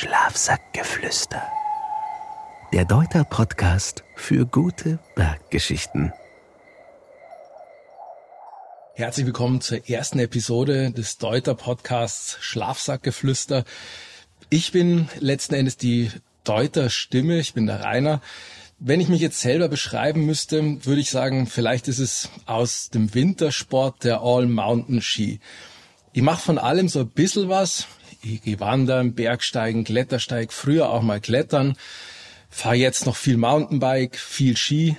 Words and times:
Schlafsackgeflüster. 0.00 1.42
Der 2.72 2.84
Deuter 2.84 3.24
Podcast 3.24 4.04
für 4.14 4.46
gute 4.46 5.00
Berggeschichten. 5.16 6.12
Herzlich 8.94 9.26
willkommen 9.26 9.60
zur 9.60 9.90
ersten 9.90 10.20
Episode 10.20 10.92
des 10.92 11.18
Deuter 11.18 11.56
Podcasts 11.56 12.36
Schlafsackgeflüster. 12.40 13.64
Ich 14.50 14.70
bin 14.70 15.08
letzten 15.18 15.54
Endes 15.54 15.76
die 15.76 16.12
Deuter 16.44 16.90
Stimme, 16.90 17.40
ich 17.40 17.54
bin 17.54 17.66
der 17.66 17.82
Rainer. 17.82 18.20
Wenn 18.78 19.00
ich 19.00 19.08
mich 19.08 19.20
jetzt 19.20 19.40
selber 19.40 19.66
beschreiben 19.66 20.24
müsste, 20.26 20.86
würde 20.86 21.00
ich 21.00 21.10
sagen, 21.10 21.48
vielleicht 21.48 21.88
ist 21.88 21.98
es 21.98 22.28
aus 22.46 22.90
dem 22.90 23.14
Wintersport 23.14 24.04
der 24.04 24.20
All-Mountain-Ski. 24.20 25.40
Ich 26.12 26.22
mache 26.22 26.40
von 26.40 26.58
allem 26.58 26.88
so 26.88 27.00
ein 27.00 27.08
bisschen 27.08 27.48
was. 27.48 27.88
Ich 28.20 28.42
gehe 28.42 28.58
wandern, 28.58 29.14
Bergsteigen, 29.14 29.84
Klettersteig, 29.84 30.52
früher 30.52 30.90
auch 30.90 31.02
mal 31.02 31.20
klettern, 31.20 31.76
fahre 32.50 32.74
jetzt 32.74 33.06
noch 33.06 33.14
viel 33.14 33.36
Mountainbike, 33.36 34.16
viel 34.16 34.56
Ski, 34.56 34.96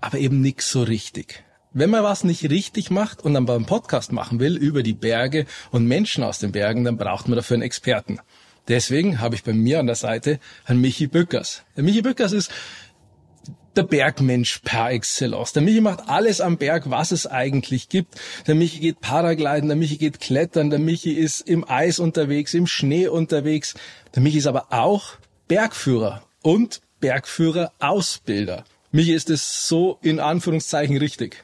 aber 0.00 0.18
eben 0.18 0.40
nix 0.40 0.70
so 0.70 0.82
richtig. 0.82 1.44
Wenn 1.72 1.90
man 1.90 2.04
was 2.04 2.24
nicht 2.24 2.48
richtig 2.48 2.90
macht 2.90 3.22
und 3.22 3.34
dann 3.34 3.46
beim 3.46 3.66
Podcast 3.66 4.12
machen 4.12 4.38
will 4.38 4.56
über 4.56 4.82
die 4.82 4.94
Berge 4.94 5.44
und 5.72 5.86
Menschen 5.86 6.24
aus 6.24 6.38
den 6.38 6.52
Bergen, 6.52 6.84
dann 6.84 6.96
braucht 6.96 7.28
man 7.28 7.36
dafür 7.36 7.56
einen 7.56 7.64
Experten. 7.64 8.20
Deswegen 8.68 9.20
habe 9.20 9.34
ich 9.34 9.44
bei 9.44 9.52
mir 9.52 9.80
an 9.80 9.86
der 9.86 9.96
Seite 9.96 10.40
Herrn 10.64 10.80
Michi 10.80 11.06
Bückers. 11.06 11.64
Der 11.76 11.84
Michi 11.84 12.00
Bückers 12.00 12.32
ist 12.32 12.50
der 13.76 13.82
Bergmensch 13.84 14.60
par 14.64 14.90
excellence. 14.92 15.52
Der 15.52 15.62
Michi 15.62 15.80
macht 15.80 16.08
alles 16.08 16.40
am 16.40 16.56
Berg, 16.56 16.90
was 16.90 17.12
es 17.12 17.26
eigentlich 17.26 17.88
gibt. 17.88 18.14
Der 18.46 18.54
Michi 18.54 18.78
geht 18.80 19.00
Paragliden, 19.00 19.68
der 19.68 19.76
Michi 19.76 19.96
geht 19.96 20.20
Klettern, 20.20 20.70
der 20.70 20.78
Michi 20.78 21.12
ist 21.12 21.40
im 21.40 21.68
Eis 21.68 21.98
unterwegs, 21.98 22.54
im 22.54 22.66
Schnee 22.66 23.08
unterwegs. 23.08 23.74
Der 24.14 24.22
Michi 24.22 24.38
ist 24.38 24.46
aber 24.46 24.66
auch 24.70 25.14
Bergführer 25.48 26.22
und 26.42 26.80
Bergführer-Ausbilder. 27.00 28.64
Michi, 28.92 29.12
ist 29.12 29.28
es 29.28 29.66
so 29.68 29.98
in 30.02 30.20
Anführungszeichen 30.20 30.96
richtig? 30.96 31.42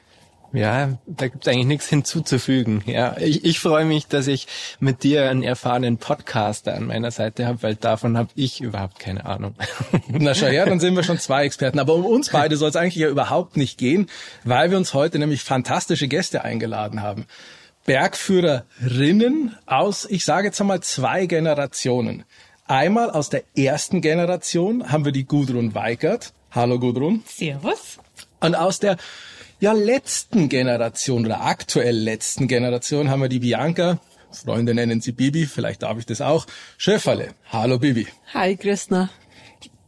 Ja, 0.53 0.97
da 1.05 1.27
gibt's 1.29 1.47
eigentlich 1.47 1.65
nichts 1.65 1.87
hinzuzufügen. 1.87 2.83
Ja, 2.85 3.15
ich, 3.17 3.45
ich 3.45 3.59
freue 3.59 3.85
mich, 3.85 4.07
dass 4.07 4.27
ich 4.27 4.47
mit 4.79 5.03
dir 5.03 5.29
einen 5.29 5.43
erfahrenen 5.43 5.97
Podcaster 5.97 6.75
an 6.75 6.87
meiner 6.87 7.11
Seite 7.11 7.45
habe, 7.45 7.63
weil 7.63 7.75
davon 7.75 8.17
habe 8.17 8.29
ich 8.35 8.59
überhaupt 8.59 8.99
keine 8.99 9.25
Ahnung. 9.25 9.55
Na 10.09 10.35
schau 10.35 10.47
her, 10.47 10.65
dann 10.65 10.81
sind 10.81 10.95
wir 10.95 11.03
schon 11.03 11.19
zwei 11.19 11.45
Experten. 11.45 11.79
Aber 11.79 11.95
um 11.95 12.05
uns 12.05 12.29
beide 12.29 12.57
soll 12.57 12.69
es 12.69 12.75
eigentlich 12.75 12.95
ja 12.95 13.07
überhaupt 13.07 13.55
nicht 13.55 13.77
gehen, 13.77 14.07
weil 14.43 14.71
wir 14.71 14.77
uns 14.77 14.93
heute 14.93 15.19
nämlich 15.19 15.43
fantastische 15.43 16.09
Gäste 16.09 16.43
eingeladen 16.43 17.01
haben. 17.01 17.25
Bergführerinnen 17.85 19.55
aus, 19.65 20.05
ich 20.09 20.25
sage 20.25 20.47
jetzt 20.47 20.59
einmal, 20.59 20.81
zwei 20.81 21.27
Generationen. 21.27 22.25
Einmal 22.67 23.09
aus 23.09 23.29
der 23.29 23.43
ersten 23.55 24.01
Generation 24.01 24.91
haben 24.91 25.05
wir 25.05 25.11
die 25.11 25.25
Gudrun 25.25 25.73
Weigert. 25.75 26.33
Hallo 26.51 26.77
Gudrun. 26.77 27.23
Servus. 27.25 27.97
Und 28.39 28.55
aus 28.55 28.79
der 28.79 28.97
ja, 29.61 29.73
letzten 29.73 30.49
Generation 30.49 31.25
oder 31.25 31.41
aktuell 31.41 31.95
letzten 31.95 32.47
Generation 32.47 33.09
haben 33.09 33.21
wir 33.21 33.29
die 33.29 33.39
Bianca, 33.39 34.01
Freunde 34.31 34.73
nennen 34.73 35.01
sie 35.01 35.11
Bibi, 35.11 35.45
vielleicht 35.45 35.83
darf 35.83 35.99
ich 35.99 36.05
das 36.05 36.19
auch, 36.19 36.47
Schöfferle. 36.77 37.35
Hallo 37.51 37.77
Bibi. 37.77 38.07
Hi 38.33 38.57
Christina. 38.57 39.09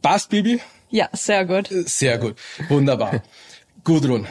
Passt 0.00 0.30
Bibi? 0.30 0.60
Ja, 0.90 1.08
sehr 1.12 1.44
gut. 1.44 1.68
Sehr 1.70 2.18
gut, 2.18 2.36
wunderbar. 2.68 3.22
Gudrun, 3.84 4.28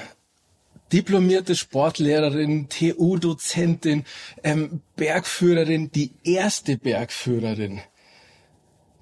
diplomierte 0.94 1.56
Sportlehrerin, 1.56 2.70
TU-Dozentin, 2.70 4.06
ähm, 4.44 4.82
Bergführerin, 4.96 5.92
die 5.92 6.14
erste 6.24 6.78
Bergführerin. 6.78 7.82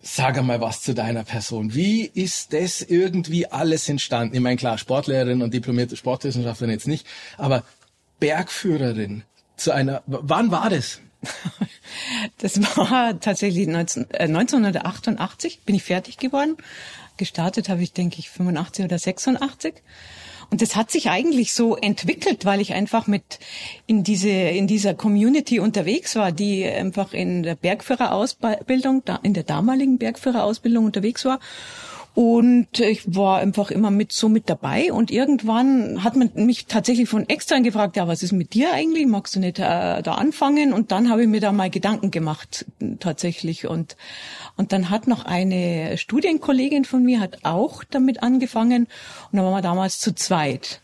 Sag 0.04 0.38
einmal 0.38 0.62
was 0.62 0.82
zu 0.82 0.94
deiner 0.94 1.24
Person. 1.24 1.76
Wie 1.76 2.06
ist 2.06 2.54
das 2.54 2.82
irgendwie 2.82 3.46
alles 3.48 3.88
entstanden? 3.88 4.36
Ich 4.36 4.42
meine, 4.42 4.56
klar, 4.56 4.78
Sportlehrerin 4.78 5.44
und 5.44 5.54
diplomierte 5.54 5.96
Sportwissenschaftlerin 5.96 6.74
jetzt 6.74 6.88
nicht, 6.88 7.06
aber 7.38 7.64
Bergführerin 8.20 9.24
zu 9.58 9.72
einer, 9.72 10.02
wann 10.08 10.52
war 10.52 10.70
das? 10.70 11.00
Das 12.38 12.60
war 12.78 13.20
tatsächlich 13.20 13.68
19, 13.68 14.10
äh, 14.12 14.24
1988 14.24 15.62
bin 15.66 15.76
ich 15.76 15.84
fertig 15.84 16.18
geworden. 16.18 16.58
Gestartet 17.18 17.70
habe 17.70 17.84
ich, 17.84 17.94
denke 17.94 18.18
ich, 18.20 18.30
85 18.30 18.86
oder 18.86 18.98
86. 18.98 19.84
Und 20.52 20.62
das 20.62 20.76
hat 20.76 20.92
sich 20.92 21.10
eigentlich 21.10 21.54
so 21.54 21.78
entwickelt, 21.78 22.44
weil 22.44 22.60
ich 22.60 22.74
einfach 22.74 23.08
mit 23.08 23.40
in 23.88 24.04
diese 24.04 24.30
in 24.30 24.68
dieser 24.68 24.94
Community 24.94 25.62
unterwegs 25.62 26.18
war, 26.18 26.34
die 26.34 26.66
einfach 26.66 27.14
in 27.14 27.42
der 27.44 27.56
Bergführerausbildung, 27.56 29.04
in 29.24 29.34
der 29.34 29.44
damaligen 29.44 29.98
Bergführerausbildung 29.98 30.84
unterwegs 30.84 31.24
war. 31.24 31.40
Und 32.14 32.80
ich 32.80 33.16
war 33.16 33.40
einfach 33.40 33.72
immer 33.72 33.90
mit 33.90 34.12
so 34.12 34.28
mit 34.28 34.50
dabei. 34.50 34.92
Und 34.92 35.12
irgendwann 35.12 36.04
hat 36.04 36.18
man 36.18 36.30
mich 36.36 36.66
tatsächlich 36.66 37.08
von 37.08 37.28
extern 37.30 37.64
gefragt, 37.64 37.96
ja, 37.96 38.08
was 38.08 38.22
ist 38.22 38.34
mit 38.34 38.54
dir 38.54 38.74
eigentlich? 38.74 39.08
Magst 39.08 39.36
du 39.36 39.40
nicht 39.40 39.60
äh, 39.60 40.02
da 40.02 40.16
anfangen? 40.16 40.74
Und 40.74 40.92
dann 40.92 41.10
habe 41.10 41.22
ich 41.24 41.30
mir 41.30 41.40
da 41.40 41.54
mal 41.54 41.70
Gedanken 41.70 42.12
gemacht, 42.12 42.66
tatsächlich. 43.00 43.66
Und, 43.66 43.96
und 44.58 44.74
dann 44.74 44.90
hat 44.90 45.08
noch 45.08 45.24
eine 45.24 45.98
Studienkollegin 45.98 46.84
von 46.84 47.04
mir 47.04 47.22
hat 47.22 47.40
auch 47.44 47.86
damit 47.86 48.22
angefangen. 48.24 48.88
Und 49.32 49.38
dann 49.38 49.46
waren 49.46 49.54
wir 49.54 49.62
damals 49.62 50.00
zu 50.00 50.14
zweit 50.14 50.82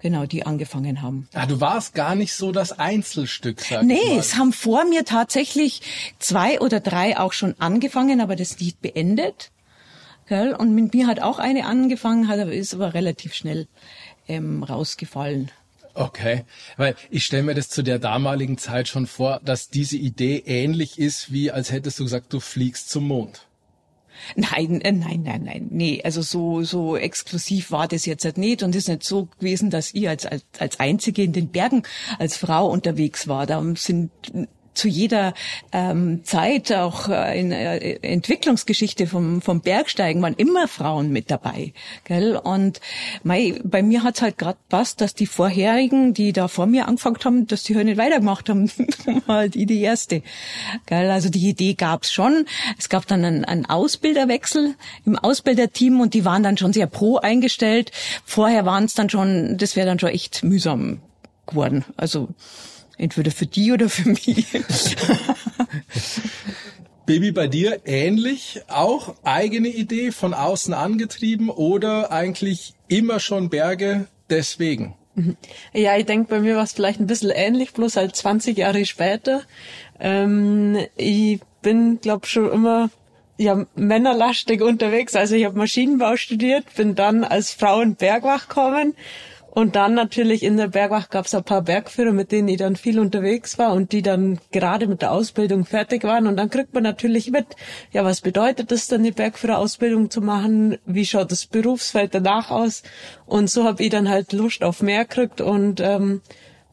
genau, 0.00 0.26
die 0.26 0.46
angefangen 0.46 1.02
haben. 1.02 1.28
Ah, 1.34 1.46
du 1.46 1.60
warst 1.60 1.94
gar 1.94 2.14
nicht 2.14 2.32
so 2.32 2.52
das 2.52 2.78
Einzelstück, 2.78 3.60
sag 3.60 3.82
Nee, 3.82 3.94
ich 4.00 4.08
mal. 4.10 4.18
es 4.18 4.36
haben 4.36 4.52
vor 4.52 4.84
mir 4.84 5.04
tatsächlich 5.04 5.82
zwei 6.18 6.60
oder 6.60 6.78
drei 6.80 7.18
auch 7.18 7.32
schon 7.32 7.54
angefangen, 7.58 8.20
aber 8.20 8.36
das 8.36 8.60
nicht 8.60 8.80
beendet. 8.80 9.50
Gell? 10.28 10.54
Und 10.54 10.74
mit 10.74 10.94
mir 10.94 11.06
hat 11.06 11.20
auch 11.20 11.38
eine 11.38 11.66
angefangen, 11.66 12.28
hat 12.28 12.38
aber 12.38 12.52
ist 12.52 12.74
aber 12.74 12.94
relativ 12.94 13.34
schnell 13.34 13.66
ähm, 14.28 14.62
rausgefallen. 14.62 15.50
Okay, 15.94 16.44
weil 16.76 16.94
ich 17.10 17.24
stelle 17.24 17.42
mir 17.42 17.54
das 17.54 17.70
zu 17.70 17.82
der 17.82 17.98
damaligen 17.98 18.56
Zeit 18.56 18.86
schon 18.86 19.06
vor, 19.06 19.40
dass 19.44 19.68
diese 19.68 19.96
Idee 19.96 20.44
ähnlich 20.46 20.98
ist, 20.98 21.32
wie 21.32 21.50
als 21.50 21.72
hättest 21.72 21.98
du 21.98 22.04
gesagt, 22.04 22.32
du 22.32 22.38
fliegst 22.38 22.88
zum 22.90 23.08
Mond. 23.08 23.46
Nein, 24.36 24.80
äh, 24.80 24.92
nein, 24.92 25.22
nein, 25.24 25.42
nein, 25.44 25.68
nee, 25.70 26.02
also 26.04 26.22
so 26.22 26.62
so 26.62 26.96
exklusiv 26.96 27.70
war 27.70 27.88
das 27.88 28.04
jetzt 28.04 28.24
halt 28.24 28.36
nicht 28.38 28.62
und 28.62 28.70
es 28.70 28.84
ist 28.84 28.88
nicht 28.88 29.04
so 29.04 29.28
gewesen, 29.38 29.70
dass 29.70 29.94
ich 29.94 30.08
als 30.08 30.26
als 30.26 30.44
als 30.58 30.80
einzige 30.80 31.22
in 31.22 31.32
den 31.32 31.48
Bergen 31.48 31.82
als 32.18 32.36
Frau 32.36 32.68
unterwegs 32.68 33.28
war. 33.28 33.46
Da 33.46 33.64
sind 33.76 34.10
zu 34.78 34.88
jeder 34.88 35.34
ähm, 35.72 36.24
Zeit, 36.24 36.72
auch 36.72 37.08
äh, 37.08 37.38
in 37.38 37.52
äh, 37.52 37.98
Entwicklungsgeschichte 38.02 39.06
vom, 39.06 39.42
vom 39.42 39.60
Bergsteigen, 39.60 40.22
waren 40.22 40.34
immer 40.34 40.68
Frauen 40.68 41.10
mit 41.10 41.30
dabei. 41.30 41.72
Gell? 42.04 42.36
Und 42.36 42.80
mei, 43.22 43.60
bei 43.64 43.82
mir 43.82 44.04
hat's 44.04 44.22
halt 44.22 44.38
gerade 44.38 44.58
passt, 44.68 45.00
dass 45.00 45.14
die 45.14 45.26
vorherigen, 45.26 46.14
die 46.14 46.32
da 46.32 46.48
vor 46.48 46.66
mir 46.66 46.88
angefangen 46.88 47.18
haben, 47.24 47.46
dass 47.46 47.64
die 47.64 47.76
halt 47.76 47.86
nicht 47.86 47.98
weitergemacht 47.98 48.48
haben, 48.48 48.70
halt 49.28 49.56
ich 49.56 49.66
die 49.66 49.82
erste. 49.82 50.22
Gell? 50.86 51.10
Also 51.10 51.28
die 51.28 51.48
Idee 51.48 51.74
gab's 51.74 52.12
schon. 52.12 52.46
Es 52.78 52.88
gab 52.88 53.06
dann 53.06 53.24
einen, 53.24 53.44
einen 53.44 53.66
Ausbilderwechsel 53.66 54.74
im 55.04 55.18
Ausbilderteam 55.18 56.00
und 56.00 56.14
die 56.14 56.24
waren 56.24 56.42
dann 56.42 56.56
schon 56.56 56.72
sehr 56.72 56.86
pro 56.86 57.16
eingestellt. 57.16 57.90
Vorher 58.24 58.64
waren 58.64 58.84
es 58.84 58.94
dann 58.94 59.10
schon, 59.10 59.56
das 59.58 59.76
wäre 59.76 59.86
dann 59.86 59.98
schon 59.98 60.10
echt 60.10 60.44
mühsam 60.44 61.00
geworden. 61.46 61.84
Also 61.96 62.28
Entweder 62.98 63.30
für 63.30 63.46
die 63.46 63.72
oder 63.72 63.88
für 63.88 64.08
mich. 64.08 64.46
Baby, 67.06 67.32
bei 67.32 67.46
dir 67.46 67.80
ähnlich? 67.86 68.60
Auch 68.68 69.14
eigene 69.22 69.68
Idee 69.68 70.12
von 70.12 70.34
außen 70.34 70.74
angetrieben 70.74 71.48
oder 71.48 72.12
eigentlich 72.12 72.74
immer 72.88 73.18
schon 73.20 73.48
Berge 73.48 74.08
deswegen? 74.28 74.94
Ja, 75.72 75.96
ich 75.96 76.06
denke, 76.06 76.28
bei 76.28 76.40
mir 76.40 76.56
war 76.56 76.64
es 76.64 76.72
vielleicht 76.72 77.00
ein 77.00 77.06
bisschen 77.06 77.30
ähnlich, 77.30 77.72
bloß 77.72 77.96
halt 77.96 78.14
20 78.14 78.58
Jahre 78.58 78.84
später. 78.84 79.42
Ähm, 79.98 80.78
ich 80.96 81.40
bin, 81.62 82.00
glaube 82.00 82.26
schon 82.26 82.52
immer 82.52 82.90
ja, 83.38 83.64
männerlastig 83.74 84.60
unterwegs. 84.60 85.14
Also 85.14 85.34
ich 85.34 85.44
habe 85.44 85.56
Maschinenbau 85.56 86.16
studiert, 86.16 86.64
bin 86.76 86.94
dann 86.94 87.24
als 87.24 87.52
Frau 87.52 87.80
in 87.80 87.94
Bergwach 87.94 88.48
gekommen 88.48 88.94
und 89.58 89.74
dann 89.74 89.94
natürlich 89.94 90.44
in 90.44 90.56
der 90.56 90.68
Bergwacht 90.68 91.10
gab 91.10 91.26
es 91.26 91.34
ein 91.34 91.42
paar 91.42 91.62
Bergführer, 91.62 92.12
mit 92.12 92.30
denen 92.30 92.46
ich 92.46 92.58
dann 92.58 92.76
viel 92.76 93.00
unterwegs 93.00 93.58
war 93.58 93.72
und 93.72 93.90
die 93.90 94.02
dann 94.02 94.38
gerade 94.52 94.86
mit 94.86 95.02
der 95.02 95.10
Ausbildung 95.10 95.64
fertig 95.64 96.04
waren. 96.04 96.28
Und 96.28 96.36
dann 96.36 96.48
kriegt 96.48 96.74
man 96.74 96.84
natürlich 96.84 97.32
mit, 97.32 97.56
ja, 97.90 98.04
was 98.04 98.20
bedeutet 98.20 98.70
es 98.70 98.86
dann, 98.86 99.02
die 99.02 99.10
Bergführerausbildung 99.10 100.12
zu 100.12 100.20
machen? 100.20 100.78
Wie 100.86 101.04
schaut 101.04 101.32
das 101.32 101.46
Berufsfeld 101.46 102.14
danach 102.14 102.52
aus? 102.52 102.84
Und 103.26 103.50
so 103.50 103.64
habe 103.64 103.82
ich 103.82 103.90
dann 103.90 104.08
halt 104.08 104.32
Lust 104.32 104.62
auf 104.62 104.80
mehr 104.80 105.06
gekriegt 105.06 105.40
und 105.40 105.80
ähm, 105.80 106.20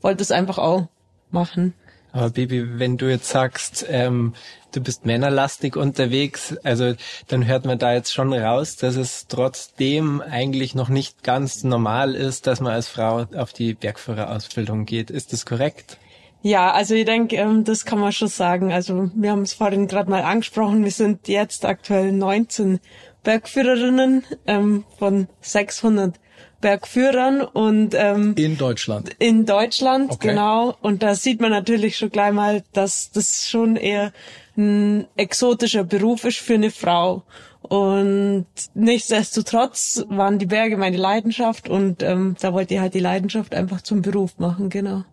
wollte 0.02 0.22
es 0.22 0.30
einfach 0.30 0.60
auch 0.60 0.88
machen. 1.32 1.74
Aber 2.12 2.30
Baby, 2.30 2.80
wenn 2.80 2.98
du 2.98 3.10
jetzt 3.10 3.30
sagst, 3.30 3.88
ähm, 3.90 4.36
du 4.76 4.82
bist 4.82 5.06
männerlastig 5.06 5.76
unterwegs, 5.76 6.56
also 6.64 6.94
dann 7.28 7.46
hört 7.46 7.66
man 7.66 7.80
da 7.80 7.94
jetzt 7.94 8.14
schon 8.14 8.34
raus, 8.34 8.76
dass 8.76 8.96
es 8.96 9.28
trotzdem 9.28 10.22
eigentlich 10.22 10.76
noch 10.76 10.90
nicht 10.90 11.24
ganz 11.24 11.64
normal 11.64 12.16
ist, 12.16 12.48
dass 12.48 12.60
man 12.60 12.74
als 12.74 12.88
Frau 12.88 13.26
auf 13.36 13.54
die 13.54 13.74
Bergführerausbildung 13.74 14.86
geht. 14.86 15.10
Ist 15.10 15.34
das 15.34 15.46
korrekt? 15.46 15.98
Ja, 16.42 16.72
also 16.72 16.94
ich 16.94 17.06
denke, 17.06 17.38
ähm, 17.38 17.64
das 17.64 17.86
kann 17.86 18.00
man 18.00 18.12
schon 18.12 18.28
sagen. 18.28 18.72
Also 18.72 19.10
wir 19.16 19.32
haben 19.32 19.42
es 19.42 19.54
vorhin 19.54 19.88
gerade 19.88 20.10
mal 20.10 20.22
angesprochen, 20.22 20.84
wir 20.84 20.92
sind 20.92 21.28
jetzt 21.28 21.66
aktuell 21.66 22.12
19 22.12 22.80
Bergführerinnen 23.24 24.24
ähm, 24.46 24.84
von 25.00 25.28
600 25.42 26.20
Bergführern 26.62 27.42
und 27.42 27.94
ähm, 27.96 28.34
in 28.38 28.58
Deutschland. 28.58 29.16
In 29.20 29.46
Deutschland, 29.46 30.12
okay. 30.12 30.30
genau. 30.30 30.76
Und 30.82 31.04
da 31.04 31.16
sieht 31.16 31.42
man 31.42 31.52
natürlich 31.52 31.98
schon 31.98 32.10
gleich 32.10 32.32
mal, 32.32 32.64
dass 32.74 33.12
das 33.12 33.50
schon 33.50 33.76
eher 33.76 34.14
ein 34.58 35.08
exotischer 35.16 35.84
Beruf 35.84 36.24
ist 36.26 36.38
für 36.38 36.56
eine 36.56 36.72
Frau. 36.72 37.24
Und 37.62 38.46
nichtsdestotrotz 38.74 40.06
waren 40.10 40.38
die 40.38 40.46
Berge 40.46 40.78
meine 40.78 40.98
Leidenschaft 40.98 41.68
und 41.68 42.04
ähm, 42.04 42.36
da 42.40 42.54
wollte 42.54 42.76
ich 42.76 42.80
halt 42.80 42.94
die 42.94 43.00
Leidenschaft 43.00 43.56
einfach 43.56 43.82
zum 43.82 44.02
Beruf 44.02 44.38
machen, 44.38 44.70
genau. 44.70 45.04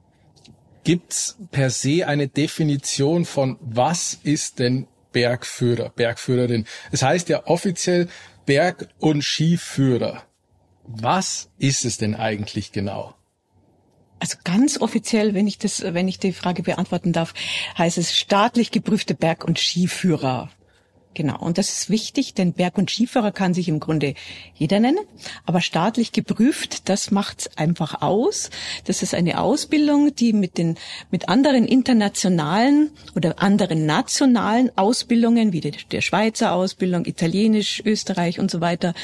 Gibt's 0.85 1.39
per 1.51 1.71
se 1.71 2.07
eine 2.07 2.29
Definition 2.29 3.25
von 3.25 3.57
was 3.61 4.19
ist 4.23 4.59
denn 4.59 4.87
Bergführer, 5.13 5.91
Bergführerin? 5.91 6.67
Es 6.91 7.03
heißt 7.03 7.29
ja 7.29 7.47
offiziell 7.47 8.09
Berg- 8.47 8.89
und 8.99 9.23
Skiführer. 9.23 10.23
Was 10.85 11.51
ist 11.59 11.85
es 11.85 11.99
denn 11.99 12.15
eigentlich 12.15 12.73
genau? 12.73 13.15
Also 14.23 14.39
ganz 14.45 14.81
offiziell, 14.81 15.35
wenn 15.35 15.49
ich 15.49 15.59
das, 15.59 15.83
wenn 15.83 16.07
ich 16.07 16.21
die 16.21 16.33
Frage 16.33 16.63
beantworten 16.63 17.13
darf, 17.13 17.35
heißt 17.77 17.99
es 17.99 18.17
staatlich 18.17 18.71
geprüfte 18.71 19.17
Berg- 19.17 19.45
und 19.45 19.59
Skiführer. 19.59 20.49
Genau, 21.15 21.39
und 21.39 21.59
das 21.59 21.69
ist 21.69 21.91
wichtig, 21.91 22.33
denn 22.33 22.55
Berg- 22.55 22.79
und 22.79 22.91
Skifahrer 22.91 23.33
kann 23.33 23.53
sich 23.53 23.69
im 23.69 23.81
Grunde 23.81 24.15
jeder 24.55 24.81
nennen, 24.81 25.05
aber 25.45 25.61
staatlich 25.61 26.13
geprüft, 26.13 26.89
das 26.89 27.11
macht's 27.11 27.51
einfach 27.59 28.01
aus. 28.01 28.49
Das 28.85 29.03
ist 29.03 29.15
eine 29.15 29.41
Ausbildung, 29.41 30.15
die 30.15 30.33
mit 30.33 30.57
den 30.57 30.79
mit 31.11 31.29
anderen 31.29 31.67
internationalen 31.67 32.91
oder 33.15 33.43
anderen 33.43 33.85
nationalen 33.85 34.71
Ausbildungen 34.79 35.53
wie 35.53 35.61
der, 35.61 35.73
der 35.91 36.01
Schweizer 36.01 36.53
Ausbildung, 36.53 37.05
Italienisch, 37.05 37.83
Österreich 37.85 38.41
und 38.41 38.51
so 38.51 38.63
weiter, 38.63 38.95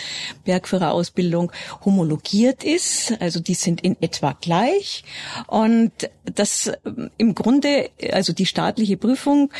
Bergführerausbildung 0.44 1.52
homologiert 1.84 2.64
ist. 2.64 3.20
Also 3.20 3.40
die 3.40 3.54
sind 3.54 3.82
in 3.82 4.00
etwa 4.00 4.32
gleich 4.40 5.04
und 5.46 5.92
das 6.24 6.72
im 7.18 7.34
Grunde, 7.34 7.90
also 8.12 8.32
die 8.32 8.46
staatliche 8.46 8.96
Prüfung, 8.96 9.50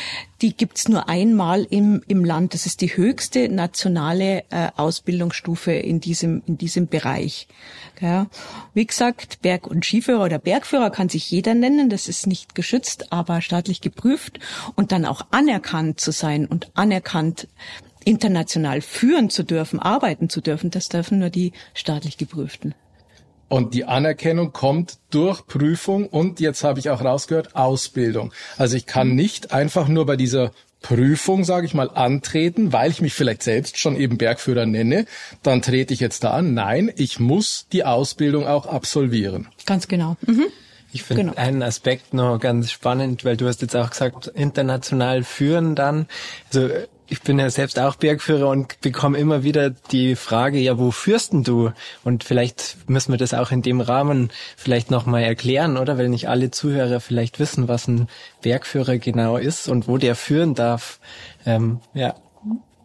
die 0.41 0.55
gibt's 0.55 0.87
nur 0.87 1.09
einmal 1.09 1.67
im 1.69 2.01
im 2.07 2.23
Land 2.23 2.38
Land. 2.39 2.53
Das 2.53 2.65
ist 2.65 2.79
die 2.79 2.95
höchste 2.95 3.49
nationale 3.49 4.43
äh, 4.49 4.69
Ausbildungsstufe 4.77 5.71
in 5.71 5.99
diesem, 5.99 6.41
in 6.45 6.57
diesem 6.57 6.87
Bereich. 6.87 7.47
Ja. 7.99 8.27
Wie 8.73 8.85
gesagt, 8.85 9.41
Berg- 9.41 9.67
und 9.67 9.83
Skiführer 9.83 10.23
oder 10.23 10.39
Bergführer 10.39 10.89
kann 10.89 11.09
sich 11.09 11.29
jeder 11.29 11.53
nennen. 11.53 11.89
Das 11.89 12.07
ist 12.07 12.27
nicht 12.27 12.55
geschützt, 12.55 13.11
aber 13.11 13.41
staatlich 13.41 13.81
geprüft 13.81 14.39
und 14.75 14.93
dann 14.93 15.05
auch 15.05 15.25
anerkannt 15.31 15.99
zu 15.99 16.11
sein 16.11 16.45
und 16.45 16.71
anerkannt 16.75 17.47
international 18.05 18.79
führen 18.79 19.29
zu 19.29 19.43
dürfen, 19.43 19.79
arbeiten 19.79 20.29
zu 20.29 20.39
dürfen, 20.39 20.71
das 20.71 20.87
dürfen 20.87 21.19
nur 21.19 21.29
die 21.29 21.51
staatlich 21.73 22.17
geprüften. 22.17 22.73
Und 23.49 23.73
die 23.73 23.83
Anerkennung 23.83 24.53
kommt 24.53 24.99
durch 25.09 25.45
Prüfung 25.45 26.07
und 26.07 26.39
jetzt 26.39 26.63
habe 26.63 26.79
ich 26.79 26.91
auch 26.91 27.03
rausgehört, 27.03 27.55
Ausbildung. 27.55 28.31
Also 28.57 28.77
ich 28.77 28.85
kann 28.85 29.15
nicht 29.15 29.51
einfach 29.51 29.87
nur 29.87 30.05
bei 30.05 30.15
dieser 30.15 30.51
Prüfung, 30.81 31.43
sage 31.43 31.65
ich 31.65 31.73
mal, 31.73 31.89
antreten, 31.89 32.71
weil 32.71 32.91
ich 32.91 33.01
mich 33.01 33.13
vielleicht 33.13 33.43
selbst 33.43 33.77
schon 33.77 33.95
eben 33.95 34.17
Bergführer 34.17 34.65
nenne, 34.65 35.05
dann 35.43 35.61
trete 35.61 35.93
ich 35.93 35.99
jetzt 35.99 36.23
da 36.23 36.31
an. 36.31 36.53
Nein, 36.53 36.91
ich 36.95 37.19
muss 37.19 37.67
die 37.71 37.83
Ausbildung 37.83 38.47
auch 38.47 38.65
absolvieren. 38.65 39.47
Ganz 39.65 39.87
genau. 39.87 40.15
Mhm. 40.25 40.45
Ich 40.91 41.03
finde 41.03 41.23
genau. 41.23 41.35
einen 41.35 41.61
Aspekt 41.61 42.13
noch 42.13 42.39
ganz 42.39 42.71
spannend, 42.71 43.23
weil 43.23 43.37
du 43.37 43.47
hast 43.47 43.61
jetzt 43.61 43.75
auch 43.75 43.91
gesagt, 43.91 44.27
international 44.27 45.23
führen 45.23 45.75
dann. 45.75 46.07
Also 46.47 46.69
ich 47.09 47.21
bin 47.21 47.39
ja 47.39 47.49
selbst 47.49 47.79
auch 47.79 47.95
Bergführer 47.95 48.47
und 48.47 48.79
bekomme 48.81 49.17
immer 49.17 49.43
wieder 49.43 49.69
die 49.69 50.15
Frage, 50.15 50.59
ja, 50.59 50.77
wo 50.77 50.91
führst 50.91 51.33
denn 51.33 51.43
du? 51.43 51.71
Und 52.03 52.23
vielleicht 52.23 52.77
müssen 52.87 53.11
wir 53.11 53.17
das 53.17 53.33
auch 53.33 53.51
in 53.51 53.61
dem 53.61 53.81
Rahmen 53.81 54.29
vielleicht 54.55 54.91
nochmal 54.91 55.23
erklären, 55.23 55.77
oder? 55.77 55.97
Weil 55.97 56.09
nicht 56.09 56.29
alle 56.29 56.51
Zuhörer 56.51 56.99
vielleicht 56.99 57.39
wissen, 57.39 57.67
was 57.67 57.87
ein 57.87 58.07
Bergführer 58.41 58.97
genau 58.97 59.37
ist 59.37 59.67
und 59.67 59.87
wo 59.87 59.97
der 59.97 60.15
führen 60.15 60.53
darf. 60.53 60.99
Ähm, 61.45 61.79
ja. 61.93 62.15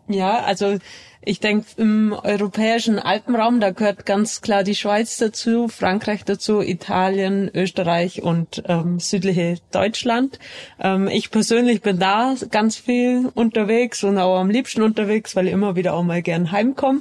Ja, 0.09 0.41
also 0.41 0.79
ich 1.27 1.41
denke, 1.41 1.67
im 1.79 2.13
europäischen 2.13 2.99
Alpenraum, 2.99 3.59
da 3.59 3.71
gehört 3.71 4.05
ganz 4.05 4.43
klar 4.43 4.63
die 4.63 4.75
Schweiz 4.75 5.17
dazu, 5.17 5.69
Frankreich 5.69 6.25
dazu, 6.25 6.61
Italien, 6.61 7.51
Österreich 7.55 8.23
und 8.23 8.63
ähm, 8.67 9.01
südliche 9.01 9.57
Deutschland. 9.73 10.39
Ähm, 10.79 11.09
ich 11.09 11.31
persönlich 11.31 11.81
bin 11.81 11.99
da 11.99 12.35
ganz 12.51 12.77
viel 12.77 13.31
unterwegs 13.35 14.05
und 14.05 14.19
auch 14.19 14.39
am 14.39 14.51
liebsten 14.51 14.83
unterwegs, 14.83 15.35
weil 15.35 15.47
ich 15.47 15.55
immer 15.55 15.77
wieder 15.77 15.95
auch 15.95 16.03
mal 16.03 16.21
gern 16.21 16.53
heimkomme 16.53 17.01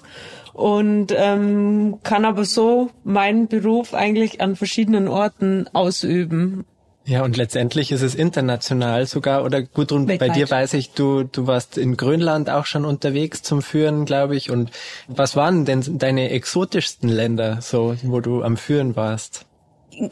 und 0.53 1.07
ähm, 1.17 1.99
kann 2.03 2.23
aber 2.23 2.45
so 2.45 2.91
meinen 3.03 3.47
Beruf 3.47 3.93
eigentlich 3.93 4.39
an 4.39 4.55
verschiedenen 4.55 5.09
Orten 5.09 5.67
ausüben. 5.73 6.65
Ja, 7.05 7.23
und 7.23 7.35
letztendlich 7.35 7.91
ist 7.91 8.01
es 8.01 8.15
international 8.15 9.05
sogar, 9.07 9.43
oder 9.43 9.61
Gudrun, 9.61 10.07
Weltweit. 10.07 10.29
bei 10.29 10.33
dir 10.33 10.49
weiß 10.49 10.73
ich, 10.75 10.91
du, 10.91 11.23
du 11.23 11.47
warst 11.47 11.77
in 11.77 11.97
Grönland 11.97 12.49
auch 12.49 12.65
schon 12.65 12.85
unterwegs 12.85 13.41
zum 13.41 13.61
Führen, 13.61 14.05
glaube 14.05 14.37
ich. 14.37 14.49
Und 14.49 14.71
was 15.07 15.35
waren 15.35 15.65
denn 15.65 15.83
deine 15.97 16.29
exotischsten 16.29 17.09
Länder, 17.09 17.59
so, 17.61 17.95
wo 18.03 18.21
du 18.21 18.41
am 18.41 18.55
Führen 18.55 18.95
warst? 18.95 19.45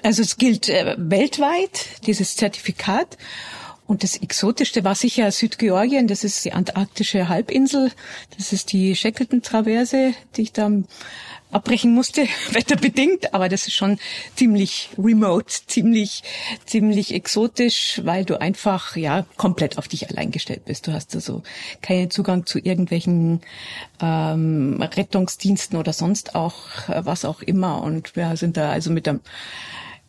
Also 0.04 0.22
es 0.22 0.38
gilt 0.38 0.68
äh, 0.68 0.96
weltweit, 0.98 2.06
dieses 2.06 2.36
Zertifikat. 2.36 3.18
Und 3.88 4.04
das 4.04 4.18
Exotischste 4.18 4.84
war 4.84 4.96
sicher 4.96 5.30
Südgeorgien, 5.32 6.08
das 6.08 6.24
ist 6.24 6.46
die 6.46 6.54
antarktische 6.54 7.28
Halbinsel, 7.28 7.92
das 8.38 8.54
ist 8.54 8.72
die 8.72 8.96
Shackleton-Traverse, 8.96 10.14
die 10.38 10.44
ich 10.44 10.54
da 10.54 10.70
abbrechen 11.52 11.94
musste, 11.94 12.24
wetterbedingt, 12.52 13.34
aber 13.34 13.50
das 13.50 13.68
ist 13.68 13.74
schon 13.74 13.98
ziemlich 14.36 14.90
remote, 14.98 15.54
ziemlich, 15.68 16.24
ziemlich 16.66 17.14
exotisch, 17.14 18.02
weil 18.04 18.26
du 18.26 18.40
einfach, 18.40 18.96
ja, 18.96 19.26
komplett 19.38 19.78
auf 19.78 19.88
dich 19.88 20.10
allein 20.10 20.32
gestellt 20.32 20.66
bist. 20.66 20.88
Du 20.88 20.94
hast 20.94 21.16
also 21.16 21.44
keinen 21.82 22.10
Zugang 22.10 22.46
zu 22.46 22.60
irgendwelchen 22.60 23.42
ähm, 24.02 24.82
Rettungsdiensten 24.82 25.78
oder 25.78 25.94
sonst 25.94 26.36
auch, 26.36 26.90
äh, 26.90 27.06
was 27.06 27.26
auch 27.26 27.42
immer. 27.42 27.82
Und 27.84 28.16
wir 28.16 28.36
sind 28.38 28.58
da 28.58 28.72
also 28.72 28.92
mit 28.92 29.08
einem 29.08 29.22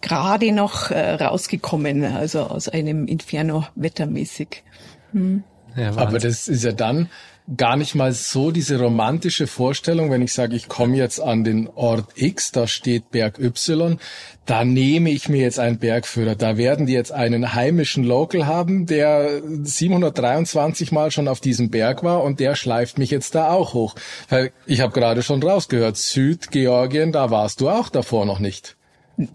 gerade 0.00 0.52
noch 0.52 0.90
äh, 0.90 1.14
rausgekommen, 1.14 2.04
also 2.04 2.40
aus 2.40 2.68
einem 2.68 3.06
Inferno 3.06 3.64
wettermäßig. 3.74 4.62
Hm. 5.12 5.44
Ja, 5.76 5.96
Aber 5.96 6.18
das 6.18 6.48
ist 6.48 6.64
ja 6.64 6.72
dann 6.72 7.08
gar 7.56 7.76
nicht 7.76 7.94
mal 7.94 8.12
so 8.12 8.50
diese 8.50 8.78
romantische 8.78 9.46
Vorstellung, 9.46 10.10
wenn 10.10 10.22
ich 10.22 10.32
sage, 10.32 10.54
ich 10.54 10.68
komme 10.68 10.96
jetzt 10.96 11.20
an 11.20 11.44
den 11.44 11.68
Ort 11.68 12.06
X, 12.14 12.52
da 12.52 12.66
steht 12.66 13.10
Berg 13.10 13.38
Y, 13.38 13.98
da 14.46 14.64
nehme 14.64 15.10
ich 15.10 15.28
mir 15.28 15.42
jetzt 15.42 15.58
einen 15.58 15.78
Bergführer. 15.78 16.34
Da 16.34 16.56
werden 16.56 16.86
die 16.86 16.92
jetzt 16.92 17.12
einen 17.12 17.54
heimischen 17.54 18.04
Local 18.04 18.46
haben, 18.46 18.86
der 18.86 19.42
723 19.62 20.92
Mal 20.92 21.10
schon 21.10 21.28
auf 21.28 21.40
diesem 21.40 21.70
Berg 21.70 22.02
war 22.02 22.22
und 22.22 22.40
der 22.40 22.54
schleift 22.54 22.98
mich 22.98 23.10
jetzt 23.10 23.34
da 23.34 23.50
auch 23.50 23.74
hoch. 23.74 23.94
Weil 24.28 24.52
ich 24.66 24.80
habe 24.80 24.92
gerade 24.92 25.22
schon 25.22 25.42
rausgehört, 25.42 25.96
Südgeorgien, 25.96 27.12
da 27.12 27.30
warst 27.30 27.60
du 27.60 27.68
auch 27.68 27.88
davor 27.88 28.24
noch 28.24 28.38
nicht. 28.38 28.76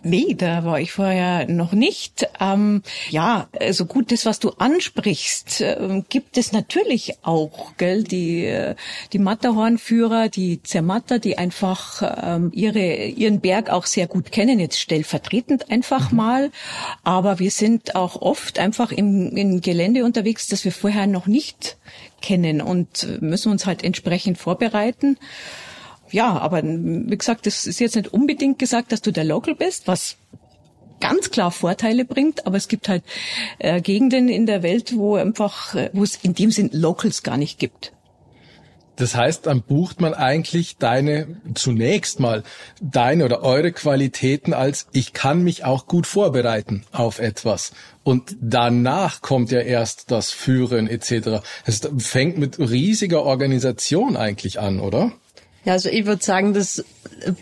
Nee, 0.04 0.34
da 0.36 0.66
war 0.66 0.80
ich 0.80 0.92
vorher 0.92 1.48
noch 1.48 1.72
nicht. 1.72 2.28
Ähm, 2.40 2.82
ja, 3.10 3.48
also 3.60 3.86
gut, 3.86 4.12
das, 4.12 4.26
was 4.26 4.40
du 4.40 4.50
ansprichst, 4.50 5.62
äh, 5.62 6.04
gibt 6.10 6.38
es 6.38 6.52
natürlich 6.52 7.14
auch, 7.22 7.78
gell? 7.78 8.04
Die, 8.04 8.46
äh, 8.46 8.76
die 9.14 9.20
Matterhornführer, 9.20 10.30
die 10.30 10.64
Zermatter, 10.64 11.20
die 11.20 11.38
einfach 11.38 12.02
ähm, 12.24 12.52
ihre, 12.54 13.06
ihren 13.06 13.40
Berg 13.40 13.70
auch 13.70 13.86
sehr 13.86 14.08
gut 14.08 14.32
kennen, 14.32 14.60
jetzt 14.60 14.80
stellvertretend 14.80 15.70
einfach 15.70 16.12
mhm. 16.12 16.18
mal. 16.18 16.52
Aber 17.04 17.38
wir 17.38 17.52
sind 17.52 17.96
auch 17.96 18.22
oft 18.22 18.58
einfach 18.58 18.92
im, 18.92 19.38
im 19.38 19.62
Gelände 19.62 20.06
unterwegs, 20.06 20.48
das 20.48 20.66
wir 20.66 20.72
vorher 20.72 21.06
noch 21.06 21.28
nicht 21.28 21.78
kennen 22.22 22.62
und 22.62 23.22
müssen 23.22 23.52
uns 23.52 23.68
halt 23.68 23.84
entsprechend 23.84 24.40
vorbereiten 24.40 25.18
ja, 26.12 26.38
aber 26.38 26.64
wie 26.64 27.18
gesagt, 27.18 27.46
das 27.46 27.68
ist 27.68 27.80
jetzt 27.80 27.96
nicht 27.96 28.14
unbedingt 28.14 28.60
gesagt, 28.60 28.92
dass 28.92 29.02
du 29.02 29.12
der 29.12 29.24
Local 29.24 29.56
bist, 29.56 29.88
was 29.88 30.18
ganz 31.00 31.32
klar 31.32 31.52
Vorteile 31.52 32.06
bringt, 32.06 32.48
aber 32.48 32.58
es 32.58 32.68
gibt 32.68 32.90
halt 32.90 33.04
äh, 33.60 33.82
Gegenden 33.82 34.30
in 34.30 34.46
der 34.46 34.64
Welt, 34.64 34.96
wo 34.96 35.16
einfach, 35.16 35.76
äh, 35.76 35.90
wo 35.94 36.04
es 36.04 36.16
in 36.16 36.34
dem 36.34 36.52
Sinn 36.52 36.70
Locals 36.74 37.24
gar 37.24 37.38
nicht 37.38 37.60
gibt. 37.60 37.94
Das 38.98 39.16
heißt, 39.16 39.46
dann 39.46 39.62
bucht 39.62 40.02
man 40.02 40.16
eigentlich 40.16 40.78
deine, 40.78 41.40
zunächst 41.54 42.20
mal, 42.20 42.44
deine 42.82 43.26
oder 43.26 43.44
eure 43.44 43.72
Qualitäten 43.72 44.56
als, 44.56 44.88
ich 44.92 45.14
kann 45.14 45.44
mich 45.44 45.64
auch 45.64 45.86
gut 45.86 46.08
vorbereiten 46.08 46.84
auf 46.92 47.20
etwas. 47.20 47.74
Und 48.04 48.36
danach 48.42 49.22
kommt 49.22 49.52
ja 49.52 49.60
erst 49.60 50.10
das 50.10 50.32
Führen 50.32 50.88
etc. 50.88 51.44
Es 51.66 51.88
fängt 52.00 52.40
mit 52.40 52.58
riesiger 52.58 53.22
Organisation 53.22 54.18
eigentlich 54.18 54.60
an, 54.60 54.80
oder? 54.80 55.12
Ja, 55.68 55.74
also 55.74 55.90
ich 55.90 56.06
würde 56.06 56.24
sagen, 56.24 56.54
das 56.54 56.86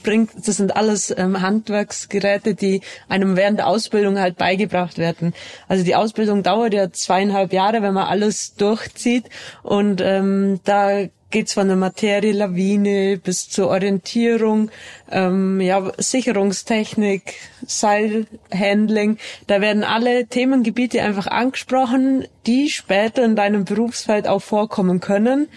bringt, 0.01 0.31
das 0.47 0.57
sind 0.57 0.75
alles 0.75 1.13
ähm, 1.15 1.41
Handwerksgeräte, 1.43 2.55
die 2.55 2.81
einem 3.07 3.35
während 3.35 3.59
der 3.59 3.67
Ausbildung 3.67 4.17
halt 4.17 4.35
beigebracht 4.35 4.97
werden. 4.97 5.35
Also 5.67 5.85
die 5.85 5.93
Ausbildung 5.95 6.41
dauert 6.41 6.73
ja 6.73 6.91
zweieinhalb 6.91 7.53
Jahre, 7.53 7.83
wenn 7.83 7.93
man 7.93 8.07
alles 8.07 8.55
durchzieht 8.55 9.25
und 9.61 10.01
ähm, 10.01 10.59
da 10.63 11.05
geht's 11.29 11.53
von 11.53 11.67
der 11.67 11.77
Materie 11.77 12.31
Lawine 12.31 13.19
bis 13.23 13.47
zur 13.47 13.67
Orientierung, 13.67 14.71
ähm, 15.11 15.61
ja, 15.61 15.91
Sicherungstechnik, 15.95 17.35
Seilhandling. 17.67 19.19
Da 19.45 19.61
werden 19.61 19.83
alle 19.83 20.25
Themengebiete 20.25 21.03
einfach 21.03 21.27
angesprochen, 21.27 22.25
die 22.47 22.69
später 22.69 23.23
in 23.23 23.35
deinem 23.35 23.65
Berufsfeld 23.65 24.27
auch 24.27 24.41
vorkommen 24.41 24.99
können. 24.99 25.47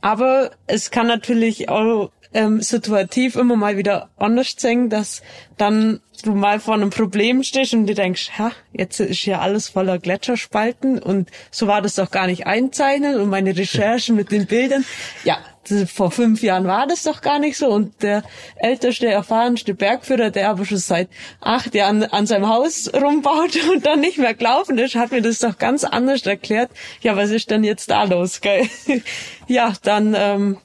Aber 0.00 0.50
es 0.66 0.90
kann 0.90 1.06
natürlich 1.06 1.68
auch 1.68 2.10
ähm, 2.34 2.60
situativ 2.60 3.36
immer 3.36 3.56
mal 3.56 3.76
wieder 3.76 4.10
anders 4.16 4.54
sein, 4.58 4.90
dass 4.90 5.22
dann 5.56 6.00
du 6.22 6.32
mal 6.32 6.60
vor 6.60 6.74
einem 6.74 6.90
Problem 6.90 7.42
stehst 7.42 7.74
und 7.74 7.86
du 7.86 7.94
denkst, 7.94 8.32
ha, 8.38 8.52
jetzt 8.72 9.00
ist 9.00 9.24
ja 9.24 9.40
alles 9.40 9.68
voller 9.68 9.98
Gletscherspalten 9.98 10.98
und 10.98 11.30
so 11.50 11.66
war 11.66 11.80
das 11.80 11.94
doch 11.94 12.10
gar 12.10 12.26
nicht 12.26 12.46
einzeichnet 12.46 13.16
und 13.16 13.28
meine 13.28 13.56
Recherchen 13.56 14.16
mit 14.16 14.30
den 14.30 14.46
Bildern, 14.46 14.84
ja, 15.24 15.38
vor 15.86 16.10
fünf 16.10 16.42
Jahren 16.42 16.66
war 16.66 16.86
das 16.86 17.02
doch 17.02 17.20
gar 17.20 17.38
nicht 17.38 17.56
so 17.56 17.68
und 17.68 18.02
der 18.02 18.22
älteste, 18.56 19.08
erfahrenste 19.08 19.74
Bergführer, 19.74 20.30
der 20.30 20.50
aber 20.50 20.64
schon 20.64 20.78
seit 20.78 21.08
acht 21.40 21.74
Jahren 21.74 22.04
an 22.04 22.26
seinem 22.26 22.48
Haus 22.48 22.90
rumbaut 22.92 23.58
und 23.72 23.86
dann 23.86 24.00
nicht 24.00 24.18
mehr 24.18 24.34
gelaufen 24.34 24.78
ist, 24.78 24.94
hat 24.94 25.12
mir 25.12 25.22
das 25.22 25.38
doch 25.38 25.58
ganz 25.58 25.84
anders 25.84 26.26
erklärt. 26.26 26.70
Ja, 27.00 27.16
was 27.16 27.30
ist 27.30 27.50
denn 27.50 27.64
jetzt 27.64 27.90
da 27.90 28.04
los? 28.04 28.40
Gell? 28.40 28.68
ja, 29.46 29.72
dann 29.82 30.14
ähm, 30.16 30.58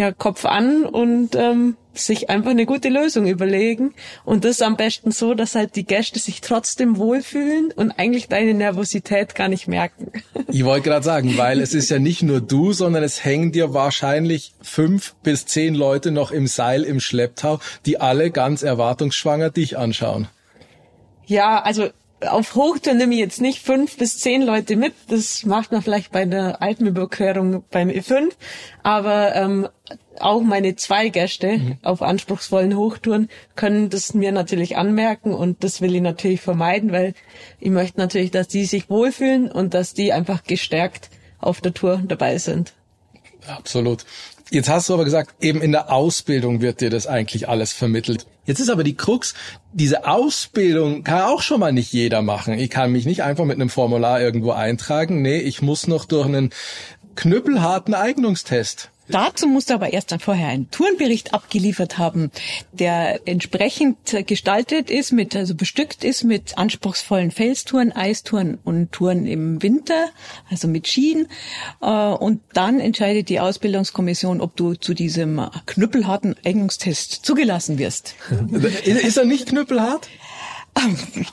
ja, 0.00 0.12
Kopf 0.12 0.46
an 0.46 0.86
und 0.86 1.36
ähm, 1.36 1.76
sich 1.92 2.30
einfach 2.30 2.52
eine 2.52 2.64
gute 2.64 2.88
Lösung 2.88 3.26
überlegen. 3.26 3.92
Und 4.24 4.46
das 4.46 4.62
am 4.62 4.78
besten 4.78 5.10
so, 5.10 5.34
dass 5.34 5.54
halt 5.54 5.76
die 5.76 5.84
Gäste 5.84 6.18
sich 6.18 6.40
trotzdem 6.40 6.96
wohlfühlen 6.96 7.70
und 7.76 7.90
eigentlich 7.92 8.26
deine 8.26 8.54
Nervosität 8.54 9.34
gar 9.34 9.48
nicht 9.48 9.68
merken. 9.68 10.10
Ich 10.52 10.64
wollte 10.64 10.88
gerade 10.88 11.04
sagen, 11.04 11.36
weil 11.36 11.60
es 11.60 11.74
ist 11.74 11.90
ja 11.90 12.00
nicht 12.00 12.22
nur 12.22 12.40
du, 12.40 12.72
sondern 12.72 13.04
es 13.04 13.24
hängen 13.24 13.52
dir 13.52 13.72
wahrscheinlich 13.72 14.52
fünf 14.60 15.14
bis 15.22 15.46
zehn 15.46 15.76
Leute 15.76 16.10
noch 16.10 16.32
im 16.32 16.48
Seil 16.48 16.82
im 16.82 16.98
Schlepptau, 16.98 17.60
die 17.86 18.00
alle 18.00 18.32
ganz 18.32 18.64
erwartungsschwanger 18.64 19.50
dich 19.50 19.78
anschauen. 19.78 20.26
Ja, 21.26 21.62
also 21.62 21.90
auf 22.28 22.54
Hochtour 22.54 22.94
nehme 22.94 23.14
ich 23.14 23.20
jetzt 23.20 23.40
nicht 23.40 23.60
fünf 23.60 23.96
bis 23.96 24.18
zehn 24.18 24.42
Leute 24.42 24.76
mit. 24.76 24.94
Das 25.08 25.44
macht 25.44 25.72
man 25.72 25.82
vielleicht 25.82 26.12
bei 26.12 26.24
der 26.24 26.60
Alpenüberquerung 26.60 27.64
beim 27.70 27.88
E5. 27.88 28.32
Aber 28.82 29.34
ähm, 29.34 29.68
auch 30.18 30.42
meine 30.42 30.76
zwei 30.76 31.08
Gäste 31.08 31.58
mhm. 31.58 31.78
auf 31.82 32.02
anspruchsvollen 32.02 32.76
Hochtouren 32.76 33.28
können 33.56 33.90
das 33.90 34.14
mir 34.14 34.32
natürlich 34.32 34.76
anmerken 34.76 35.32
und 35.32 35.64
das 35.64 35.80
will 35.80 35.94
ich 35.94 36.02
natürlich 36.02 36.40
vermeiden, 36.40 36.92
weil 36.92 37.14
ich 37.58 37.70
möchte 37.70 37.98
natürlich, 37.98 38.30
dass 38.30 38.48
die 38.48 38.64
sich 38.64 38.90
wohlfühlen 38.90 39.50
und 39.50 39.74
dass 39.74 39.94
die 39.94 40.12
einfach 40.12 40.44
gestärkt 40.44 41.10
auf 41.38 41.60
der 41.60 41.72
Tour 41.72 42.02
dabei 42.06 42.38
sind. 42.38 42.74
Absolut. 43.46 44.04
Jetzt 44.50 44.68
hast 44.68 44.88
du 44.88 44.94
aber 44.94 45.04
gesagt, 45.04 45.42
eben 45.42 45.62
in 45.62 45.72
der 45.72 45.92
Ausbildung 45.92 46.60
wird 46.60 46.80
dir 46.80 46.90
das 46.90 47.06
eigentlich 47.06 47.48
alles 47.48 47.72
vermittelt. 47.72 48.26
Jetzt 48.50 48.58
ist 48.58 48.68
aber 48.68 48.82
die 48.82 48.96
Krux, 48.96 49.34
diese 49.72 50.08
Ausbildung 50.08 51.04
kann 51.04 51.20
auch 51.20 51.40
schon 51.40 51.60
mal 51.60 51.72
nicht 51.72 51.92
jeder 51.92 52.20
machen. 52.20 52.54
Ich 52.54 52.68
kann 52.68 52.90
mich 52.90 53.06
nicht 53.06 53.22
einfach 53.22 53.44
mit 53.44 53.54
einem 53.54 53.68
Formular 53.68 54.20
irgendwo 54.20 54.50
eintragen. 54.50 55.22
Nee, 55.22 55.38
ich 55.38 55.62
muss 55.62 55.86
noch 55.86 56.04
durch 56.04 56.26
einen 56.26 56.50
knüppelharten 57.14 57.94
Eignungstest. 57.94 58.90
Dazu 59.10 59.46
musst 59.46 59.70
du 59.70 59.74
aber 59.74 59.92
erst 59.92 60.12
dann 60.12 60.20
vorher 60.20 60.48
einen 60.48 60.70
Tourenbericht 60.70 61.34
abgeliefert 61.34 61.98
haben, 61.98 62.30
der 62.72 63.26
entsprechend 63.26 63.98
gestaltet 64.26 64.90
ist, 64.90 65.12
mit, 65.12 65.36
also 65.36 65.54
bestückt 65.54 66.04
ist 66.04 66.24
mit 66.24 66.56
anspruchsvollen 66.58 67.30
Felstouren, 67.30 67.92
Eistouren 67.92 68.58
und 68.64 68.92
Touren 68.92 69.26
im 69.26 69.62
Winter, 69.62 70.06
also 70.50 70.68
mit 70.68 70.86
Skien. 70.86 71.28
Äh, 71.80 71.86
und 71.86 72.40
dann 72.52 72.80
entscheidet 72.80 73.28
die 73.28 73.40
Ausbildungskommission, 73.40 74.40
ob 74.40 74.56
du 74.56 74.74
zu 74.74 74.94
diesem 74.94 75.40
knüppelharten 75.66 76.36
Eignungstest 76.44 77.24
zugelassen 77.24 77.78
wirst. 77.78 78.14
Ist 78.84 79.16
er 79.16 79.24
nicht 79.24 79.46
knüppelhart? 79.46 80.08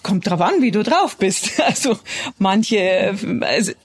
Kommt 0.03 0.27
drauf 0.27 0.41
an, 0.41 0.61
wie 0.61 0.71
du 0.71 0.83
drauf 0.83 1.17
bist. 1.17 1.51
Also 1.67 1.97
manche, 2.39 3.15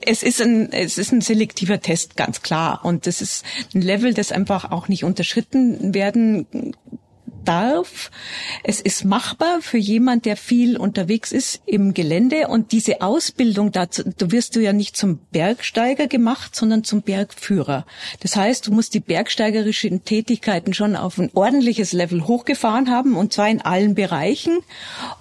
es 0.01 0.23
ist 0.23 0.41
ein, 0.41 0.73
es 0.73 0.99
ist 0.99 1.13
ein 1.13 1.21
selektiver 1.21 1.81
Test, 1.81 2.17
ganz 2.17 2.43
klar. 2.43 2.85
Und 2.85 3.07
das 3.07 3.21
ist 3.21 3.45
ein 3.75 3.83
Level, 3.83 4.15
das 4.15 4.33
einfach 4.33 4.71
auch 4.71 4.89
nicht 4.89 5.05
unterschritten 5.05 5.95
werden 5.95 6.47
darf. 7.45 8.11
Es 8.65 8.81
ist 8.81 9.05
machbar 9.05 9.61
für 9.61 9.79
jemand, 9.79 10.25
der 10.25 10.37
viel 10.37 10.77
unterwegs 10.77 11.33
ist 11.33 11.63
im 11.67 11.95
Gelände 11.95 12.49
und 12.49 12.73
diese 12.73 13.01
Ausbildung 13.01 13.73
dazu, 13.73 14.03
du 14.17 14.31
wirst 14.31 14.57
du 14.57 14.61
ja 14.61 14.73
nicht 14.73 14.97
zum 14.97 15.19
Bergsteiger 15.31 16.07
gemacht, 16.07 16.55
sondern 16.57 16.85
zum 16.85 17.03
Bergführer. 17.03 17.87
Das 18.21 18.37
heißt, 18.37 18.67
du 18.67 18.73
musst 18.73 18.95
die 18.95 19.01
bergsteigerischen 19.01 20.05
Tätigkeiten 20.05 20.75
schon 20.75 20.97
auf 20.97 21.19
ein 21.19 21.31
ordentliches 21.35 21.93
Level 21.93 22.27
hochgefahren 22.27 22.91
haben 22.91 23.17
und 23.17 23.33
zwar 23.33 23.49
in 23.49 23.61
allen 23.61 23.95
Bereichen 23.95 24.59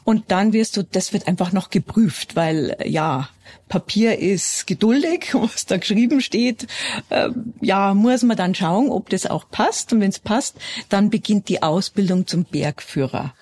und 0.04 0.26
dann 0.30 0.54
wirst 0.54 0.78
du, 0.78 0.84
das 0.84 1.14
wird 1.14 1.28
einfach 1.28 1.52
noch 1.52 1.70
geprüft, 1.70 2.36
weil 2.36 2.78
ja, 2.86 3.30
Papier 3.68 4.20
ist 4.20 4.68
geduldig, 4.68 5.30
was 5.34 5.66
da 5.66 5.78
geschrieben 5.78 6.22
steht. 6.22 6.68
Äh, 7.10 7.30
ja, 7.62 7.94
muss 7.94 8.24
man 8.24 8.38
dann 8.38 8.56
schauen, 8.56 8.90
ob 8.90 9.10
das 9.10 9.26
auch 9.26 9.50
passt. 9.50 9.94
Und 9.94 10.02
wenn 10.02 10.10
es 10.10 10.20
passt, 10.20 10.58
dann 10.90 11.10
beginnt 11.10 11.50
die 11.50 11.64
Ausbildung 11.64 12.28
zum 12.28 12.44
Bergführer. 12.44 13.34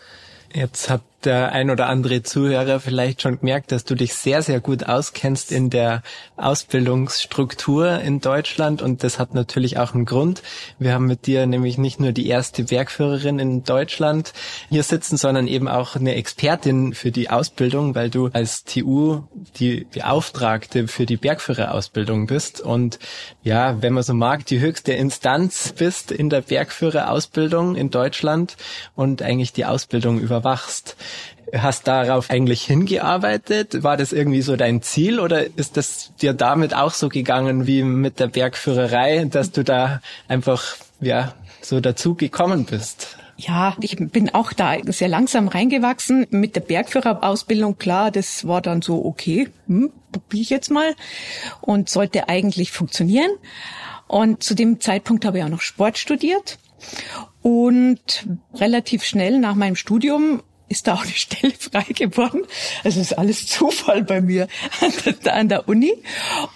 Jetzt 0.54 0.90
hat 0.90 1.02
der 1.26 1.52
ein 1.52 1.70
oder 1.70 1.88
andere 1.88 2.24
Zuhörer 2.24 2.80
vielleicht 2.80 3.22
schon 3.22 3.40
gemerkt, 3.40 3.72
dass 3.72 3.84
du 3.84 3.96
dich 3.96 4.14
sehr, 4.14 4.42
sehr 4.42 4.60
gut 4.60 4.86
auskennst 4.86 5.52
in 5.52 5.70
der 5.70 6.02
Ausbildungsstruktur 6.38 8.00
in 8.00 8.22
Deutschland 8.22 8.82
und 8.82 9.04
das 9.04 9.20
hat 9.20 9.34
natürlich 9.34 9.78
auch 9.78 9.94
einen 9.94 10.06
Grund. 10.06 10.42
Wir 10.80 10.94
haben 10.94 11.06
mit 11.06 11.28
dir 11.28 11.46
nämlich 11.46 11.78
nicht 11.78 12.00
nur 12.00 12.12
die 12.12 12.28
erste 12.28 12.64
Bergführerin 12.64 13.40
in 13.40 13.64
Deutschland 13.64 14.34
hier 14.70 14.84
sitzen, 14.84 15.18
sondern 15.18 15.48
eben 15.48 15.68
auch 15.68 15.96
eine 15.96 16.16
Expertin 16.16 16.94
für 16.94 17.12
die 17.12 17.30
Ausbildung, 17.30 17.96
weil 17.96 18.10
du 18.10 18.28
als 18.28 18.64
TU 18.64 19.24
die 19.58 19.86
Beauftragte 19.92 20.88
für 20.88 21.06
die 21.06 21.18
Bergführerausbildung 21.18 22.28
bist 22.28 22.62
und 22.62 23.00
ja, 23.44 23.82
wenn 23.82 23.94
man 23.94 24.04
so 24.04 24.14
mag, 24.14 24.46
die 24.46 24.60
höchste 24.60 24.94
Instanz 24.94 25.74
bist 25.78 26.12
in 26.12 26.30
der 26.30 26.42
Bergführerausbildung 26.42 27.76
in 27.76 27.90
Deutschland 27.90 28.58
und 28.96 29.22
eigentlich 29.22 29.54
die 29.54 29.66
Ausbildung 29.66 30.20
überwachst. 30.20 30.96
Hast 31.56 31.88
darauf 31.88 32.30
eigentlich 32.30 32.64
hingearbeitet? 32.64 33.84
War 33.84 33.98
das 33.98 34.14
irgendwie 34.14 34.42
so 34.42 34.56
dein 34.56 34.82
Ziel 34.82 35.20
oder 35.20 35.46
ist 35.58 35.78
das 35.78 36.12
dir 36.22 36.34
damit 36.34 36.74
auch 36.74 36.94
so 36.94 37.10
gegangen 37.10 37.68
wie 37.68 37.84
mit 37.84 38.20
der 38.20 38.28
Bergführerei, 38.28 39.26
dass 39.30 39.52
du 39.52 39.64
da 39.64 40.02
einfach, 40.28 40.76
ja, 41.00 41.34
so 41.62 41.80
dazu 41.80 42.16
gekommen 42.16 42.66
bist? 42.66 43.18
Ja, 43.38 43.78
ich 43.80 43.96
bin 43.96 44.34
auch 44.34 44.52
da 44.52 44.76
sehr 44.88 45.08
langsam 45.08 45.48
reingewachsen. 45.48 46.28
Mit 46.30 46.58
der 46.58 46.62
Bergführerausbildung, 46.62 47.78
klar, 47.78 48.12
das 48.12 48.46
war 48.46 48.62
dann 48.62 48.82
so, 48.82 49.06
okay, 49.06 49.48
hm, 49.66 49.92
probiere 50.12 50.42
ich 50.42 50.50
jetzt 50.50 50.70
mal 50.72 50.94
und 51.62 51.90
sollte 51.90 52.28
eigentlich 52.28 52.72
funktionieren. 52.72 53.32
Und 54.08 54.44
zu 54.44 54.56
dem 54.56 54.82
Zeitpunkt 54.82 55.24
habe 55.24 55.38
ich 55.38 55.44
auch 55.46 55.50
noch 55.50 55.62
Sport 55.62 55.98
studiert. 55.98 56.58
Und 57.42 58.28
relativ 58.56 59.06
schnell 59.06 59.40
nach 59.40 59.56
meinem 59.56 59.76
Studium 59.78 60.42
ist 60.70 60.88
da 60.88 60.94
auch 60.94 61.04
eine 61.04 61.12
Stelle 61.12 61.54
frei 61.58 61.86
geworden. 61.94 62.44
Also 62.84 63.02
ist 63.02 63.18
alles 63.18 63.48
Zufall 63.48 64.04
bei 64.04 64.22
mir 64.22 64.48
an 65.26 65.50
der, 65.50 65.68
Uni. 65.68 65.94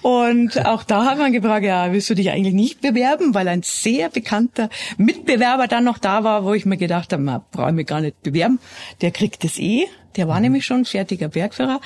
Und 0.02 0.66
auch 0.66 0.84
da 0.84 1.06
hat 1.06 1.18
man 1.18 1.34
gefragt, 1.34 1.66
ja, 1.66 1.92
willst 1.92 2.10
du 2.10 2.16
dich 2.16 2.30
eigentlich 2.30 2.54
nicht 2.54 2.82
bewerben? 2.82 3.34
Weil 3.34 3.48
ein 3.48 3.64
sehr 3.64 4.10
bekannter 4.10 4.70
Mitbewerber 4.98 5.68
dann 5.68 5.84
noch 5.84 5.98
da 5.98 6.24
war, 6.24 6.46
wo 6.46 6.54
ich 6.54 6.66
mir 6.66 6.78
gedacht 6.78 7.12
habe, 7.12 7.22
man 7.24 7.42
brauche 7.52 7.70
ich 7.70 7.76
mich 7.76 7.88
gar 7.88 8.02
nicht 8.02 8.22
bewerben. 8.24 8.60
Der 9.02 9.12
kriegt 9.12 9.44
es 9.44 9.60
eh. 9.60 9.88
Der 10.16 10.28
war 10.28 10.38
mhm. 10.38 10.44
nämlich 10.44 10.66
schon 10.66 10.86
fertiger 10.86 11.28
Bergführer. 11.28 11.80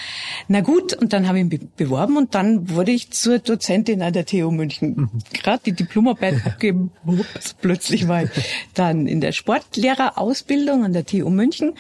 Na 0.48 0.62
gut, 0.62 0.94
und 0.94 1.14
dann 1.14 1.28
habe 1.28 1.40
ich 1.40 1.46
ihn 1.46 1.70
beworben 1.76 2.18
und 2.18 2.36
dann 2.36 2.70
wurde 2.70 2.92
ich 2.92 3.12
zur 3.12 3.40
Dozentin 3.40 4.02
an 4.02 4.14
der 4.14 4.26
TU 4.26 4.52
München. 4.52 4.96
Mhm. 4.96 5.10
Gerade 5.34 5.62
die 5.66 5.72
Diplomarbeit 5.74 6.36
abgeben, 6.46 6.92
ups, 7.06 7.56
plötzlich 7.60 8.08
war 8.08 8.24
ich 8.24 8.30
dann 8.74 9.08
in 9.08 9.22
der 9.22 9.32
Sportlehrerausbildung 9.32 10.84
an 10.84 10.94
der 10.94 11.06
TU 11.06 11.30
München. 11.30 11.74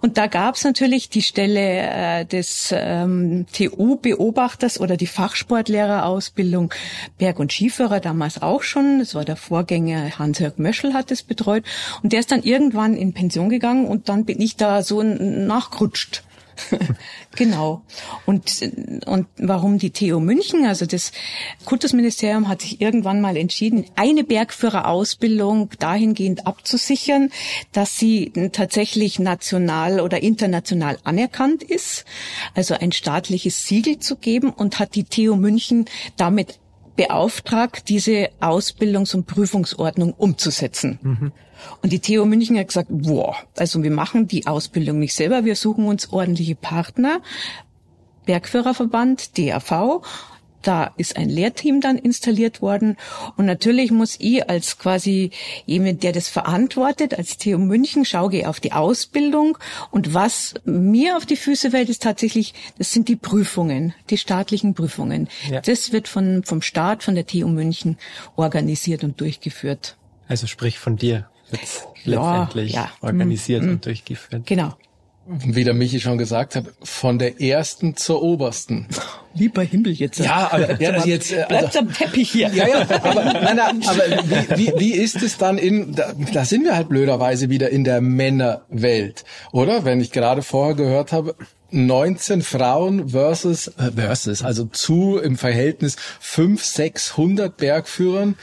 Und 0.00 0.18
da 0.18 0.26
gab 0.26 0.56
es 0.56 0.64
natürlich 0.64 1.08
die 1.08 1.22
Stelle 1.22 1.60
äh, 1.60 2.24
des 2.24 2.74
ähm, 2.76 3.46
TU-Beobachters 3.52 4.80
oder 4.80 4.96
die 4.96 5.06
Fachsportlehrerausbildung 5.06 6.72
Berg- 7.18 7.38
und 7.38 7.52
Skiführer 7.52 8.00
damals 8.00 8.42
auch 8.42 8.62
schon. 8.62 8.98
Das 8.98 9.14
war 9.14 9.24
der 9.24 9.36
Vorgänger 9.36 10.18
Hans-Jörg 10.18 10.58
Möschel 10.58 10.94
hat 10.94 11.10
es 11.10 11.22
betreut. 11.22 11.64
Und 12.02 12.12
der 12.12 12.20
ist 12.20 12.30
dann 12.30 12.42
irgendwann 12.42 12.96
in 12.96 13.12
Pension 13.12 13.48
gegangen 13.48 13.86
und 13.86 14.08
dann 14.08 14.24
bin 14.24 14.40
ich 14.40 14.56
da 14.56 14.82
so 14.82 15.00
nachgerutscht 15.84 16.22
genau. 17.34 17.82
Und, 18.26 18.62
und 19.06 19.26
warum 19.38 19.78
die 19.78 19.90
TU 19.90 20.20
München? 20.20 20.64
Also 20.66 20.86
das 20.86 21.10
Kultusministerium 21.64 22.46
hat 22.46 22.62
sich 22.62 22.80
irgendwann 22.80 23.20
mal 23.20 23.36
entschieden, 23.36 23.86
eine 23.96 24.22
Bergführerausbildung 24.22 25.70
dahingehend 25.80 26.46
abzusichern, 26.46 27.32
dass 27.72 27.98
sie 27.98 28.30
tatsächlich 28.52 29.18
national 29.18 29.98
oder 29.98 30.22
international 30.22 30.96
anerkannt 31.02 31.64
ist, 31.64 32.04
also 32.54 32.74
ein 32.74 32.92
staatliches 32.92 33.66
Siegel 33.66 33.98
zu 33.98 34.14
geben 34.14 34.50
und 34.50 34.78
hat 34.78 34.94
die 34.94 35.04
TU 35.04 35.34
München 35.34 35.86
damit 36.16 36.60
beauftragt, 36.96 37.88
diese 37.88 38.30
Ausbildungs- 38.40 39.14
und 39.14 39.26
Prüfungsordnung 39.26 40.12
umzusetzen. 40.12 40.98
Mhm. 41.02 41.32
Und 41.82 41.92
die 41.92 42.00
TU 42.00 42.24
München 42.24 42.58
hat 42.58 42.68
gesagt, 42.68 42.88
boah, 42.90 43.36
also 43.56 43.82
wir 43.82 43.90
machen 43.90 44.28
die 44.28 44.46
Ausbildung 44.46 44.98
nicht 44.98 45.14
selber, 45.14 45.44
wir 45.44 45.56
suchen 45.56 45.86
uns 45.86 46.12
ordentliche 46.12 46.54
Partner, 46.54 47.20
Bergführerverband, 48.26 49.38
DAV, 49.38 50.02
da 50.66 50.92
ist 50.96 51.16
ein 51.16 51.28
Lehrteam 51.28 51.80
dann 51.80 51.98
installiert 51.98 52.62
worden. 52.62 52.96
Und 53.36 53.46
natürlich 53.46 53.90
muss 53.90 54.16
ich 54.18 54.48
als 54.48 54.78
quasi 54.78 55.30
jemand, 55.66 56.02
der 56.02 56.12
das 56.12 56.28
verantwortet, 56.28 57.14
als 57.16 57.36
TU 57.38 57.58
München, 57.58 58.04
schaue 58.04 58.48
auf 58.48 58.60
die 58.60 58.72
Ausbildung. 58.72 59.58
Und 59.90 60.14
was 60.14 60.54
mir 60.64 61.16
auf 61.16 61.26
die 61.26 61.36
Füße 61.36 61.70
fällt, 61.70 61.88
ist 61.88 62.02
tatsächlich, 62.02 62.54
das 62.78 62.92
sind 62.92 63.08
die 63.08 63.16
Prüfungen, 63.16 63.94
die 64.10 64.18
staatlichen 64.18 64.74
Prüfungen. 64.74 65.28
Ja. 65.50 65.60
Das 65.60 65.92
wird 65.92 66.08
von, 66.08 66.44
vom 66.44 66.62
Staat, 66.62 67.02
von 67.02 67.14
der 67.14 67.26
TU 67.26 67.48
München 67.48 67.98
organisiert 68.36 69.04
und 69.04 69.20
durchgeführt. 69.20 69.96
Also 70.28 70.46
sprich 70.46 70.78
von 70.78 70.96
dir 70.96 71.28
wird 71.50 71.62
ja, 72.04 72.40
letztendlich 72.40 72.72
ja. 72.72 72.90
organisiert 73.00 73.62
mm, 73.62 73.68
und 73.68 73.86
durchgeführt. 73.86 74.46
Genau. 74.46 74.74
Wie 75.26 75.64
der 75.64 75.72
Michi 75.72 76.00
schon 76.00 76.18
gesagt 76.18 76.54
hat, 76.54 76.66
von 76.82 77.18
der 77.18 77.40
ersten 77.40 77.96
zur 77.96 78.22
obersten. 78.22 78.86
Lieber 79.34 79.62
Himmel 79.62 79.92
jetzt. 79.92 80.18
Ja, 80.18 80.50
aber 80.52 80.78
ja, 80.78 80.90
also 80.90 81.08
jetzt 81.08 81.32
äh, 81.32 81.44
also, 81.48 81.78
am 81.78 81.92
Teppich 81.92 82.30
hier. 82.30 82.48
Ja, 82.48 82.68
ja, 82.68 82.80
aber, 82.82 83.24
nein, 83.24 83.56
nein, 83.56 83.82
aber 83.86 84.02
wie, 84.56 84.58
wie, 84.58 84.72
wie 84.78 84.92
ist 84.92 85.22
es 85.22 85.38
dann 85.38 85.56
in, 85.56 85.94
da, 85.94 86.12
da 86.32 86.44
sind 86.44 86.64
wir 86.64 86.76
halt 86.76 86.90
blöderweise 86.90 87.48
wieder 87.48 87.70
in 87.70 87.84
der 87.84 88.02
Männerwelt, 88.02 89.24
oder? 89.50 89.86
Wenn 89.86 90.02
ich 90.02 90.12
gerade 90.12 90.42
vorher 90.42 90.74
gehört 90.74 91.12
habe, 91.12 91.34
19 91.70 92.42
Frauen 92.42 93.08
versus, 93.08 93.68
äh, 93.68 93.92
versus, 93.96 94.42
also 94.42 94.66
zu 94.66 95.18
im 95.18 95.38
Verhältnis 95.38 95.96
5, 96.20 96.62
600 96.62 97.56
Bergführern. 97.56 98.36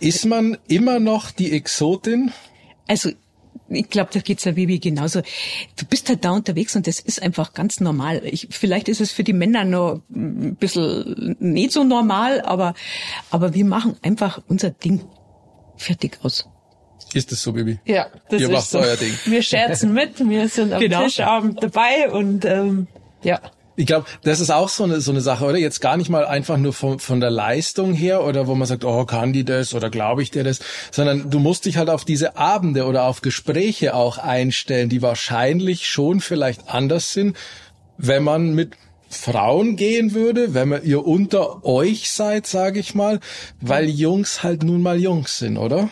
Ist 0.00 0.24
man 0.24 0.58
immer 0.66 0.98
noch 0.98 1.30
die 1.30 1.52
Exotin? 1.52 2.32
Also 2.88 3.10
ich 3.70 3.88
glaube, 3.88 4.10
da 4.12 4.20
geht's 4.20 4.42
der 4.42 4.52
Bibi 4.52 4.78
genauso. 4.78 5.22
Du 5.76 5.86
bist 5.86 6.08
halt 6.08 6.24
da 6.24 6.30
unterwegs 6.30 6.76
und 6.76 6.86
das 6.86 7.00
ist 7.00 7.22
einfach 7.22 7.54
ganz 7.54 7.80
normal. 7.80 8.22
Ich, 8.24 8.48
vielleicht 8.50 8.88
ist 8.88 9.00
es 9.00 9.12
für 9.12 9.24
die 9.24 9.32
Männer 9.32 9.64
noch 9.64 10.02
ein 10.10 10.56
bisschen 10.56 11.36
nicht 11.38 11.72
so 11.72 11.84
normal, 11.84 12.40
aber, 12.42 12.74
aber 13.30 13.54
wir 13.54 13.64
machen 13.64 13.96
einfach 14.02 14.42
unser 14.48 14.70
Ding 14.70 15.00
fertig 15.76 16.18
aus. 16.22 16.48
Ist 17.12 17.32
das 17.32 17.42
so, 17.42 17.52
Bibi? 17.52 17.78
Ja, 17.86 18.06
das 18.28 18.40
Ihr 18.40 18.48
ist 18.48 18.52
macht 18.52 18.70
so. 18.70 18.78
euer 18.78 18.96
Ding. 18.96 19.12
Wir 19.24 19.42
scherzen 19.42 19.92
mit, 19.92 20.18
wir 20.28 20.48
sind 20.48 20.72
am 20.72 20.80
genau. 20.80 21.04
Tischabend 21.04 21.62
dabei 21.62 22.10
und 22.10 22.44
ähm, 22.44 22.86
ja. 23.22 23.40
Ich 23.80 23.86
glaube, 23.86 24.04
das 24.24 24.40
ist 24.40 24.50
auch 24.50 24.68
so 24.68 24.84
eine, 24.84 25.00
so 25.00 25.10
eine 25.10 25.22
Sache, 25.22 25.42
oder? 25.46 25.56
Jetzt 25.56 25.80
gar 25.80 25.96
nicht 25.96 26.10
mal 26.10 26.26
einfach 26.26 26.58
nur 26.58 26.74
von, 26.74 26.98
von 26.98 27.18
der 27.18 27.30
Leistung 27.30 27.94
her 27.94 28.22
oder 28.22 28.46
wo 28.46 28.54
man 28.54 28.68
sagt, 28.68 28.84
oh, 28.84 29.06
kann 29.06 29.32
die 29.32 29.42
das 29.42 29.72
oder 29.72 29.88
glaube 29.88 30.22
ich 30.22 30.30
dir 30.30 30.44
das, 30.44 30.58
sondern 30.90 31.30
du 31.30 31.38
musst 31.38 31.64
dich 31.64 31.78
halt 31.78 31.88
auf 31.88 32.04
diese 32.04 32.36
Abende 32.36 32.84
oder 32.84 33.04
auf 33.04 33.22
Gespräche 33.22 33.94
auch 33.94 34.18
einstellen, 34.18 34.90
die 34.90 35.00
wahrscheinlich 35.00 35.88
schon 35.88 36.20
vielleicht 36.20 36.68
anders 36.68 37.14
sind, 37.14 37.38
wenn 37.96 38.22
man 38.22 38.54
mit 38.54 38.76
Frauen 39.08 39.76
gehen 39.76 40.12
würde, 40.12 40.52
wenn 40.52 40.68
man 40.68 40.84
ihr 40.84 41.06
unter 41.06 41.64
euch 41.64 42.12
seid, 42.12 42.46
sage 42.46 42.80
ich 42.80 42.94
mal, 42.94 43.18
weil 43.62 43.88
Jungs 43.88 44.42
halt 44.42 44.62
nun 44.62 44.82
mal 44.82 45.00
Jungs 45.00 45.38
sind, 45.38 45.56
oder? 45.56 45.88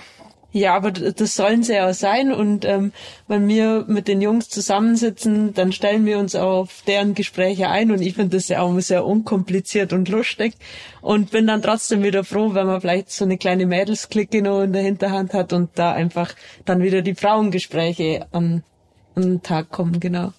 Ja, 0.50 0.74
aber 0.74 0.92
das 0.92 1.36
sollen 1.36 1.62
sie 1.62 1.74
ja 1.74 1.92
sein. 1.92 2.32
Und 2.32 2.64
ähm, 2.64 2.92
wenn 3.26 3.46
wir 3.48 3.84
mit 3.86 4.08
den 4.08 4.22
Jungs 4.22 4.48
zusammensitzen, 4.48 5.52
dann 5.52 5.72
stellen 5.72 6.06
wir 6.06 6.18
uns 6.18 6.34
auf 6.34 6.82
deren 6.86 7.14
Gespräche 7.14 7.68
ein. 7.68 7.90
Und 7.90 8.00
ich 8.00 8.14
finde 8.14 8.36
das 8.36 8.48
ja 8.48 8.62
auch 8.62 8.78
sehr 8.80 9.04
unkompliziert 9.04 9.92
und 9.92 10.08
lustig. 10.08 10.54
Und 11.02 11.32
bin 11.32 11.46
dann 11.46 11.60
trotzdem 11.60 12.02
wieder 12.02 12.24
froh, 12.24 12.54
wenn 12.54 12.66
man 12.66 12.80
vielleicht 12.80 13.10
so 13.10 13.24
eine 13.26 13.36
kleine 13.36 13.66
Mädelsklicke 13.66 14.40
noch 14.40 14.62
in 14.62 14.72
der 14.72 14.82
Hinterhand 14.82 15.34
hat 15.34 15.52
und 15.52 15.70
da 15.74 15.92
einfach 15.92 16.34
dann 16.64 16.82
wieder 16.82 17.02
die 17.02 17.14
Frauengespräche 17.14 18.26
an 18.32 18.62
den 19.16 19.42
Tag 19.42 19.70
kommen, 19.70 20.00
genau. 20.00 20.32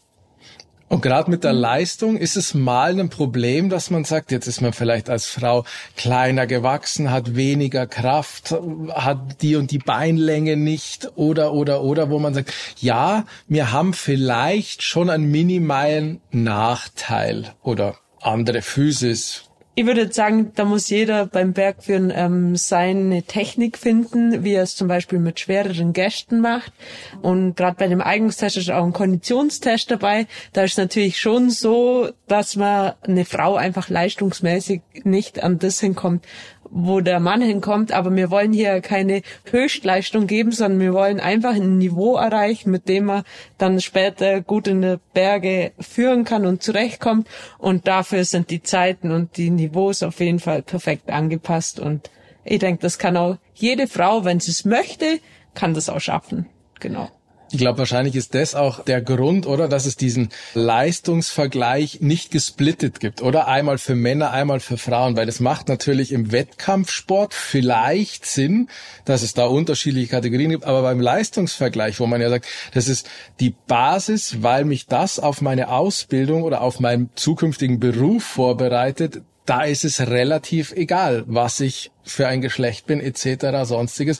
Und 0.89 1.01
gerade 1.01 1.29
mit 1.29 1.43
der 1.43 1.53
Leistung 1.53 2.17
ist 2.17 2.35
es 2.35 2.55
mal 2.55 2.99
ein 2.99 3.09
Problem, 3.09 3.69
dass 3.69 3.91
man 3.91 4.05
sagt, 4.05 4.31
jetzt 4.31 4.47
ist 4.47 4.59
man 4.59 4.73
vielleicht 4.73 5.07
als 5.07 5.27
Frau 5.27 5.63
kleiner 5.95 6.47
gewachsen, 6.47 7.11
hat 7.11 7.35
weniger 7.35 7.85
Kraft, 7.85 8.55
hat 8.89 9.41
die 9.43 9.55
und 9.55 9.69
die 9.69 9.77
Beinlänge 9.77 10.57
nicht 10.57 11.11
oder 11.15 11.53
oder 11.53 11.83
oder, 11.83 12.09
wo 12.09 12.17
man 12.17 12.33
sagt, 12.33 12.51
ja, 12.79 13.25
wir 13.47 13.71
haben 13.71 13.93
vielleicht 13.93 14.81
schon 14.81 15.11
einen 15.11 15.29
minimalen 15.29 16.21
Nachteil 16.31 17.53
oder 17.61 17.95
andere 18.19 18.63
Physis, 18.63 19.48
ich 19.79 19.85
würde 19.85 20.11
sagen, 20.11 20.51
da 20.55 20.65
muss 20.65 20.89
jeder 20.89 21.25
beim 21.25 21.53
Bergführen 21.53 22.11
ähm, 22.13 22.57
seine 22.57 23.23
Technik 23.23 23.77
finden, 23.77 24.43
wie 24.43 24.51
er 24.51 24.63
es 24.63 24.75
zum 24.75 24.89
Beispiel 24.89 25.19
mit 25.19 25.39
schwereren 25.39 25.93
Gästen 25.93 26.41
macht. 26.41 26.73
Und 27.21 27.55
gerade 27.55 27.77
bei 27.77 27.87
dem 27.87 28.01
Eignungstest 28.01 28.57
ist 28.57 28.71
auch 28.71 28.83
ein 28.83 28.91
Konditionstest 28.91 29.89
dabei. 29.89 30.27
Da 30.51 30.63
ist 30.63 30.77
natürlich 30.77 31.17
schon 31.17 31.49
so, 31.49 32.09
dass 32.27 32.57
man 32.57 32.91
eine 33.03 33.23
Frau 33.23 33.55
einfach 33.55 33.87
leistungsmäßig 33.87 34.81
nicht 35.05 35.41
an 35.41 35.59
das 35.59 35.79
hinkommt, 35.79 36.25
wo 36.71 37.01
der 37.01 37.19
Mann 37.19 37.41
hinkommt, 37.41 37.91
aber 37.91 38.15
wir 38.15 38.29
wollen 38.29 38.53
hier 38.53 38.81
keine 38.81 39.21
Höchstleistung 39.49 40.27
geben, 40.27 40.51
sondern 40.51 40.79
wir 40.79 40.93
wollen 40.93 41.19
einfach 41.19 41.55
ein 41.55 41.77
Niveau 41.77 42.15
erreichen, 42.15 42.71
mit 42.71 42.87
dem 42.87 43.05
man 43.05 43.23
dann 43.57 43.81
später 43.81 44.41
gut 44.41 44.67
in 44.67 44.81
die 44.81 44.97
Berge 45.13 45.71
führen 45.79 46.23
kann 46.23 46.45
und 46.45 46.63
zurechtkommt. 46.63 47.27
Und 47.57 47.87
dafür 47.87 48.23
sind 48.25 48.49
die 48.49 48.61
Zeiten 48.61 49.11
und 49.11 49.37
die 49.37 49.49
Niveaus 49.49 50.03
auf 50.03 50.19
jeden 50.19 50.39
Fall 50.39 50.61
perfekt 50.61 51.09
angepasst. 51.09 51.79
Und 51.79 52.09
ich 52.43 52.59
denke, 52.59 52.81
das 52.81 52.97
kann 52.99 53.17
auch 53.17 53.37
jede 53.53 53.87
Frau, 53.87 54.25
wenn 54.25 54.39
sie 54.39 54.51
es 54.51 54.65
möchte, 54.65 55.19
kann 55.53 55.73
das 55.73 55.89
auch 55.89 55.99
schaffen. 55.99 56.45
Genau. 56.79 57.09
Ich 57.51 57.57
glaube, 57.57 57.79
wahrscheinlich 57.79 58.15
ist 58.15 58.35
das 58.35 58.53
auch 58.53 58.83
der 58.83 59.01
Grund, 59.01 59.47
oder, 59.47 59.67
dass 59.67 59.87
es 59.87 59.95
diesen 59.95 60.29
Leistungsvergleich 60.53 61.99
nicht 61.99 62.29
gesplittet 62.29 62.99
gibt, 62.99 63.23
oder? 63.23 63.47
Einmal 63.47 63.79
für 63.79 63.95
Männer, 63.95 64.29
einmal 64.29 64.59
für 64.59 64.77
Frauen, 64.77 65.17
weil 65.17 65.25
das 65.25 65.39
macht 65.39 65.67
natürlich 65.67 66.11
im 66.11 66.31
Wettkampfsport 66.31 67.33
vielleicht 67.33 68.27
Sinn, 68.27 68.69
dass 69.03 69.23
es 69.23 69.33
da 69.33 69.45
unterschiedliche 69.45 70.11
Kategorien 70.11 70.51
gibt, 70.51 70.65
aber 70.65 70.83
beim 70.83 70.99
Leistungsvergleich, 70.99 71.99
wo 71.99 72.05
man 72.05 72.21
ja 72.21 72.29
sagt, 72.29 72.45
das 72.75 72.87
ist 72.87 73.09
die 73.39 73.55
Basis, 73.65 74.43
weil 74.43 74.63
mich 74.63 74.85
das 74.85 75.17
auf 75.17 75.41
meine 75.41 75.69
Ausbildung 75.69 76.43
oder 76.43 76.61
auf 76.61 76.79
meinen 76.79 77.09
zukünftigen 77.15 77.79
Beruf 77.79 78.23
vorbereitet, 78.23 79.21
da 79.47 79.63
ist 79.63 79.85
es 79.85 80.01
relativ 80.01 80.73
egal, 80.73 81.23
was 81.25 81.59
ich 81.61 81.89
für 82.03 82.27
ein 82.27 82.41
Geschlecht 82.41 82.85
bin, 82.85 82.99
etc., 82.99 83.63
sonstiges, 83.63 84.19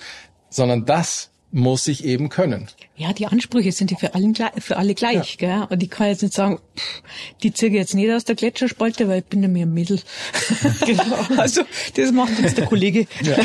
sondern 0.50 0.86
das 0.86 1.30
muss 1.52 1.88
ich 1.88 2.04
eben 2.06 2.30
können. 2.30 2.70
Ja, 3.00 3.14
die 3.14 3.28
Ansprüche 3.28 3.72
sind 3.72 3.92
ja 3.92 3.98
für 3.98 4.14
alle, 4.14 4.34
für 4.58 4.76
alle 4.76 4.94
gleich, 4.94 5.38
ja. 5.40 5.48
gell? 5.48 5.68
Und 5.70 5.82
ich 5.82 5.90
kann 5.90 6.08
jetzt 6.08 6.22
nicht 6.22 6.34
sagen, 6.34 6.60
pff, 6.76 7.02
die 7.42 7.54
ziehe 7.54 7.72
jetzt 7.72 7.96
nicht 7.96 8.12
aus 8.12 8.26
der 8.26 8.36
Gletscherspalte, 8.36 9.08
weil 9.08 9.20
ich 9.20 9.26
bin 9.26 9.42
ja 9.42 9.48
mehr 9.48 9.66
ein 9.66 9.74
Mädel. 9.74 10.02
genau. 10.86 11.26
Also, 11.38 11.62
das 11.96 12.12
macht 12.12 12.38
jetzt 12.42 12.58
der 12.58 12.66
Kollege. 12.66 13.08
Ja. 13.22 13.38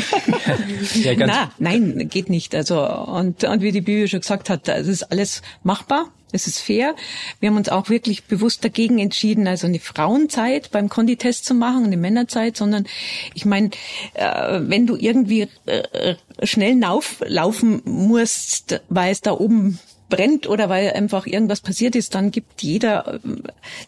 ja, 0.93 1.15
nein, 1.15 1.49
nein, 1.57 2.09
geht 2.09 2.29
nicht. 2.29 2.53
Also, 2.53 2.85
und, 2.85 3.45
und 3.45 3.61
wie 3.61 3.71
die 3.71 3.79
Bibi 3.79 4.09
schon 4.09 4.19
gesagt 4.19 4.49
hat, 4.49 4.67
das 4.67 4.87
ist 4.87 5.03
alles 5.03 5.41
machbar. 5.63 6.11
Es 6.31 6.47
ist 6.47 6.59
fair. 6.59 6.95
Wir 7.39 7.49
haben 7.49 7.57
uns 7.57 7.69
auch 7.69 7.89
wirklich 7.89 8.25
bewusst 8.25 8.63
dagegen 8.65 8.99
entschieden, 8.99 9.47
also 9.47 9.67
eine 9.67 9.79
Frauenzeit 9.79 10.71
beim 10.71 10.89
Konditest 10.89 11.45
zu 11.45 11.53
machen, 11.53 11.85
eine 11.85 11.97
Männerzeit, 11.97 12.57
sondern 12.57 12.85
ich 13.33 13.45
meine, 13.45 13.69
äh, 14.15 14.59
wenn 14.61 14.85
du 14.85 14.97
irgendwie 14.97 15.47
äh, 15.65 16.15
schnell 16.43 16.77
lauf, 16.79 17.23
laufen 17.25 17.81
musst, 17.85 18.81
weil 18.89 19.11
es 19.11 19.21
da 19.21 19.31
oben 19.31 19.79
brennt 20.09 20.47
oder 20.47 20.69
weil 20.69 20.91
einfach 20.91 21.25
irgendwas 21.25 21.61
passiert 21.61 21.95
ist, 21.95 22.15
dann 22.15 22.31
gibt 22.31 22.61
jeder 22.61 23.15
äh, 23.15 23.19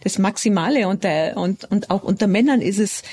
das 0.03 0.17
Maximale. 0.17 0.87
Und 0.87 1.03
der, 1.03 1.37
und, 1.37 1.65
und 1.65 1.89
auch 1.89 2.03
unter 2.03 2.27
Männern 2.27 2.61
ist 2.61 2.79
es 2.79 3.03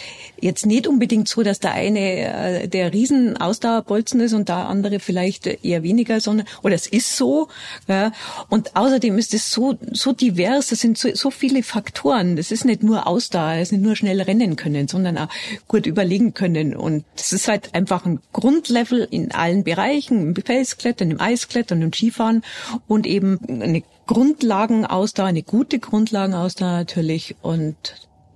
jetzt 0.41 0.67
nicht 0.67 0.87
unbedingt 0.87 1.29
so, 1.29 1.43
dass 1.43 1.61
der 1.61 1.73
eine 1.73 2.63
äh, 2.63 2.69
der 2.69 2.93
Riesenausdauerbolzen 2.93 4.21
ist 4.21 4.33
und 4.33 4.49
der 4.49 4.69
andere 4.69 5.01
vielleicht 5.01 5.47
eher 5.47 5.83
weniger, 5.83 6.21
sondern, 6.21 6.47
oder 6.63 6.75
es 6.75 6.87
ist 6.87 7.17
so, 7.17 7.49
ja, 7.89 8.13
und 8.49 8.77
außerdem 8.77 9.19
ist 9.19 9.35
es 9.35 9.51
so, 9.51 9.77
so 9.93 10.13
divers, 10.13 10.73
es 10.73 10.81
sind 10.81 10.99
so, 10.99 11.09
so 11.15 11.31
viele 11.31 11.63
Faktoren, 11.63 12.37
das 12.37 12.51
ist 12.51 12.65
nicht 12.65 12.83
nur 12.83 13.07
Ausdauer, 13.07 13.55
es 13.55 13.69
ist 13.69 13.73
nicht 13.73 13.85
nur 13.85 13.97
schnell 13.97 14.21
rennen 14.21 14.57
können, 14.57 14.89
sondern 14.89 15.19
auch 15.19 15.29
gut 15.69 15.87
überlegen 15.87 16.35
können. 16.35 16.75
Und 16.75 17.05
es 17.17 17.33
ist 17.33 17.49
halt 17.49 17.75
einfach 17.75 18.07
ein 18.07 18.21
Grundlevel 18.33 19.07
in 19.11 19.33
allen 19.33 19.65
Bereichen, 19.65 20.21
im 20.21 20.37
Felsklettern, 20.37 21.11
im 21.11 21.21
Eisklettern, 21.21 21.83
im 21.83 21.93
Skifahren 21.93 22.43
und 22.87 22.94
eben 23.03 23.39
eine 23.49 23.83
Grundlagenausdauer, 24.07 25.27
eine 25.27 25.43
gute 25.43 25.79
Grundlagenausdauer 25.79 26.71
natürlich 26.71 27.37
und 27.43 27.77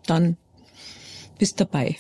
dann 0.07 0.37
bist 1.39 1.61
dabei. 1.61 1.97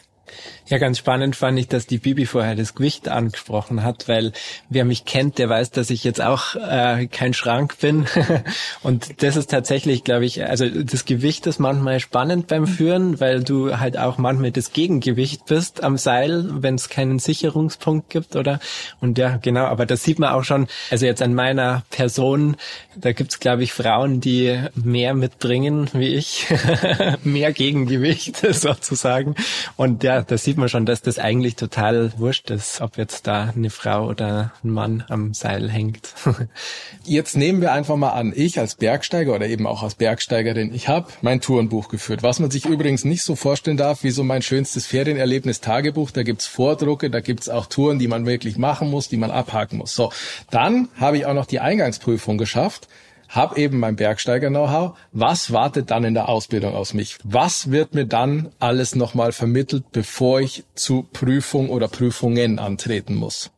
Ja, 0.68 0.76
ganz 0.76 0.98
spannend 0.98 1.34
fand 1.34 1.58
ich, 1.58 1.66
dass 1.66 1.86
die 1.86 1.96
Bibi 1.96 2.26
vorher 2.26 2.54
das 2.54 2.74
Gewicht 2.74 3.08
angesprochen 3.08 3.82
hat, 3.82 4.06
weil 4.06 4.32
wer 4.68 4.84
mich 4.84 5.06
kennt, 5.06 5.38
der 5.38 5.48
weiß, 5.48 5.70
dass 5.70 5.88
ich 5.88 6.04
jetzt 6.04 6.20
auch 6.20 6.56
äh, 6.56 7.06
kein 7.06 7.32
Schrank 7.32 7.78
bin. 7.80 8.04
und 8.82 9.22
das 9.22 9.36
ist 9.36 9.50
tatsächlich, 9.50 10.04
glaube 10.04 10.26
ich, 10.26 10.44
also 10.44 10.68
das 10.68 11.06
Gewicht 11.06 11.46
ist 11.46 11.58
manchmal 11.58 12.00
spannend 12.00 12.48
beim 12.48 12.66
Führen, 12.66 13.18
weil 13.18 13.42
du 13.42 13.78
halt 13.78 13.96
auch 13.96 14.18
manchmal 14.18 14.50
das 14.50 14.74
Gegengewicht 14.74 15.46
bist 15.46 15.82
am 15.82 15.96
Seil, 15.96 16.44
wenn 16.50 16.74
es 16.74 16.90
keinen 16.90 17.18
Sicherungspunkt 17.18 18.10
gibt, 18.10 18.36
oder? 18.36 18.60
Und 19.00 19.16
ja, 19.16 19.38
genau, 19.38 19.64
aber 19.64 19.86
das 19.86 20.04
sieht 20.04 20.18
man 20.18 20.34
auch 20.34 20.44
schon, 20.44 20.68
also 20.90 21.06
jetzt 21.06 21.22
an 21.22 21.32
meiner 21.32 21.82
Person, 21.88 22.56
da 22.94 23.12
gibt's, 23.12 23.40
glaube 23.40 23.62
ich, 23.62 23.72
Frauen, 23.72 24.20
die 24.20 24.60
mehr 24.74 25.14
mitbringen 25.14 25.88
wie 25.94 26.08
ich, 26.08 26.46
mehr 27.24 27.52
Gegengewicht 27.52 28.36
sozusagen. 28.52 29.34
Und 29.76 30.04
ja, 30.04 30.20
das 30.20 30.44
sieht 30.44 30.57
man 30.58 30.68
schon, 30.68 30.86
dass 30.86 31.02
das 31.02 31.18
eigentlich 31.18 31.56
total 31.56 32.12
wurscht 32.18 32.50
ist, 32.50 32.80
ob 32.80 32.98
jetzt 32.98 33.26
da 33.26 33.52
eine 33.56 33.70
Frau 33.70 34.06
oder 34.06 34.52
ein 34.62 34.70
Mann 34.70 35.04
am 35.08 35.34
Seil 35.34 35.70
hängt. 35.70 36.12
jetzt 37.04 37.36
nehmen 37.36 37.60
wir 37.60 37.72
einfach 37.72 37.96
mal 37.96 38.10
an, 38.10 38.32
ich 38.34 38.58
als 38.58 38.74
Bergsteiger 38.74 39.34
oder 39.34 39.46
eben 39.46 39.66
auch 39.66 39.82
als 39.82 39.94
Bergsteigerin, 39.94 40.74
ich 40.74 40.88
habe 40.88 41.08
mein 41.22 41.40
Tourenbuch 41.40 41.88
geführt, 41.88 42.22
was 42.22 42.40
man 42.40 42.50
sich 42.50 42.66
übrigens 42.66 43.04
nicht 43.04 43.22
so 43.22 43.36
vorstellen 43.36 43.76
darf 43.76 44.02
wie 44.02 44.10
so 44.10 44.24
mein 44.24 44.42
schönstes 44.42 44.86
Ferienerlebnis-Tagebuch. 44.86 46.10
Da 46.10 46.22
gibt's 46.22 46.46
Vordrucke, 46.46 47.10
da 47.10 47.20
gibt's 47.20 47.48
auch 47.48 47.66
Touren, 47.66 47.98
die 47.98 48.08
man 48.08 48.26
wirklich 48.26 48.58
machen 48.58 48.90
muss, 48.90 49.08
die 49.08 49.16
man 49.16 49.30
abhaken 49.30 49.78
muss. 49.78 49.94
So, 49.94 50.12
dann 50.50 50.88
habe 50.96 51.18
ich 51.18 51.26
auch 51.26 51.34
noch 51.34 51.46
die 51.46 51.60
Eingangsprüfung 51.60 52.38
geschafft 52.38 52.88
habe 53.28 53.60
eben 53.60 53.78
mein 53.78 53.96
Bergsteiger-Know-how. 53.96 54.96
Was 55.12 55.52
wartet 55.52 55.90
dann 55.90 56.04
in 56.04 56.14
der 56.14 56.28
Ausbildung 56.28 56.74
aus 56.74 56.94
mich? 56.94 57.18
Was 57.24 57.70
wird 57.70 57.94
mir 57.94 58.06
dann 58.06 58.50
alles 58.58 58.94
nochmal 58.94 59.32
vermittelt, 59.32 59.84
bevor 59.92 60.40
ich 60.40 60.64
zu 60.74 61.06
Prüfung 61.12 61.68
oder 61.70 61.88
Prüfungen 61.88 62.58
antreten 62.58 63.14
muss? 63.14 63.50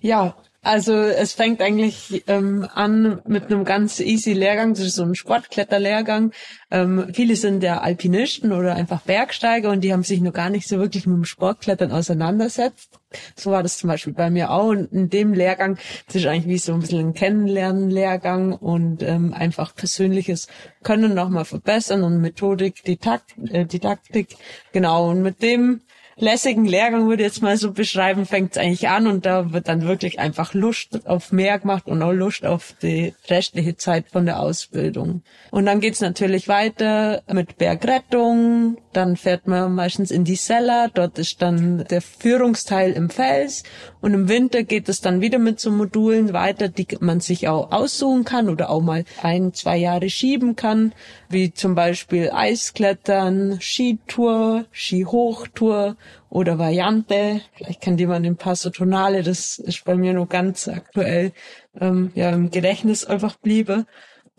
Ja, 0.00 0.34
also 0.64 0.94
es 0.94 1.32
fängt 1.32 1.60
eigentlich 1.60 2.22
ähm, 2.28 2.68
an 2.72 3.20
mit 3.26 3.46
einem 3.46 3.64
ganz 3.64 3.98
easy 3.98 4.32
Lehrgang, 4.32 4.74
das 4.74 4.84
ist 4.84 4.94
so 4.94 5.02
ein 5.02 5.16
Sportkletterlehrgang. 5.16 6.32
Ähm, 6.70 7.08
viele 7.12 7.34
sind 7.34 7.64
ja 7.64 7.80
Alpinisten 7.80 8.52
oder 8.52 8.76
einfach 8.76 9.00
Bergsteiger 9.00 9.70
und 9.70 9.80
die 9.80 9.92
haben 9.92 10.04
sich 10.04 10.20
noch 10.20 10.32
gar 10.32 10.50
nicht 10.50 10.68
so 10.68 10.78
wirklich 10.78 11.06
mit 11.06 11.16
dem 11.16 11.24
Sportklettern 11.24 11.90
auseinandersetzt. 11.90 13.01
So 13.36 13.50
war 13.50 13.62
das 13.62 13.78
zum 13.78 13.88
Beispiel 13.88 14.12
bei 14.12 14.30
mir 14.30 14.50
auch. 14.50 14.68
Und 14.68 14.92
in 14.92 15.10
dem 15.10 15.32
Lehrgang, 15.32 15.78
das 16.06 16.16
ist 16.16 16.26
eigentlich 16.26 16.46
wie 16.46 16.58
so 16.58 16.74
ein 16.74 16.80
bisschen 16.80 17.08
ein 17.08 17.14
Kennenlernen-Lehrgang 17.14 18.52
und 18.52 19.02
ähm, 19.02 19.32
einfach 19.32 19.74
persönliches 19.74 20.48
Können 20.82 21.14
nochmal 21.14 21.44
verbessern 21.44 22.02
und 22.02 22.20
Methodik, 22.20 22.82
Didakt, 22.84 23.34
äh, 23.50 23.64
Didaktik. 23.64 24.36
Genau, 24.72 25.10
und 25.10 25.22
mit 25.22 25.42
dem 25.42 25.82
lässigen 26.22 26.64
Lehrgang 26.64 27.08
würde 27.08 27.22
ich 27.22 27.28
jetzt 27.28 27.42
mal 27.42 27.56
so 27.56 27.72
beschreiben, 27.72 28.26
fängt 28.26 28.52
es 28.52 28.58
eigentlich 28.58 28.88
an 28.88 29.06
und 29.06 29.26
da 29.26 29.52
wird 29.52 29.68
dann 29.68 29.82
wirklich 29.82 30.20
einfach 30.20 30.54
Lust 30.54 31.06
auf 31.06 31.32
mehr 31.32 31.58
gemacht 31.58 31.86
und 31.88 32.00
auch 32.00 32.12
Lust 32.12 32.46
auf 32.46 32.74
die 32.80 33.12
restliche 33.28 33.76
Zeit 33.76 34.06
von 34.10 34.24
der 34.24 34.40
Ausbildung. 34.40 35.22
Und 35.50 35.66
dann 35.66 35.80
geht's 35.80 36.00
natürlich 36.00 36.46
weiter 36.46 37.22
mit 37.30 37.58
Bergrettung, 37.58 38.78
dann 38.92 39.16
fährt 39.16 39.48
man 39.48 39.74
meistens 39.74 40.10
in 40.10 40.24
die 40.24 40.36
Seller, 40.36 40.88
dort 40.94 41.18
ist 41.18 41.42
dann 41.42 41.84
der 41.90 42.02
Führungsteil 42.02 42.92
im 42.92 43.10
Fels. 43.10 43.64
Und 44.00 44.14
im 44.14 44.28
Winter 44.28 44.62
geht 44.62 44.88
es 44.88 45.00
dann 45.00 45.20
wieder 45.20 45.38
mit 45.38 45.60
so 45.60 45.70
Modulen 45.70 46.32
weiter, 46.32 46.68
die 46.68 46.86
man 47.00 47.20
sich 47.20 47.48
auch 47.48 47.72
aussuchen 47.72 48.24
kann 48.24 48.48
oder 48.48 48.70
auch 48.70 48.82
mal 48.82 49.04
ein, 49.22 49.54
zwei 49.54 49.76
Jahre 49.76 50.08
schieben 50.08 50.56
kann, 50.56 50.92
wie 51.32 51.52
zum 51.52 51.74
Beispiel 51.74 52.30
Eisklettern, 52.30 53.58
Skitour, 53.60 54.66
Skihochtour 54.72 55.96
oder 56.28 56.58
Variante. 56.58 57.40
Vielleicht 57.54 57.80
kennt 57.80 58.00
jemand 58.00 58.24
den 58.24 58.36
Passo 58.36 58.70
Tonale, 58.70 59.22
das 59.22 59.58
ist 59.58 59.84
bei 59.84 59.96
mir 59.96 60.12
noch 60.12 60.28
ganz 60.28 60.68
aktuell 60.68 61.32
ähm, 61.80 62.12
ja, 62.14 62.30
im 62.30 62.50
Gedächtnis 62.50 63.04
einfach 63.04 63.36
bliebe. 63.36 63.86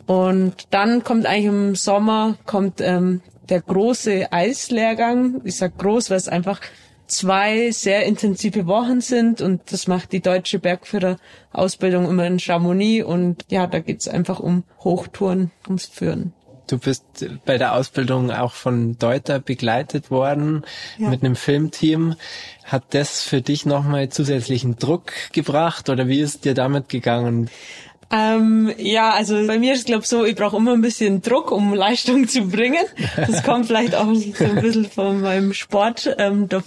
Und 0.05 0.67
dann 0.71 1.03
kommt 1.03 1.25
eigentlich 1.25 1.45
im 1.45 1.75
Sommer 1.75 2.37
kommt 2.45 2.81
ähm, 2.81 3.21
der 3.49 3.61
große 3.61 4.31
Eislehrgang. 4.31 5.41
Ich 5.43 5.57
sag 5.57 5.77
groß, 5.77 6.09
weil 6.09 6.17
es 6.17 6.27
einfach 6.27 6.59
zwei 7.07 7.71
sehr 7.71 8.05
intensive 8.05 8.65
Wochen 8.67 9.01
sind 9.01 9.41
und 9.41 9.71
das 9.71 9.87
macht 9.87 10.11
die 10.11 10.21
deutsche 10.21 10.59
Bergführerausbildung 10.59 12.09
immer 12.09 12.25
in 12.25 12.39
Chamonix 12.39 13.05
und 13.05 13.45
ja, 13.51 13.67
da 13.67 13.79
geht's 13.79 14.07
einfach 14.07 14.39
um 14.39 14.63
Hochtouren, 14.83 15.51
ums 15.65 15.85
Führen. 15.85 16.33
Du 16.67 16.77
bist 16.77 17.25
bei 17.45 17.57
der 17.57 17.73
Ausbildung 17.73 18.31
auch 18.31 18.53
von 18.53 18.97
Deuter 18.97 19.39
begleitet 19.39 20.09
worden 20.11 20.63
ja. 20.97 21.09
mit 21.09 21.23
einem 21.23 21.35
Filmteam. 21.35 22.15
Hat 22.63 22.83
das 22.91 23.23
für 23.23 23.41
dich 23.41 23.65
nochmal 23.65 24.09
zusätzlichen 24.09 24.77
Druck 24.77 25.11
gebracht 25.33 25.89
oder 25.89 26.07
wie 26.07 26.19
ist 26.19 26.45
dir 26.45 26.53
damit 26.53 26.89
gegangen? 26.89 27.49
Ähm, 28.15 28.71
ja, 28.77 29.09
also 29.09 29.47
bei 29.47 29.57
mir 29.57 29.73
ist 29.73 29.87
glaube 29.87 30.05
so, 30.05 30.23
ich 30.23 30.35
brauche 30.35 30.57
immer 30.57 30.73
ein 30.73 30.81
bisschen 30.81 31.23
Druck, 31.23 31.51
um 31.51 31.73
Leistung 31.73 32.27
zu 32.27 32.47
bringen. 32.47 32.85
Das 33.17 33.41
kommt 33.41 33.65
vielleicht 33.65 33.95
auch 33.95 34.13
so 34.13 34.45
ein 34.45 34.61
bisschen 34.61 34.85
von 34.85 35.19
meinem 35.21 35.51
Sport 35.55 36.15
ähm, 36.19 36.47
der 36.47 36.61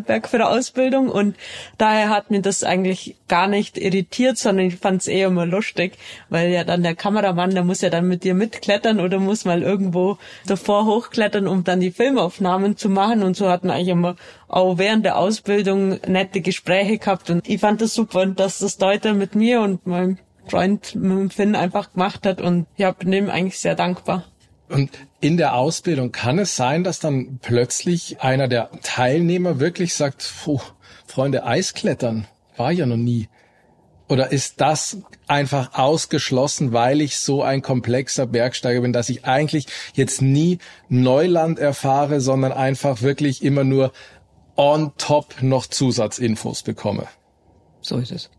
Bergführerausbildung 0.00 1.08
und 1.08 1.36
daher 1.76 2.10
hat 2.10 2.32
mir 2.32 2.42
das 2.42 2.64
eigentlich 2.64 3.14
gar 3.28 3.46
nicht 3.46 3.78
irritiert, 3.78 4.38
sondern 4.38 4.66
ich 4.66 4.76
fand 4.76 5.02
es 5.02 5.06
eher 5.06 5.28
immer 5.28 5.46
lustig, 5.46 5.92
weil 6.30 6.50
ja 6.50 6.64
dann 6.64 6.82
der 6.82 6.96
Kameramann, 6.96 7.54
der 7.54 7.62
muss 7.62 7.80
ja 7.80 7.90
dann 7.90 8.08
mit 8.08 8.24
dir 8.24 8.34
mitklettern 8.34 8.98
oder 8.98 9.20
muss 9.20 9.44
mal 9.44 9.62
irgendwo 9.62 10.18
davor 10.46 10.84
hochklettern, 10.86 11.46
um 11.46 11.62
dann 11.62 11.78
die 11.78 11.92
Filmaufnahmen 11.92 12.76
zu 12.76 12.88
machen. 12.88 13.22
Und 13.22 13.36
so 13.36 13.48
hatten 13.48 13.70
eigentlich 13.70 13.88
immer 13.88 14.16
auch 14.48 14.78
während 14.78 15.04
der 15.04 15.16
Ausbildung 15.16 16.00
nette 16.08 16.40
Gespräche 16.40 16.98
gehabt. 16.98 17.30
Und 17.30 17.48
ich 17.48 17.60
fand 17.60 17.80
das 17.82 17.94
super, 17.94 18.26
dass 18.26 18.58
das 18.58 18.78
Deuter 18.78 19.14
mit 19.14 19.36
mir 19.36 19.60
und 19.60 19.86
meinem 19.86 20.18
Freund 20.48 20.94
mit 20.94 21.34
Finn 21.34 21.54
einfach 21.54 21.92
gemacht 21.92 22.26
hat 22.26 22.40
und 22.40 22.66
ja, 22.76 22.92
bin 22.92 23.10
dem 23.10 23.30
eigentlich 23.30 23.58
sehr 23.58 23.74
dankbar. 23.74 24.24
Und 24.68 24.90
in 25.20 25.36
der 25.36 25.54
Ausbildung 25.54 26.12
kann 26.12 26.38
es 26.38 26.56
sein, 26.56 26.84
dass 26.84 27.00
dann 27.00 27.38
plötzlich 27.40 28.20
einer 28.20 28.48
der 28.48 28.70
Teilnehmer 28.82 29.60
wirklich 29.60 29.94
sagt, 29.94 30.30
puh, 30.44 30.60
Freunde, 31.06 31.44
Eisklettern 31.44 32.26
war 32.56 32.70
ja 32.70 32.84
noch 32.84 32.96
nie. 32.96 33.28
Oder 34.08 34.32
ist 34.32 34.60
das 34.60 34.98
einfach 35.26 35.74
ausgeschlossen, 35.74 36.72
weil 36.72 37.00
ich 37.00 37.18
so 37.18 37.42
ein 37.42 37.60
komplexer 37.60 38.26
Bergsteiger 38.26 38.80
bin, 38.80 38.92
dass 38.92 39.10
ich 39.10 39.26
eigentlich 39.26 39.66
jetzt 39.94 40.22
nie 40.22 40.58
Neuland 40.88 41.58
erfahre, 41.58 42.20
sondern 42.20 42.52
einfach 42.52 43.02
wirklich 43.02 43.42
immer 43.42 43.64
nur 43.64 43.92
on 44.56 44.92
top 44.96 45.42
noch 45.42 45.66
Zusatzinfos 45.66 46.62
bekomme? 46.62 47.06
So 47.80 47.98
ist 47.98 48.12
es 48.12 48.30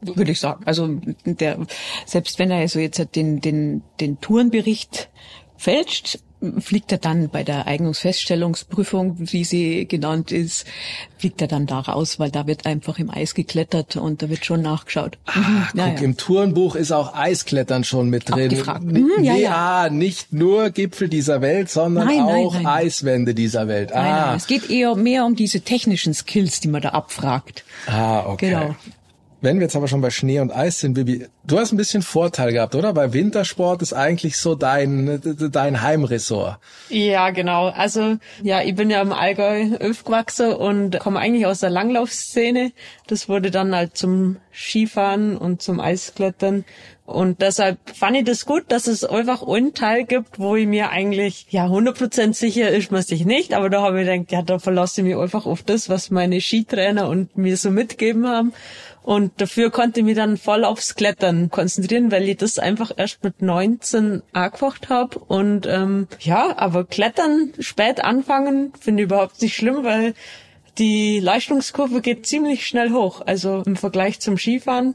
würde 0.00 0.32
ich 0.32 0.40
sagen. 0.40 0.62
Also 0.64 0.88
der, 1.24 1.58
selbst 2.06 2.38
wenn 2.38 2.50
er 2.50 2.58
also 2.58 2.78
jetzt 2.78 3.02
den, 3.14 3.40
den, 3.40 3.82
den 4.00 4.20
Tourenbericht 4.20 5.08
fälscht, 5.56 6.18
fliegt 6.60 6.92
er 6.92 6.98
dann 6.98 7.30
bei 7.30 7.42
der 7.42 7.66
Eignungsfeststellungsprüfung, 7.66 9.16
wie 9.18 9.44
sie 9.44 9.86
genannt 9.86 10.30
ist, 10.30 10.66
fliegt 11.16 11.42
er 11.42 11.48
dann 11.48 11.66
da 11.66 11.80
raus, 11.80 12.20
weil 12.20 12.30
da 12.30 12.46
wird 12.46 12.64
einfach 12.64 12.98
im 12.98 13.10
Eis 13.10 13.34
geklettert 13.34 13.96
und 13.96 14.22
da 14.22 14.28
wird 14.28 14.44
schon 14.44 14.62
nachgeschaut. 14.62 15.18
Ah, 15.26 15.38
mhm. 15.38 15.66
guck, 15.72 15.76
ja. 15.78 15.86
im 15.86 16.16
Tourenbuch 16.16 16.76
ist 16.76 16.92
auch 16.92 17.14
Eisklettern 17.14 17.82
schon 17.82 18.08
mit 18.08 18.30
drin. 18.30 18.56
Mhm, 18.82 19.24
ja, 19.24 19.34
ja. 19.34 19.84
ja, 19.84 19.90
nicht 19.90 20.32
nur 20.32 20.70
Gipfel 20.70 21.08
dieser 21.08 21.40
Welt, 21.40 21.70
sondern 21.70 22.06
nein, 22.06 22.20
auch 22.20 22.54
nein, 22.54 22.62
nein. 22.62 22.86
Eiswände 22.86 23.34
dieser 23.34 23.66
Welt. 23.66 23.92
Ah. 23.92 24.02
Nein, 24.02 24.12
nein, 24.12 24.36
es 24.36 24.46
geht 24.46 24.70
eher 24.70 24.94
mehr 24.94 25.24
um 25.24 25.34
diese 25.34 25.62
technischen 25.62 26.14
Skills, 26.14 26.60
die 26.60 26.68
man 26.68 26.82
da 26.82 26.90
abfragt. 26.90 27.64
Ah, 27.86 28.24
okay. 28.26 28.50
Genau. 28.50 28.76
Wenn 29.40 29.58
wir 29.58 29.64
jetzt 29.64 29.76
aber 29.76 29.86
schon 29.86 30.00
bei 30.00 30.10
Schnee 30.10 30.40
und 30.40 30.50
Eis 30.50 30.80
sind, 30.80 30.94
Bibi, 30.94 31.26
du 31.44 31.58
hast 31.58 31.72
ein 31.72 31.76
bisschen 31.76 32.02
Vorteil 32.02 32.52
gehabt, 32.52 32.74
oder? 32.74 32.92
Bei 32.92 33.12
Wintersport 33.12 33.82
ist 33.82 33.92
eigentlich 33.92 34.36
so 34.36 34.56
dein, 34.56 35.20
dein 35.52 35.80
Heimressort. 35.80 36.58
Ja, 36.88 37.30
genau. 37.30 37.68
Also, 37.68 38.16
ja, 38.42 38.62
ich 38.62 38.74
bin 38.74 38.90
ja 38.90 39.00
im 39.00 39.12
Allgäu 39.12 39.76
aufgewachsen 39.80 40.52
und 40.52 40.98
komme 40.98 41.20
eigentlich 41.20 41.46
aus 41.46 41.60
der 41.60 41.70
Langlaufszene. 41.70 42.72
Das 43.06 43.28
wurde 43.28 43.52
dann 43.52 43.74
halt 43.74 43.96
zum 43.96 44.38
Skifahren 44.52 45.36
und 45.36 45.62
zum 45.62 45.78
Eisklettern. 45.78 46.64
Und 47.08 47.40
deshalb 47.40 47.78
fand 47.94 48.18
ich 48.18 48.24
das 48.24 48.44
gut, 48.44 48.64
dass 48.68 48.86
es 48.86 49.02
einfach 49.02 49.42
einen 49.42 49.72
Teil 49.72 50.04
gibt, 50.04 50.38
wo 50.38 50.56
ich 50.56 50.66
mir 50.66 50.90
eigentlich, 50.90 51.46
ja, 51.48 51.64
100% 51.64 52.34
sicher 52.34 52.68
ist 52.68 52.92
man 52.92 53.00
sich 53.00 53.24
nicht, 53.24 53.54
aber 53.54 53.70
da 53.70 53.80
habe 53.80 54.02
ich 54.02 54.06
gedacht, 54.06 54.30
ja, 54.30 54.42
da 54.42 54.58
verlasse 54.58 55.00
ich 55.00 55.06
mich 55.06 55.16
einfach 55.16 55.46
auf 55.46 55.62
das, 55.62 55.88
was 55.88 56.10
meine 56.10 56.38
Skitrainer 56.42 57.08
und 57.08 57.38
mir 57.38 57.56
so 57.56 57.70
mitgeben 57.70 58.28
haben. 58.28 58.52
Und 59.08 59.40
dafür 59.40 59.70
konnte 59.70 60.00
ich 60.00 60.04
mich 60.04 60.16
dann 60.16 60.36
voll 60.36 60.66
aufs 60.66 60.94
Klettern 60.94 61.48
konzentrieren, 61.48 62.12
weil 62.12 62.28
ich 62.28 62.36
das 62.36 62.58
einfach 62.58 62.92
erst 62.94 63.24
mit 63.24 63.40
19 63.40 64.22
angefangen 64.34 64.90
habe. 64.90 65.18
Und 65.20 65.66
ähm, 65.66 66.08
ja, 66.20 66.54
aber 66.58 66.84
Klettern 66.84 67.54
spät 67.58 68.04
anfangen 68.04 68.74
finde 68.78 69.02
ich 69.02 69.06
überhaupt 69.06 69.40
nicht 69.40 69.56
schlimm, 69.56 69.82
weil 69.82 70.12
die 70.76 71.20
Leistungskurve 71.20 72.02
geht 72.02 72.26
ziemlich 72.26 72.66
schnell 72.66 72.90
hoch. 72.90 73.22
Also 73.24 73.62
im 73.64 73.76
Vergleich 73.76 74.20
zum 74.20 74.36
Skifahren 74.36 74.94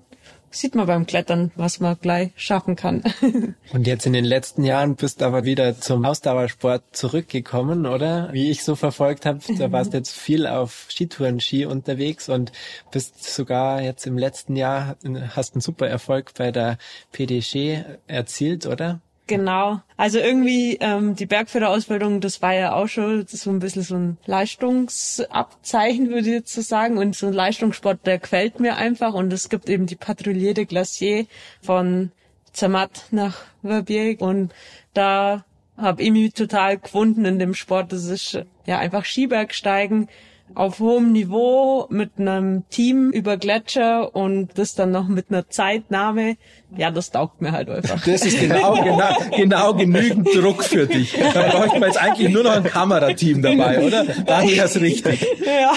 sieht 0.53 0.75
man 0.75 0.87
beim 0.87 1.05
Klettern, 1.05 1.51
was 1.55 1.79
man 1.79 1.97
gleich 1.99 2.31
schaffen 2.35 2.75
kann. 2.75 3.03
Und 3.73 3.87
jetzt 3.87 4.05
in 4.05 4.13
den 4.13 4.25
letzten 4.25 4.63
Jahren 4.63 4.95
bist 4.95 5.21
du 5.21 5.25
aber 5.25 5.43
wieder 5.43 5.79
zum 5.79 6.05
Ausdauersport 6.05 6.83
zurückgekommen, 6.95 7.85
oder? 7.85 8.29
Wie 8.31 8.51
ich 8.51 8.63
so 8.63 8.75
verfolgt 8.75 9.25
habe, 9.25 9.39
da 9.57 9.71
warst 9.71 9.93
du 9.93 9.97
jetzt 9.97 10.15
viel 10.15 10.47
auf 10.47 10.87
Skitouren-Ski 10.89 11.65
unterwegs 11.65 12.29
und 12.29 12.51
bist 12.91 13.23
sogar 13.23 13.81
jetzt 13.81 14.05
im 14.05 14.17
letzten 14.17 14.55
Jahr, 14.55 14.95
hast 15.35 15.55
einen 15.55 15.61
super 15.61 15.87
Erfolg 15.87 16.33
bei 16.37 16.51
der 16.51 16.77
PDG 17.11 17.83
erzielt, 18.07 18.65
oder? 18.65 19.01
Genau. 19.25 19.79
Also 19.95 20.19
irgendwie 20.19 20.77
ähm, 20.81 21.15
die 21.15 21.25
Bergführerausbildung, 21.25 22.19
das 22.19 22.41
war 22.41 22.53
ja 22.53 22.73
auch 22.73 22.87
schon 22.87 23.25
so 23.25 23.49
ein 23.51 23.59
bisschen 23.59 23.81
so 23.81 23.95
ein 23.95 24.17
Leistungsabzeichen, 24.25 26.09
würde 26.09 26.27
ich 26.27 26.33
jetzt 26.33 26.53
so 26.53 26.61
sagen. 26.61 26.97
Und 26.97 27.15
so 27.15 27.27
ein 27.27 27.33
Leistungssport, 27.33 28.05
der 28.05 28.19
gefällt 28.19 28.59
mir 28.59 28.75
einfach. 28.75 29.13
Und 29.13 29.31
es 29.31 29.47
gibt 29.47 29.69
eben 29.69 29.85
die 29.85 29.95
Patrouille 29.95 30.53
de 30.53 30.65
Glacier 30.65 31.25
von 31.61 32.11
Zermatt 32.51 33.05
nach 33.11 33.45
Verbier. 33.61 34.21
Und 34.21 34.53
da 34.93 35.45
habe 35.77 36.01
ich 36.03 36.11
mich 36.11 36.33
total 36.33 36.77
gefunden 36.77 37.23
in 37.23 37.39
dem 37.39 37.53
Sport. 37.53 37.93
Das 37.93 38.03
ist 38.05 38.39
ja 38.65 38.77
einfach 38.77 39.05
Skibergsteigen 39.05 40.09
auf 40.55 40.79
hohem 40.79 41.11
Niveau 41.11 41.87
mit 41.89 42.11
einem 42.19 42.67
Team 42.69 43.09
über 43.11 43.37
Gletscher 43.37 44.15
und 44.15 44.49
das 44.55 44.75
dann 44.75 44.91
noch 44.91 45.07
mit 45.07 45.27
einer 45.29 45.49
Zeitnahme. 45.49 46.37
Ja, 46.75 46.91
das 46.91 47.11
taugt 47.11 47.41
mir 47.41 47.51
halt 47.51 47.69
einfach. 47.69 48.03
Das 48.03 48.25
ist 48.25 48.39
genau, 48.39 48.73
genau, 48.83 49.15
genau 49.35 49.73
genügend 49.73 50.27
Druck 50.33 50.63
für 50.63 50.85
dich. 50.87 51.15
Da 51.33 51.43
bräuchten 51.49 51.79
wir 51.79 51.87
jetzt 51.87 52.01
eigentlich 52.01 52.29
nur 52.31 52.43
noch 52.43 52.51
ein 52.51 52.63
Kamerateam 52.63 53.41
dabei, 53.41 53.83
oder? 53.83 54.05
Dann 54.05 54.47
wäre 54.47 54.65
es 54.65 54.79
richtig. 54.79 55.25
Ja, 55.45 55.73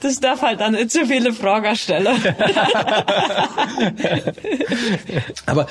das 0.00 0.20
darf 0.20 0.42
halt 0.42 0.60
dann 0.60 0.72
nicht 0.72 0.90
zu 0.90 1.06
viele 1.06 1.32
Fragen 1.32 1.74
stellen. 1.76 2.06
Aber 5.46 5.66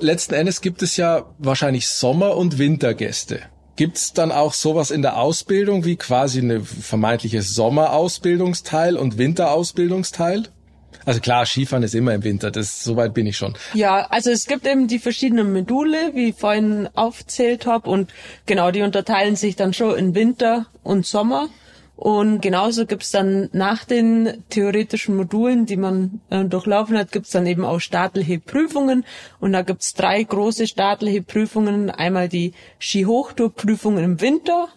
letzten 0.00 0.34
Endes 0.34 0.60
gibt 0.60 0.82
es 0.82 0.96
ja 0.96 1.26
wahrscheinlich 1.38 1.88
Sommer- 1.88 2.36
und 2.36 2.58
Wintergäste. 2.58 3.40
Gibt's 3.76 4.14
dann 4.14 4.32
auch 4.32 4.54
sowas 4.54 4.90
in 4.90 5.02
der 5.02 5.18
Ausbildung 5.18 5.84
wie 5.84 5.96
quasi 5.96 6.40
eine 6.40 6.60
vermeintliche 6.62 7.42
Sommerausbildungsteil 7.42 8.96
und 8.96 9.18
Winterausbildungsteil? 9.18 10.48
Also 11.04 11.20
klar, 11.20 11.46
Skifahren 11.46 11.84
ist 11.84 11.94
immer 11.94 12.14
im 12.14 12.24
Winter, 12.24 12.50
das 12.50 12.82
soweit 12.82 13.14
bin 13.14 13.26
ich 13.26 13.36
schon. 13.36 13.54
Ja, 13.74 14.06
also 14.08 14.30
es 14.30 14.46
gibt 14.46 14.66
eben 14.66 14.88
die 14.88 14.98
verschiedenen 14.98 15.52
Module, 15.52 16.12
wie 16.14 16.30
ich 16.30 16.36
vorhin 16.36 16.88
aufzählt 16.94 17.66
habe 17.66 17.88
und 17.90 18.12
genau, 18.46 18.70
die 18.70 18.82
unterteilen 18.82 19.36
sich 19.36 19.56
dann 19.56 19.72
schon 19.72 19.96
in 19.96 20.14
Winter 20.14 20.66
und 20.82 21.06
Sommer. 21.06 21.48
Und 21.96 22.42
genauso 22.42 22.84
gibt's 22.84 23.10
dann 23.10 23.48
nach 23.52 23.84
den 23.84 24.44
theoretischen 24.50 25.16
Modulen, 25.16 25.64
die 25.64 25.78
man 25.78 26.20
äh, 26.28 26.44
durchlaufen 26.44 26.96
hat, 26.98 27.10
gibt's 27.10 27.30
dann 27.30 27.46
eben 27.46 27.64
auch 27.64 27.80
staatliche 27.80 28.38
Prüfungen. 28.38 29.04
Und 29.40 29.52
da 29.52 29.62
gibt's 29.62 29.94
drei 29.94 30.22
große 30.22 30.66
staatliche 30.66 31.22
Prüfungen. 31.22 31.90
Einmal 31.90 32.28
die 32.28 32.52
Skihochtourprüfung 32.80 33.96
im 33.96 34.20
Winter, 34.20 34.68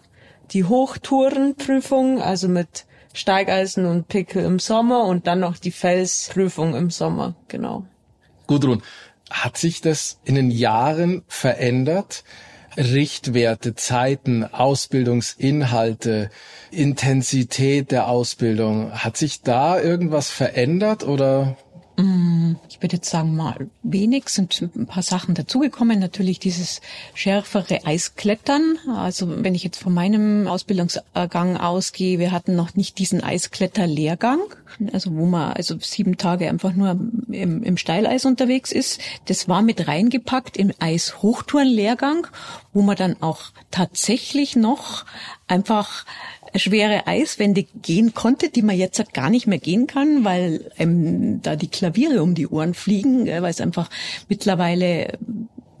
die 0.52 0.64
Hochtourenprüfung, 0.64 2.22
also 2.22 2.48
mit 2.48 2.86
Steigeisen 3.12 3.84
und 3.84 4.08
Pickel 4.08 4.44
im 4.44 4.58
Sommer 4.58 5.04
und 5.04 5.26
dann 5.26 5.40
noch 5.40 5.58
die 5.58 5.72
Felsprüfung 5.72 6.74
im 6.74 6.90
Sommer, 6.90 7.34
genau. 7.48 7.84
Gudrun, 8.46 8.82
hat 9.30 9.58
sich 9.58 9.80
das 9.80 10.20
in 10.24 10.36
den 10.36 10.50
Jahren 10.50 11.22
verändert? 11.28 12.24
Richtwerte, 12.80 13.74
Zeiten, 13.74 14.42
Ausbildungsinhalte, 14.44 16.30
Intensität 16.70 17.90
der 17.90 18.08
Ausbildung. 18.08 18.92
Hat 18.92 19.16
sich 19.16 19.42
da 19.42 19.78
irgendwas 19.78 20.30
verändert 20.30 21.04
oder 21.06 21.56
ich 22.68 22.80
würde 22.82 22.96
jetzt 22.96 23.10
sagen, 23.10 23.36
mal 23.36 23.68
wenig 23.82 24.28
sind 24.28 24.60
ein 24.74 24.86
paar 24.86 25.02
Sachen 25.02 25.34
dazugekommen. 25.34 25.98
Natürlich 25.98 26.38
dieses 26.38 26.80
schärfere 27.14 27.84
Eisklettern. 27.84 28.78
Also 28.94 29.42
wenn 29.42 29.54
ich 29.54 29.64
jetzt 29.64 29.78
von 29.78 29.92
meinem 29.92 30.46
Ausbildungsgang 30.46 31.56
ausgehe, 31.56 32.18
wir 32.18 32.32
hatten 32.32 32.56
noch 32.56 32.74
nicht 32.74 32.98
diesen 32.98 33.22
Eiskletterlehrgang, 33.22 34.40
also 34.92 35.14
wo 35.16 35.26
man 35.26 35.52
also 35.52 35.78
sieben 35.80 36.16
Tage 36.16 36.48
einfach 36.48 36.72
nur 36.72 36.98
im, 37.30 37.62
im 37.62 37.76
Steileis 37.76 38.24
unterwegs 38.24 38.72
ist. 38.72 39.00
Das 39.26 39.48
war 39.48 39.62
mit 39.62 39.88
reingepackt 39.88 40.56
im 40.56 40.72
Eishochtourenlehrgang, 40.78 42.26
wo 42.72 42.82
man 42.82 42.96
dann 42.96 43.16
auch 43.20 43.46
tatsächlich 43.70 44.56
noch 44.56 45.04
einfach 45.48 46.04
schwere 46.56 47.06
Eiswände 47.06 47.64
gehen 47.82 48.14
konnte, 48.14 48.48
die 48.48 48.62
man 48.62 48.76
jetzt 48.76 48.98
halt 48.98 49.14
gar 49.14 49.30
nicht 49.30 49.46
mehr 49.46 49.58
gehen 49.58 49.86
kann, 49.86 50.24
weil 50.24 50.70
ähm, 50.78 51.40
da 51.42 51.56
die 51.56 51.68
Klaviere 51.68 52.22
um 52.22 52.34
die 52.34 52.48
Ohren 52.48 52.74
fliegen, 52.74 53.26
weil 53.26 53.50
es 53.50 53.60
einfach 53.60 53.88
mittlerweile 54.28 55.18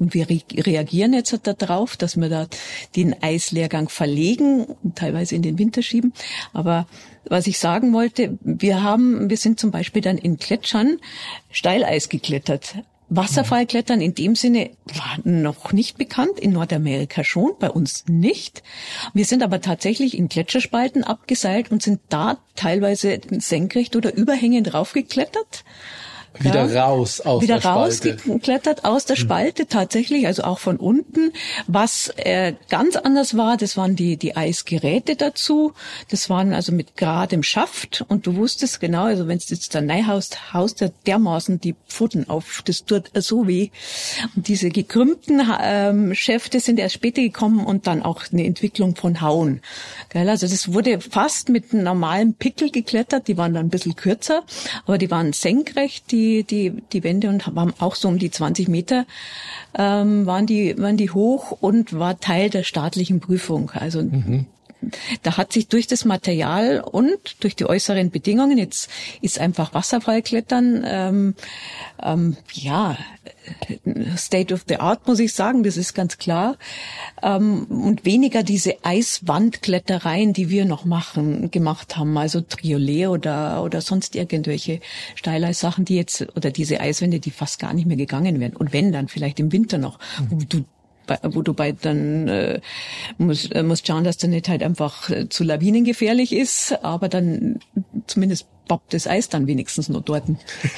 und 0.00 0.14
wir 0.14 0.28
reagieren 0.30 1.12
jetzt 1.12 1.32
halt 1.32 1.60
darauf, 1.60 1.96
dass 1.96 2.16
wir 2.16 2.30
da 2.30 2.46
den 2.96 3.22
Eislehrgang 3.22 3.90
verlegen 3.90 4.64
und 4.82 4.96
teilweise 4.96 5.34
in 5.34 5.42
den 5.42 5.58
Winter 5.58 5.82
schieben. 5.82 6.14
Aber 6.54 6.86
was 7.26 7.46
ich 7.46 7.58
sagen 7.58 7.92
wollte, 7.92 8.38
wir 8.40 8.82
haben, 8.82 9.28
wir 9.28 9.36
sind 9.36 9.60
zum 9.60 9.70
Beispiel 9.70 10.00
dann 10.00 10.16
in 10.16 10.38
Gletschern 10.38 10.98
Steileis 11.50 12.08
geklettert. 12.08 12.76
Wasserfallklettern 13.10 14.00
in 14.00 14.14
dem 14.14 14.36
Sinne 14.36 14.70
war 14.86 15.18
noch 15.24 15.72
nicht 15.72 15.98
bekannt, 15.98 16.38
in 16.38 16.52
Nordamerika 16.52 17.24
schon, 17.24 17.52
bei 17.58 17.68
uns 17.68 18.04
nicht. 18.08 18.62
Wir 19.14 19.24
sind 19.24 19.42
aber 19.42 19.60
tatsächlich 19.60 20.16
in 20.16 20.28
Gletscherspalten 20.28 21.02
abgeseilt 21.02 21.72
und 21.72 21.82
sind 21.82 22.00
da 22.08 22.38
teilweise 22.54 23.20
senkrecht 23.30 23.96
oder 23.96 24.14
überhängend 24.14 24.72
raufgeklettert 24.72 25.64
wieder 26.38 26.66
ja, 26.66 26.86
raus 26.86 27.20
aus 27.20 27.42
wieder 27.42 27.54
der 27.54 27.60
Spalte. 27.60 28.10
rausgeklettert 28.10 28.84
aus 28.84 29.04
der 29.04 29.16
hm. 29.16 29.22
Spalte 29.22 29.66
tatsächlich, 29.66 30.26
also 30.26 30.44
auch 30.44 30.58
von 30.58 30.76
unten. 30.76 31.32
Was 31.66 32.12
äh, 32.16 32.54
ganz 32.68 32.96
anders 32.96 33.36
war, 33.36 33.56
das 33.56 33.76
waren 33.76 33.96
die 33.96 34.16
die 34.16 34.36
Eisgeräte 34.36 35.16
dazu. 35.16 35.72
Das 36.08 36.30
waren 36.30 36.52
also 36.52 36.72
mit 36.72 36.96
geradem 36.96 37.42
Schaft 37.42 38.04
und 38.08 38.26
du 38.26 38.36
wusstest 38.36 38.80
genau, 38.80 39.04
also 39.04 39.26
wenn 39.28 39.38
du 39.38 39.44
jetzt 39.48 39.74
da 39.74 39.80
reinhaust, 39.80 40.52
haust 40.54 40.80
du 40.80 40.92
dermaßen 41.06 41.60
die 41.60 41.74
Pfoten 41.88 42.28
auf. 42.28 42.62
Das 42.64 42.84
tut 42.84 43.10
so 43.14 43.46
weh. 43.46 43.70
Und 44.36 44.48
diese 44.48 44.70
gekrümmten 44.70 45.42
ähm, 45.62 46.14
Schäfte 46.14 46.60
sind 46.60 46.78
erst 46.78 46.94
später 46.94 47.22
gekommen 47.22 47.64
und 47.64 47.86
dann 47.86 48.02
auch 48.02 48.22
eine 48.32 48.44
Entwicklung 48.44 48.96
von 48.96 49.20
Hauen. 49.20 49.60
Gell? 50.10 50.28
Also 50.28 50.46
das 50.46 50.72
wurde 50.72 51.00
fast 51.00 51.48
mit 51.48 51.72
einem 51.72 51.84
normalen 51.84 52.34
Pickel 52.34 52.70
geklettert. 52.70 53.28
Die 53.28 53.36
waren 53.36 53.54
dann 53.54 53.66
ein 53.66 53.70
bisschen 53.70 53.96
kürzer, 53.96 54.42
aber 54.86 54.98
die 54.98 55.10
waren 55.10 55.32
senkrecht. 55.32 56.10
Die 56.10 56.19
die, 56.20 56.44
die, 56.44 56.82
die 56.92 57.04
Wände 57.04 57.28
und 57.28 57.54
waren 57.54 57.72
auch 57.78 57.94
so 57.94 58.08
um 58.08 58.18
die 58.18 58.30
20 58.30 58.68
Meter, 58.68 59.06
ähm, 59.76 60.26
waren 60.26 60.46
die, 60.46 60.76
waren 60.78 60.96
die 60.96 61.10
hoch 61.10 61.52
und 61.60 61.98
war 61.98 62.20
Teil 62.20 62.50
der 62.50 62.62
staatlichen 62.62 63.20
Prüfung. 63.20 63.70
Also, 63.70 64.02
mhm. 64.02 64.46
Da 65.22 65.36
hat 65.36 65.52
sich 65.52 65.68
durch 65.68 65.86
das 65.86 66.04
Material 66.04 66.80
und 66.80 67.42
durch 67.42 67.56
die 67.56 67.66
äußeren 67.66 68.10
Bedingungen, 68.10 68.58
jetzt 68.58 68.88
ist 69.20 69.38
einfach 69.38 69.74
Wasserfallklettern, 69.74 70.84
ähm, 70.86 71.34
ähm, 72.02 72.36
ja, 72.52 72.96
State 74.16 74.52
of 74.52 74.64
the 74.68 74.76
Art, 74.76 75.06
muss 75.06 75.18
ich 75.18 75.32
sagen, 75.32 75.62
das 75.62 75.76
ist 75.76 75.94
ganz 75.94 76.18
klar. 76.18 76.56
Ähm, 77.22 77.64
und 77.64 78.04
weniger 78.04 78.42
diese 78.42 78.84
Eiswandklettereien, 78.84 80.32
die 80.32 80.50
wir 80.50 80.64
noch 80.64 80.84
machen, 80.84 81.50
gemacht 81.50 81.96
haben, 81.96 82.16
also 82.16 82.40
Triolet 82.40 83.08
oder, 83.08 83.62
oder 83.62 83.80
sonst 83.80 84.14
irgendwelche 84.14 84.80
Steileissachen, 85.14 85.84
die 85.84 85.96
jetzt, 85.96 86.26
oder 86.36 86.50
diese 86.50 86.80
Eiswände, 86.80 87.20
die 87.20 87.30
fast 87.30 87.58
gar 87.58 87.74
nicht 87.74 87.86
mehr 87.86 87.96
gegangen 87.96 88.40
werden. 88.40 88.56
Und 88.56 88.72
wenn, 88.72 88.92
dann 88.92 89.08
vielleicht 89.08 89.40
im 89.40 89.52
Winter 89.52 89.78
noch, 89.78 89.98
wo 90.28 90.38
du 90.48 90.64
wo 91.22 91.42
du 91.42 91.54
bei 91.54 91.72
dann 91.72 92.28
äh, 92.28 92.60
musst, 93.18 93.54
äh, 93.54 93.62
musst 93.62 93.86
schauen, 93.86 94.04
dass 94.04 94.16
der 94.16 94.28
nicht 94.28 94.48
halt 94.48 94.62
einfach 94.62 95.10
äh, 95.10 95.28
zu 95.28 95.44
lawinengefährlich 95.44 96.32
ist, 96.32 96.84
aber 96.84 97.08
dann 97.08 97.60
zumindest 98.06 98.46
bobbt 98.68 98.94
das 98.94 99.06
Eis 99.06 99.28
dann 99.28 99.46
wenigstens 99.46 99.88
nur 99.88 100.00
dort. 100.00 100.24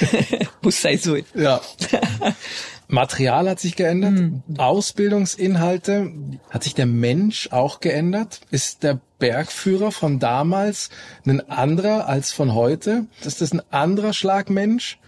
Muss 0.62 0.80
sein 0.80 0.98
so. 0.98 1.16
Ja. 1.34 1.60
Material 2.88 3.48
hat 3.48 3.60
sich 3.60 3.76
geändert, 3.76 4.12
mhm. 4.12 4.42
Ausbildungsinhalte. 4.58 6.12
Hat 6.50 6.62
sich 6.62 6.74
der 6.74 6.86
Mensch 6.86 7.48
auch 7.50 7.80
geändert? 7.80 8.40
Ist 8.50 8.82
der 8.82 9.00
Bergführer 9.18 9.92
von 9.92 10.18
damals 10.18 10.90
ein 11.26 11.48
anderer 11.48 12.06
als 12.06 12.32
von 12.32 12.54
heute? 12.54 13.06
Ist 13.24 13.40
das 13.40 13.52
ein 13.52 13.62
anderer 13.70 14.12
Schlag 14.12 14.50
Mensch? 14.50 14.98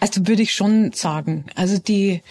Also 0.00 0.26
würde 0.26 0.42
ich 0.42 0.52
schon 0.52 0.92
sagen. 0.92 1.46
Also 1.54 1.78
die, 1.78 2.22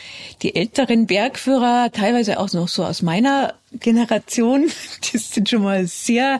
die 0.42 0.56
älteren 0.56 1.08
Bergführer, 1.08 1.92
teilweise 1.92 2.40
auch 2.40 2.52
noch 2.54 2.68
so 2.68 2.84
aus 2.84 3.02
meiner 3.02 3.54
Generation, 3.80 4.70
das 5.14 5.32
sind 5.32 5.50
schon 5.50 5.64
mal 5.64 5.88
sehr 5.88 6.40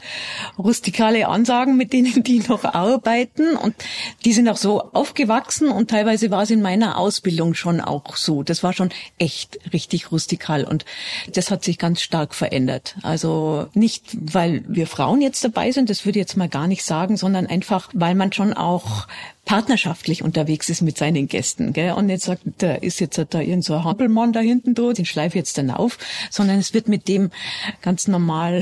rustikale 0.58 1.28
Ansagen, 1.28 1.78
mit 1.78 1.94
denen 1.94 2.24
die 2.24 2.40
noch 2.40 2.64
arbeiten. 2.64 3.56
Und 3.56 3.76
die 4.24 4.34
sind 4.34 4.48
auch 4.50 4.58
so 4.58 4.82
aufgewachsen 4.94 5.70
und 5.70 5.90
teilweise 5.90 6.32
war 6.32 6.44
es 6.44 6.52
in 6.52 6.62
meiner 6.62 6.98
Ausbildung 6.98 7.54
schon 7.54 7.82
auch 7.82 8.16
so. 8.16 8.44
Das 8.44 8.64
war 8.64 8.74
schon 8.74 8.90
echt 9.18 9.60
richtig 9.74 10.12
rustikal 10.12 10.64
und 10.64 10.86
das 11.34 11.52
hat 11.52 11.64
sich 11.64 11.78
ganz 11.78 12.02
stark 12.02 12.36
verändert. 12.36 12.96
Also 13.04 13.68
nicht, 13.74 14.16
weil 14.20 14.64
wir 14.68 14.88
Frauen 14.88 15.22
jetzt 15.22 15.44
dabei 15.44 15.72
sind, 15.72 15.90
das 15.90 16.06
würde 16.06 16.20
ich 16.20 16.24
jetzt 16.24 16.38
mal 16.38 16.50
gar 16.50 16.68
nicht 16.68 16.84
sagen, 16.84 17.18
sondern 17.18 17.48
einfach, 17.48 17.90
weil 17.94 18.16
man 18.16 18.32
schon 18.32 18.54
auch 18.54 19.08
partnerschaftlich 19.46 20.24
unterwegs 20.24 20.70
ist 20.70 20.82
mit 20.82 20.98
seinen 20.98 21.28
Gästen, 21.28 21.72
gell? 21.72 21.94
Und 21.94 22.08
nicht 22.08 22.24
sagt, 22.24 22.42
da 22.58 22.74
ist 22.74 23.00
jetzt 23.00 23.24
da 23.30 23.40
irgend 23.40 23.64
so 23.64 23.76
ein 23.76 23.84
Hampelmann 23.84 24.34
da 24.34 24.40
hinten 24.40 24.74
da, 24.74 24.92
den 24.92 25.06
schleife 25.06 25.38
jetzt 25.38 25.58
dann 25.58 25.70
auf, 25.70 25.98
sondern 26.32 26.58
es 26.58 26.74
wird 26.74 26.88
mit 26.88 27.08
dem 27.08 27.25
ganz 27.82 28.08
normal, 28.08 28.62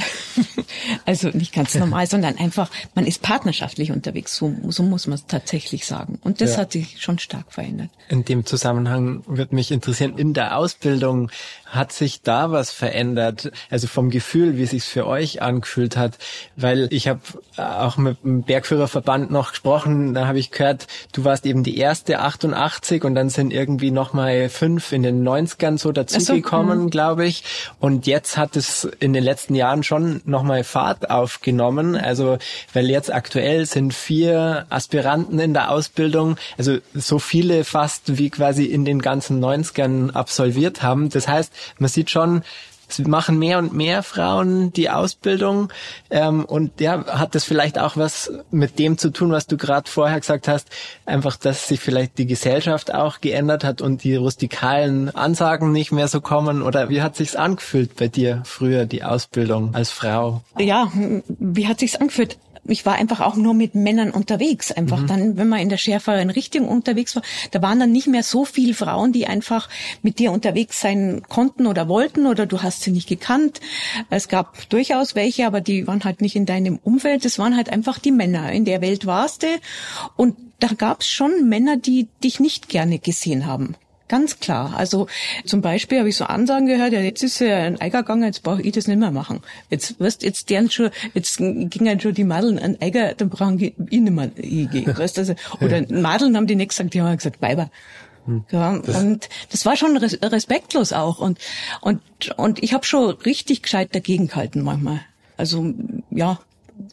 also 1.05 1.29
nicht 1.29 1.53
ganz 1.53 1.75
normal, 1.79 2.07
sondern 2.07 2.37
einfach, 2.37 2.69
man 2.95 3.05
ist 3.05 3.21
partnerschaftlich 3.21 3.91
unterwegs. 3.91 4.35
So, 4.35 4.53
so 4.69 4.83
muss 4.83 5.07
man 5.07 5.15
es 5.15 5.25
tatsächlich 5.25 5.85
sagen. 5.85 6.19
Und 6.23 6.41
das 6.41 6.53
ja. 6.53 6.57
hat 6.59 6.71
sich 6.73 7.01
schon 7.01 7.19
stark 7.19 7.51
verändert. 7.51 7.89
In 8.09 8.25
dem 8.25 8.45
Zusammenhang 8.45 9.23
wird 9.27 9.53
mich 9.53 9.71
interessieren, 9.71 10.17
in 10.17 10.33
der 10.33 10.57
Ausbildung 10.57 11.31
hat 11.73 11.91
sich 11.91 12.21
da 12.21 12.51
was 12.51 12.71
verändert? 12.71 13.51
Also 13.69 13.87
vom 13.87 14.09
Gefühl, 14.09 14.57
wie 14.57 14.63
es 14.63 14.71
sich 14.71 14.83
für 14.83 15.07
euch 15.07 15.41
angefühlt 15.41 15.97
hat, 15.97 16.17
weil 16.55 16.87
ich 16.91 17.07
habe 17.07 17.21
auch 17.57 17.97
mit 17.97 18.23
dem 18.23 18.43
Bergführerverband 18.43 19.31
noch 19.31 19.51
gesprochen, 19.51 20.13
da 20.13 20.27
habe 20.27 20.39
ich 20.39 20.51
gehört, 20.51 20.87
du 21.11 21.23
warst 21.23 21.45
eben 21.45 21.63
die 21.63 21.77
erste 21.77 22.19
88 22.19 23.03
und 23.03 23.15
dann 23.15 23.29
sind 23.29 23.53
irgendwie 23.53 23.91
nochmal 23.91 24.49
fünf 24.49 24.91
in 24.91 25.03
den 25.03 25.27
90ern 25.27 25.77
so 25.77 25.91
dazugekommen, 25.91 26.79
so, 26.79 26.85
mhm. 26.85 26.89
glaube 26.89 27.25
ich. 27.25 27.43
Und 27.79 28.07
jetzt 28.07 28.37
hat 28.37 28.55
es 28.55 28.85
in 28.99 29.13
den 29.13 29.23
letzten 29.23 29.55
Jahren 29.55 29.83
schon 29.83 30.21
nochmal 30.25 30.63
Fahrt 30.63 31.09
aufgenommen. 31.09 31.95
Also 31.95 32.37
weil 32.73 32.89
jetzt 32.89 33.13
aktuell 33.13 33.65
sind 33.65 33.93
vier 33.93 34.65
Aspiranten 34.69 35.39
in 35.39 35.53
der 35.53 35.71
Ausbildung, 35.71 36.37
also 36.57 36.77
so 36.93 37.19
viele 37.19 37.63
fast 37.63 38.17
wie 38.17 38.29
quasi 38.29 38.65
in 38.65 38.85
den 38.85 39.01
ganzen 39.01 39.43
90ern 39.43 40.11
absolviert 40.11 40.81
haben. 40.83 41.09
Das 41.09 41.27
heißt, 41.27 41.51
man 41.77 41.89
sieht 41.89 42.09
schon, 42.09 42.43
es 42.99 43.07
machen 43.07 43.39
mehr 43.39 43.57
und 43.57 43.73
mehr 43.73 44.03
Frauen 44.03 44.71
die 44.73 44.89
Ausbildung 44.89 45.71
ähm, 46.09 46.45
und 46.45 46.79
ja, 46.79 47.05
hat 47.07 47.35
das 47.35 47.43
vielleicht 47.43 47.79
auch 47.79 47.97
was 47.97 48.31
mit 48.51 48.79
dem 48.79 48.97
zu 48.97 49.09
tun, 49.09 49.31
was 49.31 49.47
du 49.47 49.57
gerade 49.57 49.89
vorher 49.89 50.19
gesagt 50.19 50.47
hast, 50.47 50.69
einfach, 51.05 51.37
dass 51.37 51.67
sich 51.67 51.79
vielleicht 51.79 52.17
die 52.17 52.27
Gesellschaft 52.27 52.93
auch 52.93 53.21
geändert 53.21 53.63
hat 53.63 53.81
und 53.81 54.03
die 54.03 54.15
rustikalen 54.15 55.09
Ansagen 55.15 55.71
nicht 55.71 55.91
mehr 55.91 56.07
so 56.07 56.21
kommen 56.21 56.61
oder 56.61 56.89
wie 56.89 57.01
hat 57.01 57.15
sich's 57.15 57.35
angefühlt 57.35 57.95
bei 57.95 58.07
dir 58.07 58.41
früher 58.45 58.85
die 58.85 59.03
Ausbildung 59.03 59.73
als 59.73 59.91
Frau? 59.91 60.41
Ja, 60.59 60.91
wie 61.27 61.67
hat 61.67 61.79
sich's 61.79 61.95
angefühlt? 61.95 62.37
Ich 62.65 62.85
war 62.85 62.95
einfach 62.95 63.19
auch 63.19 63.35
nur 63.35 63.53
mit 63.53 63.75
Männern 63.75 64.11
unterwegs. 64.11 64.71
Einfach 64.71 65.01
mhm. 65.01 65.07
dann, 65.07 65.37
wenn 65.37 65.49
man 65.49 65.59
in 65.59 65.69
der 65.69 65.77
schärferen 65.77 66.29
Richtung 66.29 66.67
unterwegs 66.67 67.15
war, 67.15 67.23
da 67.51 67.61
waren 67.61 67.79
dann 67.79 67.91
nicht 67.91 68.07
mehr 68.07 68.23
so 68.23 68.45
viele 68.45 68.73
Frauen, 68.73 69.11
die 69.11 69.27
einfach 69.27 69.69
mit 70.01 70.19
dir 70.19 70.31
unterwegs 70.31 70.79
sein 70.79 71.23
konnten 71.27 71.67
oder 71.67 71.87
wollten 71.87 72.25
oder 72.25 72.45
du 72.45 72.61
hast 72.61 72.83
sie 72.83 72.91
nicht 72.91 73.09
gekannt. 73.09 73.59
Es 74.09 74.27
gab 74.27 74.69
durchaus 74.69 75.15
welche, 75.15 75.45
aber 75.45 75.61
die 75.61 75.87
waren 75.87 76.03
halt 76.03 76.21
nicht 76.21 76.35
in 76.35 76.45
deinem 76.45 76.79
Umfeld. 76.83 77.25
Das 77.25 77.37
waren 77.39 77.55
halt 77.55 77.69
einfach 77.69 77.99
die 77.99 78.11
Männer. 78.11 78.51
In 78.51 78.65
der 78.65 78.81
Welt 78.81 79.05
warst 79.05 79.43
du 79.43 79.47
und 80.15 80.35
da 80.59 80.69
gab 80.69 81.01
es 81.01 81.09
schon 81.09 81.49
Männer, 81.49 81.75
die 81.75 82.07
dich 82.23 82.39
nicht 82.39 82.69
gerne 82.69 82.99
gesehen 82.99 83.45
haben. 83.45 83.75
Ganz 84.09 84.39
klar. 84.39 84.73
Also 84.75 85.07
zum 85.45 85.61
Beispiel 85.61 85.99
habe 85.99 86.09
ich 86.09 86.17
so 86.17 86.25
Ansagen 86.25 86.67
gehört, 86.67 86.91
ja, 86.91 86.99
jetzt 86.99 87.23
ist 87.23 87.39
ja 87.39 87.57
ein 87.57 87.79
Eiger 87.79 87.99
gegangen, 87.99 88.23
jetzt 88.23 88.43
brauche 88.43 88.61
ich 88.61 88.73
das 88.73 88.87
nicht 88.87 88.99
mehr 88.99 89.11
machen. 89.11 89.41
Jetzt 89.69 89.99
wirst 89.99 90.23
jetzt 90.23 90.49
deren 90.49 90.69
schon, 90.69 90.91
jetzt 91.13 91.37
gingen 91.37 91.99
schon 91.99 92.13
die 92.13 92.25
Madeln 92.25 92.59
an 92.59 92.77
Eiger, 92.81 93.13
dann 93.13 93.29
brauchen 93.29 93.59
ich 93.59 93.73
nicht 93.77 94.09
mehr 94.09 94.31
hingehen. 94.35 94.85
Weißt, 94.97 95.17
also, 95.17 95.35
oder 95.61 95.85
Madeln 95.89 96.35
haben 96.35 96.47
die 96.47 96.55
nicht 96.55 96.69
gesagt, 96.69 96.93
die 96.93 97.01
haben 97.01 97.15
gesagt, 97.15 97.41
Weiber. 97.41 97.71
Hm. 98.25 98.45
Ja, 98.51 98.77
das 98.77 98.97
und 98.97 99.29
das 99.51 99.65
war 99.65 99.75
schon 99.75 99.97
respektlos 99.97 100.93
auch. 100.93 101.19
Und, 101.19 101.39
und, 101.81 102.01
und 102.37 102.61
ich 102.61 102.73
habe 102.73 102.85
schon 102.85 103.11
richtig 103.11 103.63
gescheit 103.63 103.95
dagegen 103.95 104.27
gehalten 104.27 104.61
manchmal. 104.61 105.01
Also 105.37 105.73
ja, 106.11 106.39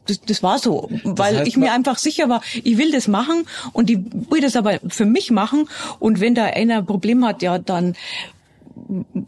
das, 0.06 0.20
das 0.20 0.42
war 0.42 0.58
so, 0.58 0.88
weil 1.04 1.32
das 1.32 1.40
heißt, 1.40 1.48
ich 1.48 1.56
mir 1.56 1.72
einfach 1.72 1.98
sicher 1.98 2.28
war, 2.28 2.42
ich 2.62 2.78
will 2.78 2.92
das 2.92 3.08
machen 3.08 3.46
und 3.72 3.90
ich 3.90 3.98
will 4.30 4.40
das 4.40 4.56
aber 4.56 4.80
für 4.88 5.06
mich 5.06 5.30
machen. 5.30 5.68
Und 5.98 6.20
wenn 6.20 6.34
da 6.34 6.44
einer 6.44 6.78
ein 6.78 6.86
Problem 6.86 7.24
hat, 7.24 7.42
ja, 7.42 7.58
dann 7.58 7.94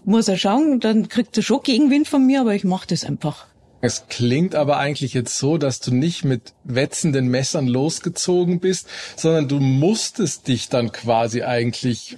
muss 0.05 0.29
er 0.29 0.37
schauen, 0.37 0.81
dann 0.81 1.09
kriegt 1.09 1.37
er 1.37 1.43
schon 1.43 1.63
Gegenwind 1.63 2.09
von 2.09 2.27
mir, 2.27 2.41
aber 2.41 2.55
ich 2.55 2.65
mache 2.65 2.89
das 2.89 3.05
einfach. 3.05 3.47
Es 3.85 4.07
klingt 4.09 4.55
aber 4.55 4.77
eigentlich 4.77 5.13
jetzt 5.13 5.37
so, 5.39 5.59
dass 5.59 5.81
du 5.81 5.93
nicht 5.93 6.25
mit 6.25 6.55
wetzenden 6.63 7.27
Messern 7.27 7.67
losgezogen 7.67 8.61
bist, 8.61 8.87
sondern 9.17 9.49
du 9.49 9.59
musstest 9.59 10.47
dich 10.47 10.69
dann 10.69 10.93
quasi 10.93 11.43
eigentlich 11.43 12.17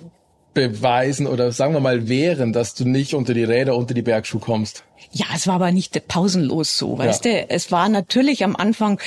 beweisen 0.55 1.27
oder 1.27 1.53
sagen 1.53 1.75
wir 1.75 1.81
mal 1.81 2.09
wehren, 2.09 2.53
dass 2.53 2.75
du 2.75 2.85
nicht 2.85 3.15
unter 3.15 3.35
die 3.35 3.45
Räder, 3.45 3.77
unter 3.77 3.95
die 3.95 4.03
Bergschuhe 4.03 4.41
kommst. 4.41 4.85
Ja, 5.13 5.27
es 5.35 5.47
war 5.47 5.57
aber 5.57 5.71
nicht 5.71 6.09
pausenlos 6.09 6.79
so, 6.79 6.99
weißt 6.99 7.25
ja. 7.25 7.33
du. 7.33 7.51
Es 7.51 7.71
war 7.71 7.89
natürlich 7.89 8.43
am 8.43 8.57
Anfang, 8.57 9.01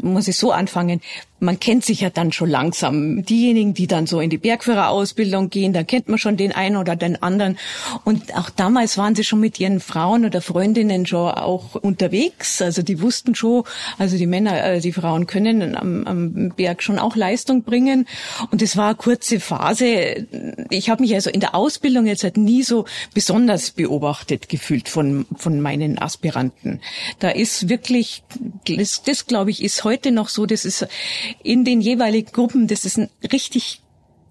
muss 0.00 0.28
ich 0.28 0.36
so 0.36 0.52
anfangen, 0.52 1.00
man 1.40 1.60
kennt 1.60 1.84
sich 1.84 2.00
ja 2.00 2.10
dann 2.10 2.32
schon 2.32 2.50
langsam. 2.50 3.24
Diejenigen, 3.24 3.74
die 3.74 3.86
dann 3.86 4.06
so 4.06 4.20
in 4.20 4.30
die 4.30 4.38
Bergführerausbildung 4.38 5.50
gehen, 5.50 5.72
da 5.72 5.84
kennt 5.84 6.08
man 6.08 6.18
schon 6.18 6.36
den 6.36 6.52
einen 6.52 6.76
oder 6.76 6.96
den 6.96 7.22
anderen. 7.22 7.58
Und 8.04 8.36
auch 8.36 8.50
damals 8.50 8.98
waren 8.98 9.14
sie 9.14 9.24
schon 9.24 9.40
mit 9.40 9.60
ihren 9.60 9.80
Frauen 9.80 10.24
oder 10.24 10.40
Freundinnen 10.40 11.06
schon 11.06 11.30
auch 11.30 11.74
unterwegs. 11.76 12.60
Also 12.60 12.82
die 12.82 13.00
wussten 13.00 13.34
schon, 13.34 13.64
also 13.98 14.16
die 14.16 14.26
Männer, 14.26 14.64
äh, 14.64 14.80
die 14.80 14.92
Frauen 14.92 15.26
können 15.26 15.76
am, 15.76 16.06
am 16.06 16.52
Berg 16.56 16.82
schon 16.82 16.98
auch 16.98 17.16
Leistung 17.16 17.62
bringen. 17.62 18.06
Und 18.50 18.62
es 18.62 18.76
war 18.76 18.88
eine 18.88 18.96
kurze 18.96 19.40
Phase. 19.40 20.26
Ich 20.70 20.90
habe 20.90 21.02
mich 21.02 21.14
also 21.14 21.30
in 21.30 21.40
der 21.40 21.54
Ausbildung 21.54 22.06
jetzt 22.06 22.24
halt 22.24 22.36
nie 22.36 22.62
so 22.62 22.84
besonders 23.14 23.70
beobachtet 23.70 24.48
gefühlt 24.48 24.88
von, 24.88 25.26
von 25.36 25.60
meinen 25.60 25.98
Aspiranten. 25.98 26.80
Da 27.20 27.30
ist 27.30 27.68
wirklich, 27.68 28.22
das, 28.66 29.02
das 29.02 29.26
glaube 29.26 29.50
ich, 29.50 29.62
ist 29.62 29.84
heute 29.84 30.10
noch 30.10 30.28
so, 30.28 30.46
das 30.46 30.64
ist 30.64 30.86
in 31.42 31.64
den 31.64 31.80
jeweiligen 31.80 32.32
Gruppen, 32.32 32.68
das 32.68 32.84
ist 32.84 32.98
ein 32.98 33.10
richtig 33.32 33.82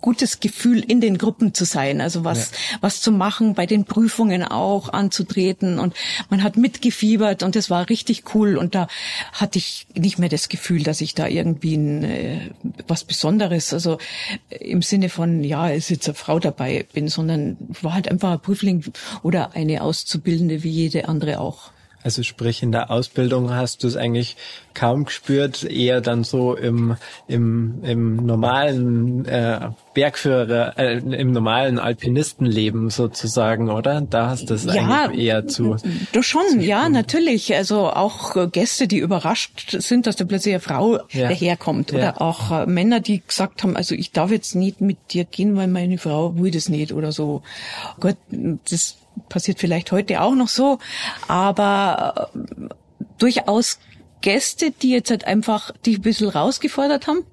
gutes 0.02 0.40
Gefühl, 0.40 0.80
in 0.80 1.02
den 1.02 1.18
Gruppen 1.18 1.54
zu 1.54 1.66
sein, 1.66 2.02
also 2.02 2.24
was, 2.24 2.52
ja. 2.52 2.78
was 2.82 3.02
zu 3.02 3.12
machen, 3.12 3.56
bei 3.56 3.66
den 3.66 3.86
Prüfungen 3.86 4.44
auch 4.44 4.90
anzutreten 4.94 5.80
und 5.80 5.96
man 6.30 6.44
hat 6.44 6.58
mitgefiebert 6.58 7.44
und 7.44 7.56
das 7.56 7.70
war 7.70 7.90
richtig 7.90 8.36
cool 8.36 8.58
und 8.58 8.76
da 8.76 8.88
hatte 9.34 9.58
ich 9.58 9.88
nicht 9.96 10.20
mehr 10.20 10.30
das 10.30 10.50
Gefühl, 10.50 10.84
dass 10.84 11.02
ich 11.02 11.16
da 11.16 11.28
irgendwie 11.28 11.76
ein, 11.76 12.04
äh, 12.04 12.40
was 12.88 13.04
Besonderes, 13.04 13.74
also 13.74 13.98
im 14.50 14.82
Sinne 14.82 15.10
von, 15.10 15.44
ja, 15.44 15.70
ist 15.70 15.90
jetzt 15.90 16.08
eine 16.08 16.16
Frau 16.16 16.40
dabei 16.40 16.86
bin, 16.94 17.08
sondern 17.08 17.58
war 17.82 17.94
halt 17.94 18.08
einfach 18.10 18.34
ein 18.34 18.40
Prüfling 18.40 18.86
oder 19.24 19.56
eine 19.56 19.82
Auszubildende 19.82 20.64
wie 20.64 20.70
jede 20.70 21.08
andere 21.08 21.40
auch. 21.40 21.72
Also 22.08 22.24
sprich, 22.24 22.64
in 22.64 22.72
der 22.72 22.90
Ausbildung 22.90 23.54
hast 23.54 23.84
du 23.84 23.88
es 23.88 23.98
eigentlich 23.98 24.38
kaum 24.74 25.04
gespürt, 25.04 25.66
eher 25.66 26.00
dann 26.00 26.24
so 26.24 26.56
im, 26.56 26.96
im, 27.28 27.84
im 27.84 28.16
normalen 28.16 29.26
äh, 29.26 29.72
Bergführer, 29.94 30.78
äh, 30.78 31.00
im 31.00 31.34
normalen 31.34 31.80
Alpinistenleben 31.80 32.92
sozusagen, 32.92 33.70
oder? 33.70 34.00
Da 34.00 34.30
hast 34.30 34.50
du 34.50 34.54
es 34.54 34.64
ja, 34.64 34.72
eigentlich 34.72 35.26
eher 35.26 35.48
zu. 35.48 35.76
Du 36.14 36.22
schon, 36.22 36.48
zu 36.48 36.60
ja, 36.62 36.88
natürlich. 36.88 37.54
Also 37.54 37.90
auch 37.90 38.38
Gäste, 38.54 38.88
die 38.88 39.00
überrascht 39.00 39.76
sind, 39.78 40.08
dass 40.08 40.16
da 40.16 40.24
plötzlich 40.24 40.54
eine 40.54 40.62
Frau 40.62 41.00
ja. 41.10 41.28
daherkommt. 41.28 41.92
Oder 41.92 42.02
ja. 42.02 42.22
auch 42.22 42.52
äh, 42.52 42.66
Männer, 42.68 43.02
die 43.02 43.22
gesagt 43.22 43.64
haben, 43.64 43.76
also 43.76 43.96
ich 43.96 44.14
darf 44.14 44.32
jetzt 44.32 44.56
nicht 44.56 44.80
mit 44.80 45.12
dir 45.12 45.26
gehen, 45.26 45.58
weil 45.58 45.68
meine 45.68 45.98
Frau 45.98 46.38
will 46.38 46.52
das 46.52 46.70
nicht 46.70 46.94
oder 46.94 47.12
so. 47.12 47.42
Gott, 48.00 48.16
das 48.70 48.96
passiert 49.30 49.60
vielleicht 49.60 49.92
heute 49.92 50.22
auch 50.22 50.36
noch 50.36 50.48
so, 50.48 50.80
aber 51.28 52.30
äh, 52.36 52.74
durchaus 53.18 53.80
Gäste, 54.22 54.72
die 54.72 54.92
jetzt 54.92 55.10
halt 55.10 55.26
einfach 55.26 55.72
die 55.86 55.96
ein 55.96 56.02
bisschen 56.02 56.30
rausgefordert 56.30 57.08
haben, 57.08 57.26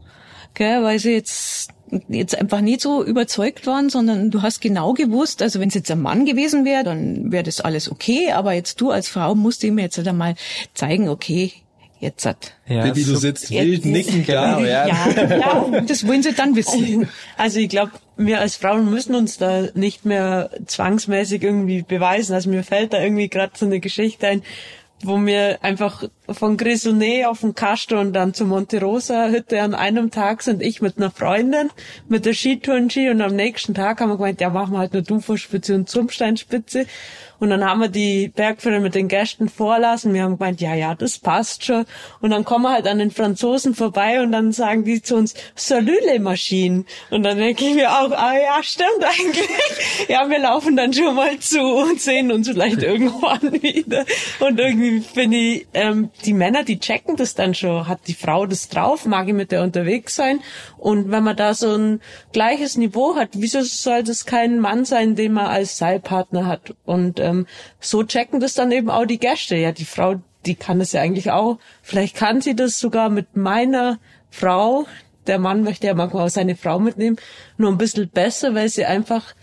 gell, 0.54 0.82
weil 0.82 0.98
sie 0.98 1.12
jetzt 1.12 1.70
jetzt 2.08 2.36
einfach 2.36 2.60
nicht 2.60 2.80
so 2.80 3.04
überzeugt 3.04 3.66
waren, 3.66 3.88
sondern 3.90 4.30
du 4.30 4.42
hast 4.42 4.60
genau 4.60 4.94
gewusst, 4.94 5.42
also 5.42 5.60
wenn 5.60 5.68
es 5.68 5.74
jetzt 5.74 5.90
ein 5.90 6.00
Mann 6.00 6.24
gewesen 6.24 6.64
wäre, 6.64 6.82
dann 6.82 7.30
wäre 7.30 7.44
das 7.44 7.60
alles 7.60 7.90
okay, 7.90 8.32
aber 8.32 8.52
jetzt 8.52 8.80
du 8.80 8.90
als 8.90 9.08
Frau 9.08 9.34
musst 9.34 9.62
ihm 9.62 9.78
jetzt 9.78 9.98
halt 9.98 10.08
einmal 10.08 10.34
zeigen, 10.72 11.08
okay, 11.08 11.52
jetzt 12.00 12.26
hat. 12.26 12.52
Ja, 12.66 12.94
wie 12.94 13.04
du 13.04 13.16
sitzt, 13.16 13.50
wild 13.50 13.84
nicken, 13.84 14.24
genau, 14.24 14.60
ja. 14.60 14.86
ja. 14.86 15.08
Ja, 15.08 15.80
das 15.86 16.06
wollen 16.06 16.22
sie 16.22 16.32
dann 16.32 16.56
wissen. 16.56 17.08
Also 17.36 17.58
ich 17.58 17.68
glaube, 17.68 17.92
wir 18.16 18.40
als 18.40 18.56
Frauen 18.56 18.90
müssen 18.90 19.14
uns 19.14 19.38
da 19.38 19.68
nicht 19.74 20.04
mehr 20.04 20.50
zwangsmäßig 20.66 21.42
irgendwie 21.42 21.82
beweisen. 21.82 22.34
Also 22.34 22.50
mir 22.50 22.62
fällt 22.62 22.92
da 22.92 23.00
irgendwie 23.00 23.28
gerade 23.28 23.52
so 23.56 23.66
eine 23.66 23.80
Geschichte 23.80 24.26
ein, 24.28 24.42
wo 25.02 25.18
wir 25.24 25.62
einfach 25.62 26.04
von 26.28 26.56
Grisonnet 26.56 27.26
auf 27.26 27.40
den 27.40 27.54
Castro 27.54 28.00
und 28.00 28.12
dann 28.12 28.34
zur 28.34 28.46
Monte 28.46 28.80
Rosa 28.80 29.28
Hütte 29.28 29.60
an 29.60 29.74
einem 29.74 30.10
Tag 30.10 30.42
sind 30.42 30.62
ich 30.62 30.80
mit 30.80 30.96
einer 30.96 31.10
Freundin 31.10 31.70
mit 32.08 32.24
der 32.24 32.32
Skitourenski 32.32 33.10
und 33.10 33.20
am 33.20 33.36
nächsten 33.36 33.74
Tag 33.74 34.00
haben 34.00 34.10
wir 34.10 34.16
gemeint, 34.16 34.40
ja 34.40 34.50
machen 34.50 34.72
wir 34.72 34.78
halt 34.78 34.92
eine 34.92 35.02
Duferspitze 35.02 35.74
und 35.74 35.88
Zumsteinspitze 35.88 36.86
und 37.44 37.50
dann 37.50 37.64
haben 37.64 37.80
wir 37.80 37.88
die 37.88 38.28
Bergführer 38.28 38.80
mit 38.80 38.94
den 38.94 39.08
Gästen 39.08 39.50
vorlassen. 39.50 40.14
Wir 40.14 40.22
haben 40.22 40.38
gemeint, 40.38 40.60
ja, 40.60 40.74
ja, 40.74 40.94
das 40.94 41.18
passt 41.18 41.64
schon. 41.64 41.84
Und 42.20 42.30
dann 42.30 42.44
kommen 42.44 42.64
wir 42.64 42.72
halt 42.72 42.86
an 42.86 42.98
den 42.98 43.10
Franzosen 43.10 43.74
vorbei 43.74 44.22
und 44.22 44.32
dann 44.32 44.52
sagen 44.52 44.84
die 44.84 45.02
zu 45.02 45.16
uns, 45.16 45.34
Salut 45.54 46.00
les 46.06 46.20
Maschinen. 46.20 46.86
Und 47.10 47.22
dann 47.22 47.36
denke 47.38 47.64
ich 47.66 47.74
mir 47.74 47.90
auch, 47.90 48.12
ah 48.12 48.34
ja, 48.34 48.62
stimmt 48.62 49.02
eigentlich. 49.02 49.48
ja, 50.08 50.28
wir 50.30 50.38
laufen 50.38 50.76
dann 50.76 50.92
schon 50.92 51.14
mal 51.14 51.38
zu 51.38 51.60
und 51.60 52.00
sehen 52.00 52.32
uns 52.32 52.48
vielleicht 52.48 52.82
irgendwann 52.82 53.52
wieder. 53.62 54.04
Und 54.40 54.58
irgendwie 54.58 55.00
bin 55.14 55.32
ich 55.32 55.66
ähm, 55.74 56.10
die 56.24 56.32
Männer, 56.32 56.64
die 56.64 56.78
checken 56.78 57.16
das 57.16 57.34
dann 57.34 57.54
schon. 57.54 57.88
Hat 57.88 58.06
die 58.06 58.14
Frau 58.14 58.46
das 58.46 58.68
drauf? 58.68 59.04
Mag 59.06 59.28
ich 59.28 59.34
mit 59.34 59.52
der 59.52 59.62
unterwegs 59.62 60.14
sein? 60.14 60.40
Und 60.78 61.10
wenn 61.10 61.24
man 61.24 61.36
da 61.36 61.54
so 61.54 61.74
ein 61.74 62.00
gleiches 62.32 62.76
Niveau 62.76 63.16
hat, 63.16 63.30
wieso 63.34 63.62
soll 63.62 64.02
das 64.02 64.24
kein 64.24 64.60
Mann 64.60 64.84
sein, 64.84 65.16
den 65.16 65.32
man 65.32 65.46
als 65.46 65.78
Seilpartner 65.78 66.46
hat? 66.46 66.74
Und 66.84 67.20
ähm, 67.20 67.46
so 67.80 68.04
checken 68.04 68.40
das 68.40 68.54
dann 68.54 68.72
eben 68.72 68.90
auch 68.90 69.06
die 69.06 69.18
Gäste. 69.18 69.56
Ja, 69.56 69.72
die 69.72 69.84
Frau, 69.84 70.16
die 70.46 70.54
kann 70.54 70.78
das 70.78 70.92
ja 70.92 71.00
eigentlich 71.00 71.30
auch. 71.30 71.58
Vielleicht 71.82 72.16
kann 72.16 72.40
sie 72.40 72.56
das 72.56 72.78
sogar 72.78 73.10
mit 73.10 73.36
meiner 73.36 73.98
Frau. 74.30 74.86
Der 75.26 75.38
Mann 75.38 75.62
möchte 75.62 75.86
ja 75.86 75.94
manchmal 75.94 76.26
auch 76.26 76.30
seine 76.30 76.54
Frau 76.56 76.78
mitnehmen, 76.78 77.16
nur 77.56 77.70
ein 77.70 77.78
bisschen 77.78 78.08
besser, 78.08 78.54
weil 78.54 78.68
sie 78.68 78.84
einfach 78.84 79.34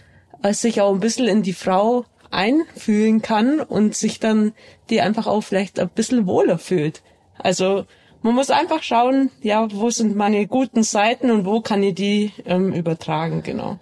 äh, 0.43 0.53
sich 0.53 0.81
auch 0.81 0.93
ein 0.93 0.99
bisschen 0.99 1.27
in 1.27 1.43
die 1.43 1.53
Frau 1.53 2.05
einfühlen 2.31 3.21
kann 3.21 3.59
und 3.59 3.95
sich 3.95 4.19
dann 4.19 4.53
die 4.89 5.01
einfach 5.01 5.27
auch 5.27 5.41
vielleicht 5.41 5.79
ein 5.79 5.89
bisschen 5.89 6.25
wohler 6.27 6.57
fühlt. 6.57 7.01
Also 7.37 7.85
man 8.23 8.35
muss 8.35 8.51
einfach 8.51 8.83
schauen, 8.83 9.31
ja, 9.41 9.67
wo 9.71 9.89
sind 9.89 10.15
meine 10.15 10.45
guten 10.45 10.83
Seiten 10.83 11.31
und 11.31 11.45
wo 11.45 11.61
kann 11.61 11.81
ich 11.81 11.95
die 11.95 12.31
ähm, 12.45 12.71
übertragen, 12.71 13.41
genau. 13.41 13.79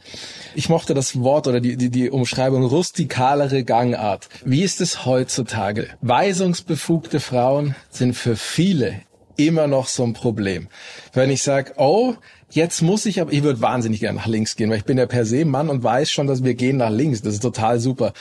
Ich 0.56 0.70
mochte 0.70 0.94
das 0.94 1.20
Wort 1.20 1.48
oder 1.48 1.60
die, 1.60 1.76
die, 1.76 1.90
die 1.90 2.10
Umschreibung 2.10 2.64
rustikalere 2.64 3.64
Gangart. 3.64 4.30
Wie 4.46 4.64
ist 4.64 4.80
es 4.80 5.06
heutzutage? 5.06 5.90
Weisungsbefugte 6.02 7.20
Frauen 7.20 7.76
sind 7.90 8.14
für 8.14 8.38
viele 8.38 9.02
immer 9.36 9.68
noch 9.68 9.88
so 9.88 10.04
ein 10.04 10.14
Problem. 10.14 10.68
Wenn 11.14 11.30
ich 11.30 11.44
sage, 11.44 11.74
oh, 11.78 12.16
jetzt 12.52 12.82
muss 12.82 13.06
ich 13.06 13.22
aber, 13.22 13.32
ich 13.32 13.44
würde 13.44 13.62
wahnsinnig 13.62 14.00
gerne 14.00 14.20
nach 14.20 14.28
links 14.28 14.56
gehen, 14.56 14.70
weil 14.70 14.78
ich 14.78 14.86
bin 14.86 14.98
ja 14.98 15.06
per 15.06 15.26
se 15.26 15.46
Mann 15.46 15.70
und 15.70 15.84
weiß 15.84 16.12
schon, 16.12 16.28
dass 16.28 16.44
wir 16.44 16.54
gehen 16.56 16.78
nach 16.78 16.90
links. 16.90 17.22
Das 17.22 17.34
ist 17.34 17.42
total 17.42 17.80
super. 17.80 18.14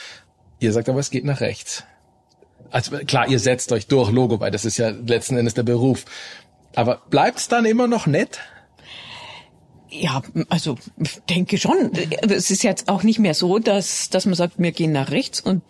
Ihr 0.59 0.73
sagt 0.73 0.89
aber, 0.89 0.99
es 0.99 1.09
geht 1.09 1.25
nach 1.25 1.41
rechts. 1.41 1.83
Also 2.71 2.97
klar, 2.97 3.27
ihr 3.27 3.39
setzt 3.39 3.71
euch 3.71 3.87
durch, 3.87 4.11
Logo, 4.11 4.39
weil 4.39 4.51
das 4.51 4.65
ist 4.65 4.77
ja 4.77 4.89
letzten 4.89 5.37
Endes 5.37 5.53
der 5.53 5.63
Beruf. 5.63 6.05
Aber 6.75 7.01
bleibt's 7.09 7.47
dann 7.47 7.65
immer 7.65 7.87
noch 7.87 8.05
nett? 8.05 8.39
Ja, 9.89 10.21
also 10.49 10.77
denke 11.29 11.57
schon. 11.57 11.91
Es 12.21 12.51
ist 12.51 12.63
jetzt 12.63 12.89
auch 12.89 13.01
nicht 13.01 13.17
mehr 13.17 13.33
so, 13.33 13.57
dass, 13.57 14.09
dass 14.09 14.25
man 14.25 14.35
sagt, 14.35 14.59
wir 14.59 14.71
gehen 14.71 14.91
nach 14.91 15.09
rechts 15.09 15.41
und 15.41 15.63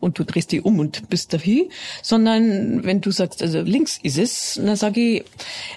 und 0.00 0.18
du 0.18 0.24
drehst 0.24 0.52
dich 0.52 0.64
um 0.64 0.78
und 0.78 1.08
bist 1.08 1.32
dahin, 1.32 1.70
sondern 2.02 2.84
wenn 2.84 3.00
du 3.00 3.10
sagst, 3.10 3.42
also 3.42 3.60
links 3.60 3.98
ist 4.02 4.18
es, 4.18 4.60
dann 4.62 4.76
sage 4.76 5.00
ich, 5.00 5.24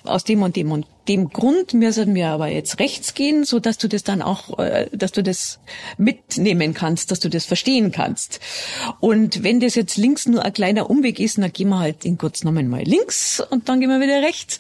aus 0.03 0.23
dem 0.23 0.41
und 0.43 0.55
dem 0.55 0.71
und 0.71 0.85
dem 1.07 1.29
Grund 1.29 1.73
müssen 1.73 2.13
wir 2.13 2.27
aber 2.27 2.49
jetzt 2.49 2.79
rechts 2.79 3.15
gehen, 3.15 3.43
so 3.43 3.59
dass 3.59 3.79
du 3.79 3.87
das 3.87 4.03
dann 4.03 4.21
auch, 4.21 4.59
äh, 4.59 4.87
dass 4.93 5.11
du 5.11 5.23
das 5.23 5.59
mitnehmen 5.97 6.75
kannst, 6.75 7.09
dass 7.09 7.19
du 7.19 7.29
das 7.29 7.45
verstehen 7.45 7.91
kannst. 7.91 8.39
Und 8.99 9.43
wenn 9.43 9.59
das 9.59 9.73
jetzt 9.73 9.97
links 9.97 10.27
nur 10.27 10.45
ein 10.45 10.53
kleiner 10.53 10.89
Umweg 10.89 11.19
ist, 11.19 11.39
dann 11.39 11.51
gehen 11.51 11.69
wir 11.69 11.79
halt 11.79 12.05
in 12.05 12.19
kurz 12.19 12.41
genommen 12.41 12.69
mal 12.69 12.83
links 12.83 13.41
und 13.49 13.67
dann 13.67 13.79
gehen 13.79 13.89
wir 13.89 13.99
wieder 13.99 14.21
rechts. 14.21 14.59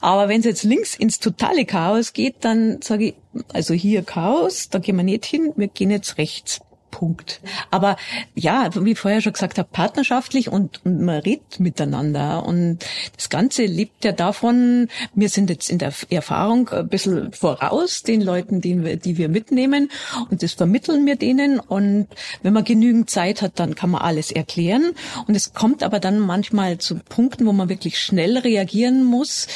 Aber 0.00 0.28
wenn 0.28 0.40
es 0.40 0.46
jetzt 0.46 0.64
links 0.64 0.94
ins 0.94 1.18
totale 1.18 1.66
Chaos 1.66 2.14
geht, 2.14 2.36
dann 2.40 2.80
sage 2.80 3.08
ich, 3.08 3.14
also 3.52 3.74
hier 3.74 4.02
Chaos, 4.02 4.70
da 4.70 4.78
gehen 4.78 4.96
wir 4.96 5.04
nicht 5.04 5.26
hin, 5.26 5.52
wir 5.56 5.68
gehen 5.68 5.90
jetzt 5.90 6.16
rechts. 6.16 6.60
Punkt. 6.90 7.40
Aber 7.70 7.96
ja, 8.34 8.70
wie 8.74 8.94
vorher 8.94 9.20
schon 9.20 9.32
gesagt 9.32 9.58
habe, 9.58 9.68
partnerschaftlich 9.70 10.48
und, 10.48 10.84
und 10.84 11.00
man 11.00 11.20
redet 11.20 11.60
miteinander. 11.60 12.44
Und 12.44 12.78
das 13.16 13.28
Ganze 13.30 13.64
lebt 13.64 14.04
ja 14.04 14.12
davon, 14.12 14.88
wir 15.14 15.28
sind 15.28 15.50
jetzt 15.50 15.70
in 15.70 15.78
der 15.78 15.92
Erfahrung 16.10 16.68
ein 16.70 16.88
bisschen 16.88 17.32
voraus 17.32 18.02
den 18.02 18.20
Leuten, 18.20 18.60
die 18.60 18.82
wir, 18.82 18.96
die 18.96 19.16
wir 19.16 19.28
mitnehmen. 19.28 19.90
Und 20.30 20.42
das 20.42 20.52
vermitteln 20.52 21.06
wir 21.06 21.16
denen. 21.16 21.60
Und 21.60 22.08
wenn 22.42 22.52
man 22.52 22.64
genügend 22.64 23.10
Zeit 23.10 23.42
hat, 23.42 23.58
dann 23.58 23.74
kann 23.74 23.90
man 23.90 24.02
alles 24.02 24.30
erklären. 24.30 24.92
Und 25.26 25.34
es 25.34 25.54
kommt 25.54 25.82
aber 25.82 26.00
dann 26.00 26.18
manchmal 26.18 26.78
zu 26.78 26.96
Punkten, 26.96 27.46
wo 27.46 27.52
man 27.52 27.68
wirklich 27.68 27.98
schnell 27.98 28.38
reagieren 28.38 29.04
muss. 29.04 29.46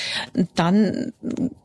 Dann 0.54 1.12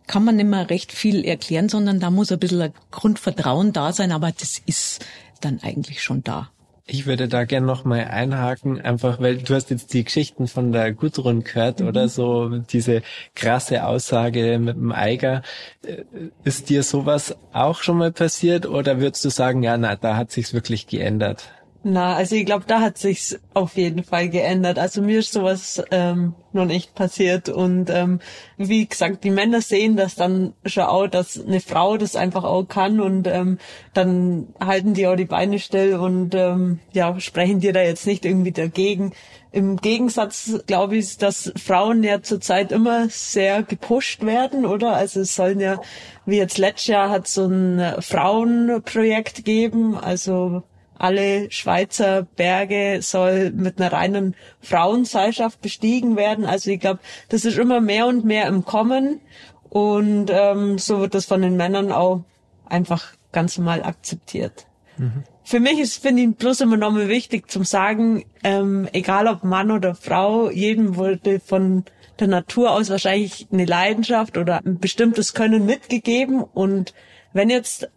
kann 0.09 0.23
man 0.23 0.37
nicht 0.37 0.49
mehr 0.49 0.69
recht 0.69 0.91
viel 0.91 1.23
erklären, 1.23 1.69
sondern 1.69 1.99
da 1.99 2.09
muss 2.09 2.31
ein 2.31 2.39
bisschen 2.39 2.61
ein 2.61 2.73
Grundvertrauen 2.89 3.73
da 3.73 3.93
sein. 3.93 4.11
Aber 4.11 4.31
das 4.31 4.59
ist 4.65 5.05
dann 5.41 5.59
eigentlich 5.61 6.01
schon 6.03 6.23
da. 6.23 6.49
Ich 6.91 7.05
würde 7.05 7.27
da 7.27 7.45
gerne 7.45 7.67
noch 7.67 7.85
mal 7.85 8.05
einhaken, 8.05 8.81
einfach 8.81 9.19
weil 9.19 9.37
du 9.37 9.53
hast 9.53 9.69
jetzt 9.69 9.93
die 9.93 10.03
Geschichten 10.03 10.47
von 10.47 10.71
der 10.71 10.91
Gudrun 10.91 11.43
gehört 11.43 11.81
mhm. 11.81 11.87
oder 11.87 12.09
so, 12.09 12.49
diese 12.49 13.03
krasse 13.35 13.85
Aussage 13.85 14.57
mit 14.57 14.75
dem 14.75 14.91
Eiger. 14.91 15.43
Äh, 15.85 16.03
ist 16.43 16.69
dir 16.69 16.81
sowas 16.81 17.35
auch 17.53 17.83
schon 17.83 17.99
mal 17.99 18.11
passiert 18.11 18.65
oder 18.65 18.99
würdest 18.99 19.23
du 19.23 19.29
sagen, 19.29 19.61
ja, 19.61 19.77
na, 19.77 19.95
da 19.95 20.15
hat 20.15 20.31
sich's 20.31 20.53
wirklich 20.53 20.87
geändert? 20.87 21.49
Na, 21.81 22.15
also 22.15 22.35
ich 22.35 22.45
glaube, 22.45 22.65
da 22.67 22.81
hat 22.81 22.97
sich's 22.97 23.39
auf 23.53 23.77
jeden 23.77 24.03
Fall 24.03 24.27
geändert. 24.27 24.77
Also 24.77 25.01
mir 25.01 25.19
ist 25.19 25.31
sowas 25.31 25.81
ähm, 25.91 26.35
noch 26.51 26.65
nicht 26.65 26.93
passiert. 26.93 27.47
Und 27.47 27.89
ähm, 27.89 28.19
wie 28.57 28.85
gesagt, 28.85 29.23
die 29.23 29.29
Männer 29.29 29.61
sehen 29.61 29.95
das 29.95 30.15
dann 30.15 30.53
schon 30.65 30.83
auch, 30.83 31.07
dass 31.07 31.39
eine 31.39 31.61
Frau 31.61 31.95
das 31.95 32.17
einfach 32.17 32.43
auch 32.43 32.63
kann 32.65 32.99
und 32.99 33.27
ähm, 33.27 33.59
dann 33.93 34.49
halten 34.59 34.93
die 34.93 35.07
auch 35.07 35.15
die 35.15 35.23
Beine 35.23 35.57
still 35.57 35.95
und 35.95 36.35
ähm, 36.35 36.79
ja, 36.91 37.17
sprechen 37.21 37.61
dir 37.61 37.71
da 37.71 37.81
jetzt 37.81 38.05
nicht 38.05 38.25
irgendwie 38.25 38.51
dagegen. 38.51 39.13
Im 39.53 39.77
Gegensatz 39.77 40.59
glaube 40.67 40.97
ich, 40.97 41.17
dass 41.17 41.53
Frauen 41.55 42.03
ja 42.03 42.21
zurzeit 42.21 42.73
immer 42.73 43.07
sehr 43.07 43.63
gepusht 43.63 44.25
werden, 44.25 44.65
oder? 44.65 44.95
Also 44.95 45.21
es 45.21 45.33
sollen 45.33 45.61
ja, 45.61 45.79
wie 46.25 46.37
jetzt 46.37 46.57
letztes 46.57 46.87
Jahr 46.87 47.09
hat 47.09 47.29
so 47.29 47.45
ein 47.45 48.01
Frauenprojekt 48.01 49.45
geben, 49.45 49.95
also 49.97 50.63
alle 50.99 51.49
Schweizer 51.49 52.27
Berge 52.35 52.99
soll 53.01 53.51
mit 53.51 53.79
einer 53.79 53.91
reinen 53.91 54.35
Frauenseilschaft 54.61 55.61
bestiegen 55.61 56.15
werden. 56.15 56.45
Also 56.45 56.69
ich 56.69 56.79
glaube, 56.79 56.99
das 57.29 57.45
ist 57.45 57.57
immer 57.57 57.81
mehr 57.81 58.05
und 58.05 58.25
mehr 58.25 58.47
im 58.47 58.65
Kommen 58.65 59.21
und 59.69 60.29
ähm, 60.29 60.77
so 60.77 60.99
wird 60.99 61.15
das 61.15 61.25
von 61.25 61.41
den 61.41 61.57
Männern 61.57 61.91
auch 61.91 62.23
einfach 62.65 63.13
ganz 63.31 63.57
normal 63.57 63.83
akzeptiert. 63.83 64.67
Mhm. 64.97 65.23
Für 65.43 65.59
mich 65.59 65.79
ist, 65.79 66.01
finde 66.01 66.21
ich, 66.21 66.35
bloß 66.35 66.61
immer 66.61 66.77
nochmal 66.77 67.07
wichtig 67.07 67.49
zum 67.49 67.63
sagen, 67.63 68.25
ähm, 68.43 68.87
egal 68.93 69.27
ob 69.27 69.43
Mann 69.43 69.71
oder 69.71 69.95
Frau, 69.95 70.51
jedem 70.51 70.95
wurde 70.95 71.39
von 71.39 71.85
der 72.19 72.27
Natur 72.27 72.71
aus 72.71 72.89
wahrscheinlich 72.89 73.47
eine 73.51 73.65
Leidenschaft 73.65 74.37
oder 74.37 74.59
ein 74.63 74.79
bestimmtes 74.79 75.33
Können 75.33 75.65
mitgegeben 75.65 76.43
und 76.43 76.93
wenn 77.33 77.49
jetzt 77.49 77.89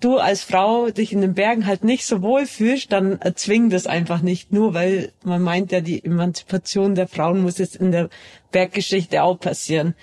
du 0.00 0.18
als 0.18 0.42
Frau 0.42 0.90
dich 0.90 1.12
in 1.12 1.20
den 1.20 1.34
Bergen 1.34 1.66
halt 1.66 1.84
nicht 1.84 2.06
so 2.06 2.22
wohl 2.22 2.46
fühlst, 2.46 2.92
dann 2.92 3.20
erzwing 3.20 3.70
das 3.70 3.86
einfach 3.86 4.22
nicht. 4.22 4.52
Nur 4.52 4.74
weil 4.74 5.12
man 5.24 5.42
meint 5.42 5.72
ja, 5.72 5.80
die 5.80 6.04
Emanzipation 6.04 6.94
der 6.94 7.08
Frauen 7.08 7.42
muss 7.42 7.58
jetzt 7.58 7.76
in 7.76 7.92
der 7.92 8.08
Berggeschichte 8.50 9.22
auch 9.22 9.38
passieren. 9.38 9.94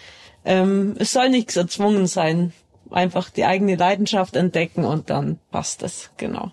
Ähm, 0.43 0.95
es 0.99 1.11
soll 1.11 1.29
nichts 1.29 1.55
erzwungen 1.55 2.07
sein. 2.07 2.53
Einfach 2.91 3.31
die 3.31 3.45
eigene 3.45 3.75
Leidenschaft 3.75 4.35
entdecken 4.35 4.85
und 4.85 5.09
dann 5.09 5.39
passt 5.51 5.81
es, 5.81 6.11
genau. 6.17 6.51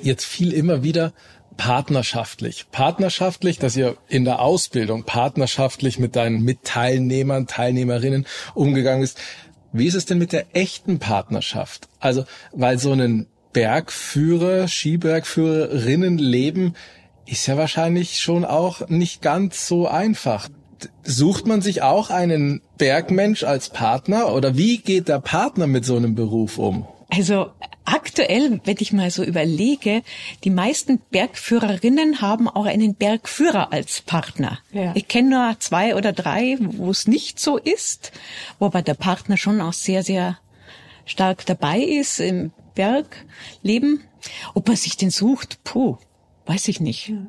Jetzt 0.00 0.24
fiel 0.24 0.52
immer 0.52 0.84
wieder 0.84 1.12
partnerschaftlich. 1.56 2.66
Partnerschaftlich, 2.70 3.58
dass 3.58 3.76
ihr 3.76 3.96
in 4.08 4.24
der 4.24 4.40
Ausbildung 4.40 5.04
partnerschaftlich 5.04 5.98
mit 5.98 6.16
deinen 6.16 6.42
Mitteilnehmern, 6.42 7.46
Teilnehmerinnen 7.46 8.26
umgegangen 8.54 9.02
ist. 9.02 9.18
Wie 9.72 9.86
ist 9.86 9.94
es 9.94 10.06
denn 10.06 10.18
mit 10.18 10.32
der 10.32 10.46
echten 10.54 10.98
Partnerschaft? 10.98 11.88
Also, 12.00 12.24
weil 12.52 12.78
so 12.78 12.92
ein 12.92 13.26
Bergführer, 13.52 14.68
Skibergführerinnenleben 14.68 16.76
ist 17.26 17.46
ja 17.46 17.56
wahrscheinlich 17.56 18.20
schon 18.20 18.44
auch 18.44 18.88
nicht 18.88 19.22
ganz 19.22 19.66
so 19.66 19.88
einfach. 19.88 20.48
Sucht 21.02 21.46
man 21.46 21.62
sich 21.62 21.82
auch 21.82 22.10
einen 22.10 22.60
Bergmensch 22.78 23.44
als 23.44 23.70
Partner 23.70 24.32
oder 24.32 24.56
wie 24.56 24.78
geht 24.78 25.08
der 25.08 25.20
Partner 25.20 25.66
mit 25.66 25.84
so 25.84 25.96
einem 25.96 26.14
Beruf 26.14 26.58
um? 26.58 26.86
Also 27.08 27.52
aktuell, 27.84 28.60
wenn 28.64 28.76
ich 28.80 28.92
mal 28.92 29.10
so 29.10 29.22
überlege, 29.22 30.02
die 30.44 30.50
meisten 30.50 30.98
Bergführerinnen 31.10 32.20
haben 32.20 32.48
auch 32.48 32.66
einen 32.66 32.96
Bergführer 32.96 33.72
als 33.72 34.00
Partner. 34.00 34.58
Ja. 34.72 34.92
Ich 34.94 35.06
kenne 35.06 35.30
nur 35.30 35.60
zwei 35.60 35.94
oder 35.94 36.12
drei, 36.12 36.56
wo 36.60 36.90
es 36.90 37.06
nicht 37.06 37.38
so 37.38 37.58
ist, 37.58 38.12
wobei 38.58 38.82
der 38.82 38.94
Partner 38.94 39.36
schon 39.36 39.60
auch 39.60 39.72
sehr, 39.72 40.02
sehr 40.02 40.38
stark 41.04 41.46
dabei 41.46 41.80
ist 41.80 42.18
im 42.18 42.52
Bergleben. 42.74 44.02
Ob 44.54 44.68
er 44.68 44.76
sich 44.76 44.96
den 44.96 45.10
sucht, 45.10 45.62
puh, 45.62 45.98
weiß 46.46 46.66
ich 46.68 46.80
nicht. 46.80 47.08
Ja. 47.08 47.26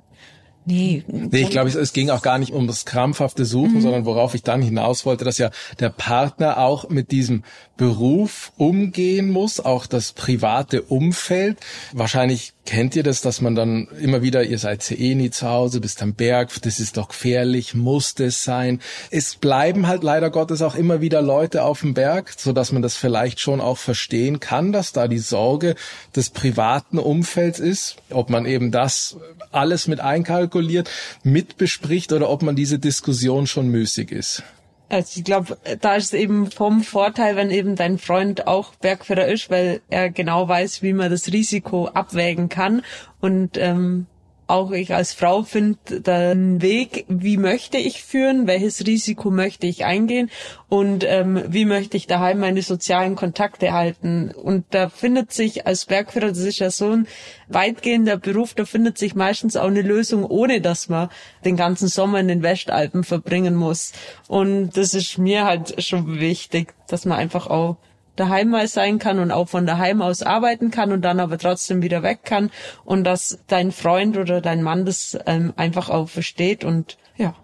Nee. 0.69 1.05
Nee, 1.07 1.43
ich 1.43 1.49
glaube, 1.49 1.69
es, 1.69 1.75
es 1.75 1.93
ging 1.93 2.09
auch 2.09 2.21
gar 2.21 2.37
nicht 2.37 2.51
um 2.51 2.67
das 2.67 2.83
krampfhafte 2.83 3.45
Suchen, 3.45 3.75
mhm. 3.75 3.81
sondern 3.81 4.05
worauf 4.05 4.35
ich 4.35 4.43
dann 4.43 4.61
hinaus 4.61 5.05
wollte, 5.05 5.23
dass 5.23 5.37
ja 5.37 5.49
der 5.79 5.89
Partner 5.89 6.57
auch 6.57 6.89
mit 6.89 7.11
diesem 7.11 7.43
Beruf 7.77 8.51
umgehen 8.57 9.29
muss, 9.29 9.61
auch 9.61 9.85
das 9.85 10.11
private 10.11 10.81
Umfeld. 10.81 11.57
Wahrscheinlich 11.93 12.53
Kennt 12.67 12.97
ihr 12.97 13.03
das, 13.03 13.21
dass 13.21 13.39
man 13.39 13.55
dann 13.55 13.87
immer 14.01 14.21
wieder, 14.21 14.43
ihr 14.43 14.59
seid 14.59 14.91
eh 14.91 15.15
nie 15.15 15.29
zu 15.29 15.47
Hause, 15.47 15.79
bist 15.79 16.03
am 16.03 16.15
Berg, 16.15 16.49
das 16.63 16.81
ist 16.81 16.97
doch 16.97 17.07
gefährlich, 17.07 17.75
muss 17.75 18.13
das 18.13 18.43
sein? 18.43 18.81
Es 19.09 19.35
bleiben 19.35 19.87
halt 19.87 20.03
leider 20.03 20.29
Gottes 20.29 20.61
auch 20.61 20.75
immer 20.75 20.99
wieder 20.99 21.21
Leute 21.21 21.63
auf 21.63 21.79
dem 21.79 21.93
Berg, 21.93 22.33
so 22.37 22.51
dass 22.51 22.73
man 22.73 22.81
das 22.81 22.97
vielleicht 22.97 23.39
schon 23.39 23.61
auch 23.61 23.77
verstehen 23.77 24.41
kann, 24.41 24.73
dass 24.73 24.91
da 24.91 25.07
die 25.07 25.17
Sorge 25.17 25.75
des 26.13 26.29
privaten 26.29 26.99
Umfelds 26.99 27.59
ist, 27.59 27.95
ob 28.09 28.29
man 28.29 28.45
eben 28.45 28.69
das 28.69 29.15
alles 29.53 29.87
mit 29.87 30.01
einkalkuliert, 30.01 30.89
mitbespricht 31.23 32.11
oder 32.11 32.29
ob 32.29 32.41
man 32.41 32.57
diese 32.57 32.79
Diskussion 32.79 33.47
schon 33.47 33.69
müßig 33.69 34.11
ist. 34.11 34.43
Also 34.89 35.19
ich 35.19 35.25
glaube, 35.25 35.57
da 35.81 35.95
ist 35.95 36.13
eben 36.13 36.49
vom 36.49 36.81
Vorteil, 36.81 37.35
wenn 37.35 37.51
eben 37.51 37.75
dein 37.75 37.97
Freund 37.97 38.47
auch 38.47 38.73
Bergführer 38.75 39.27
ist, 39.27 39.49
weil 39.49 39.81
er 39.89 40.09
genau 40.09 40.47
weiß, 40.47 40.81
wie 40.81 40.93
man 40.93 41.11
das 41.11 41.31
Risiko 41.31 41.87
abwägen 41.87 42.47
kann. 42.47 42.83
Und 43.19 43.57
ähm, 43.57 44.05
auch 44.47 44.71
ich 44.71 44.93
als 44.93 45.13
Frau 45.13 45.43
finde 45.43 45.77
den 46.01 46.61
Weg, 46.61 47.05
wie 47.09 47.37
möchte 47.37 47.77
ich 47.77 48.01
führen, 48.03 48.47
welches 48.47 48.85
Risiko 48.87 49.29
möchte 49.29 49.67
ich 49.67 49.85
eingehen 49.85 50.29
und 50.69 51.03
ähm, 51.05 51.43
wie 51.47 51.65
möchte 51.65 51.97
ich 51.97 52.07
daheim 52.07 52.39
meine 52.39 52.61
sozialen 52.61 53.15
Kontakte 53.15 53.73
halten. 53.73 54.31
Und 54.31 54.65
da 54.71 54.89
findet 54.89 55.33
sich 55.33 55.67
als 55.67 55.85
Bergführer, 55.85 56.29
das 56.29 56.39
ist 56.39 56.59
ja 56.59 56.71
so 56.71 56.91
ein 56.91 57.07
weitgehender 57.47 58.17
Beruf, 58.17 58.53
da 58.53 58.65
findet 58.65 58.97
sich 58.97 59.15
meistens 59.15 59.57
auch 59.57 59.67
eine 59.67 59.81
Lösung, 59.81 60.23
ohne 60.23 60.61
dass 60.61 60.89
man 60.89 61.09
den 61.43 61.57
ganzen 61.57 61.87
Sommer 61.87 62.19
in 62.19 62.27
den 62.29 62.43
Westalpen 62.43 63.03
verbringen 63.03 63.55
muss. 63.55 63.91
Und 64.27 64.71
das 64.77 64.93
ist 64.93 65.17
mir 65.17 65.45
halt 65.45 65.83
schon 65.83 66.19
wichtig, 66.19 66.73
dass 66.87 67.05
man 67.05 67.17
einfach 67.17 67.47
auch 67.47 67.77
daheim 68.19 68.49
mal 68.49 68.67
sein 68.67 68.99
kann 68.99 69.19
und 69.19 69.31
auch 69.31 69.47
von 69.47 69.65
daheim 69.65 70.01
aus 70.01 70.21
arbeiten 70.23 70.71
kann 70.71 70.91
und 70.91 71.01
dann 71.03 71.19
aber 71.19 71.37
trotzdem 71.37 71.81
wieder 71.81 72.03
weg 72.03 72.19
kann 72.23 72.51
und 72.83 73.03
dass 73.05 73.39
dein 73.47 73.71
Freund 73.71 74.17
oder 74.17 74.41
dein 74.41 74.61
Mann 74.61 74.85
das 74.85 75.17
ähm, 75.25 75.53
einfach 75.55 75.89
auch 75.89 76.09
versteht 76.09 76.63
und 76.63 76.97
ja. 77.15 77.35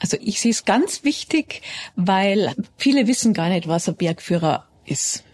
Also 0.00 0.16
ich 0.20 0.40
sehe 0.40 0.50
es 0.50 0.64
ganz 0.64 1.04
wichtig, 1.04 1.62
weil 1.94 2.52
viele 2.76 3.06
wissen 3.06 3.32
gar 3.32 3.48
nicht, 3.48 3.68
was 3.68 3.88
ein 3.88 3.94
Bergführer 3.94 4.66
ist. 4.84 5.24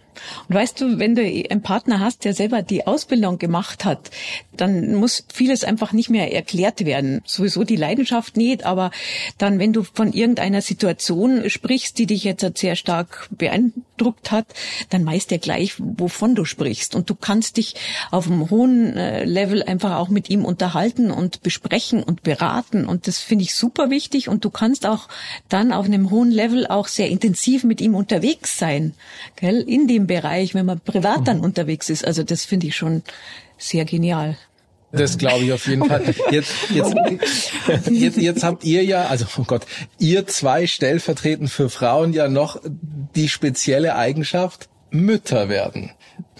Und 0.48 0.54
weißt 0.54 0.80
du, 0.80 0.98
wenn 0.98 1.14
du 1.14 1.22
einen 1.22 1.62
Partner 1.62 2.00
hast, 2.00 2.24
der 2.24 2.34
selber 2.34 2.62
die 2.62 2.86
Ausbildung 2.86 3.38
gemacht 3.38 3.84
hat, 3.84 4.10
dann 4.56 4.94
muss 4.94 5.24
vieles 5.32 5.64
einfach 5.64 5.92
nicht 5.92 6.10
mehr 6.10 6.32
erklärt 6.32 6.84
werden. 6.84 7.22
Sowieso 7.24 7.64
die 7.64 7.76
Leidenschaft 7.76 8.36
nicht, 8.36 8.64
aber 8.64 8.90
dann, 9.38 9.58
wenn 9.58 9.72
du 9.72 9.82
von 9.82 10.12
irgendeiner 10.12 10.60
Situation 10.60 11.48
sprichst, 11.48 11.98
die 11.98 12.06
dich 12.06 12.24
jetzt 12.24 12.44
sehr 12.58 12.76
stark 12.76 13.28
beeindruckt 13.30 14.30
hat, 14.30 14.46
dann 14.90 15.06
weißt 15.06 15.32
er 15.32 15.38
gleich, 15.38 15.74
wovon 15.78 16.34
du 16.34 16.44
sprichst. 16.44 16.94
Und 16.94 17.08
du 17.08 17.14
kannst 17.14 17.56
dich 17.56 17.74
auf 18.10 18.26
einem 18.26 18.50
hohen 18.50 18.96
äh, 18.96 19.24
Level 19.24 19.62
einfach 19.62 19.96
auch 19.96 20.08
mit 20.08 20.30
ihm 20.30 20.44
unterhalten 20.44 21.10
und 21.10 21.42
besprechen 21.42 22.02
und 22.02 22.22
beraten. 22.22 22.84
Und 22.84 23.06
das 23.06 23.18
finde 23.18 23.44
ich 23.44 23.54
super 23.54 23.90
wichtig. 23.90 24.28
Und 24.28 24.44
du 24.44 24.50
kannst 24.50 24.86
auch 24.86 25.08
dann 25.48 25.72
auf 25.72 25.86
einem 25.86 26.10
hohen 26.10 26.30
Level 26.30 26.66
auch 26.66 26.88
sehr 26.88 27.08
intensiv 27.08 27.64
mit 27.64 27.80
ihm 27.80 27.94
unterwegs 27.94 28.58
sein, 28.58 28.94
gell? 29.36 29.60
in 29.60 29.86
dem 29.86 30.06
Bereich, 30.10 30.54
wenn 30.54 30.66
man 30.66 30.80
privat 30.80 31.28
dann 31.28 31.38
unterwegs 31.38 31.88
ist. 31.88 32.04
Also 32.04 32.24
das 32.24 32.44
finde 32.44 32.66
ich 32.66 32.74
schon 32.74 33.02
sehr 33.58 33.84
genial. 33.84 34.36
Das 34.90 35.18
glaube 35.18 35.44
ich 35.44 35.52
auf 35.52 35.68
jeden 35.68 35.86
Fall. 35.86 36.02
Jetzt, 36.32 36.52
jetzt, 36.70 36.94
jetzt, 37.88 38.16
jetzt 38.16 38.42
habt 38.42 38.64
ihr 38.64 38.84
ja, 38.84 39.06
also 39.06 39.24
oh 39.38 39.44
Gott, 39.44 39.66
ihr 40.00 40.26
zwei 40.26 40.66
stellvertretend 40.66 41.48
für 41.48 41.70
Frauen 41.70 42.12
ja 42.12 42.26
noch 42.26 42.60
die 43.14 43.28
spezielle 43.28 43.94
Eigenschaft 43.94 44.68
Mütter 44.90 45.48
werden. 45.48 45.92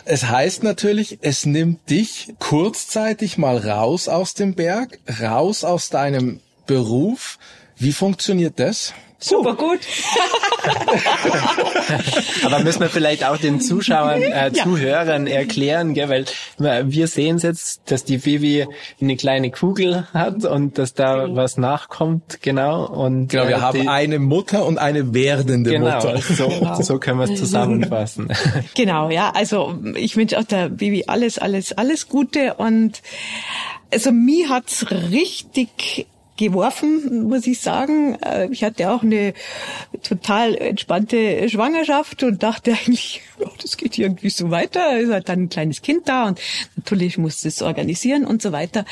Es 0.04 0.24
heißt 0.24 0.64
natürlich, 0.64 1.18
es 1.20 1.46
nimmt 1.46 1.88
dich 1.90 2.34
kurzzeitig 2.40 3.38
mal 3.38 3.56
raus 3.56 4.08
aus 4.08 4.34
dem 4.34 4.54
Berg, 4.54 4.98
raus 5.20 5.62
aus 5.62 5.90
deinem 5.90 6.40
Beruf. 6.66 7.38
Wie 7.80 7.92
funktioniert 7.92 8.60
das? 8.60 8.94
Super 9.22 9.54
gut. 9.54 9.80
Aber 12.44 12.60
müssen 12.60 12.80
wir 12.80 12.88
vielleicht 12.88 13.24
auch 13.24 13.36
den 13.36 13.60
Zuschauern, 13.60 14.22
äh, 14.22 14.48
ja. 14.48 14.64
Zuhörern 14.64 15.26
erklären, 15.26 15.92
gell? 15.92 16.24
weil 16.58 16.92
wir 16.92 17.06
sehen 17.06 17.36
jetzt, 17.38 17.82
dass 17.90 18.04
die 18.04 18.24
Vivi 18.24 18.66
eine 19.00 19.16
kleine 19.16 19.50
Kugel 19.50 20.06
hat 20.14 20.46
und 20.46 20.78
dass 20.78 20.94
da 20.94 21.26
mhm. 21.26 21.36
was 21.36 21.58
nachkommt, 21.58 22.38
genau. 22.40 22.86
Und 22.86 23.28
genau, 23.28 23.48
wir 23.48 23.56
äh, 23.56 23.60
haben 23.60 23.88
eine 23.88 24.18
Mutter 24.18 24.64
und 24.64 24.78
eine 24.78 25.12
werdende 25.12 25.70
genau, 25.70 25.96
Mutter. 25.96 26.16
So, 26.18 26.48
genau. 26.48 26.80
so 26.80 26.98
können 26.98 27.18
wir 27.18 27.30
es 27.30 27.38
zusammenfassen. 27.38 28.32
Genau, 28.74 29.10
ja. 29.10 29.30
Also 29.30 29.78
ich 29.94 30.16
wünsche 30.16 30.38
auch 30.38 30.44
der 30.44 30.80
Vivi 30.80 31.04
alles, 31.06 31.38
alles, 31.38 31.72
alles 31.72 32.08
Gute 32.08 32.54
und 32.54 33.02
also 33.92 34.12
mir 34.12 34.48
hat's 34.48 34.86
richtig 34.90 36.06
geworfen, 36.40 37.28
muss 37.28 37.46
ich 37.46 37.60
sagen. 37.60 38.14
Äh, 38.14 38.48
ich 38.50 38.64
hatte 38.64 38.90
auch 38.90 39.02
eine 39.02 39.34
total 40.02 40.56
entspannte 40.56 41.48
Schwangerschaft 41.48 42.22
und 42.22 42.42
dachte 42.42 42.72
eigentlich, 42.86 43.20
oh, 43.38 43.48
das 43.62 43.76
geht 43.76 43.98
irgendwie 43.98 44.30
so 44.30 44.50
weiter. 44.50 44.98
Es 44.98 45.10
hat 45.10 45.28
dann 45.28 45.44
ein 45.44 45.48
kleines 45.48 45.82
Kind 45.82 46.08
da 46.08 46.26
und 46.26 46.40
natürlich 46.76 47.18
musste 47.18 47.48
es 47.48 47.62
organisieren 47.62 48.24
und 48.24 48.42
so 48.42 48.52
weiter. 48.52 48.84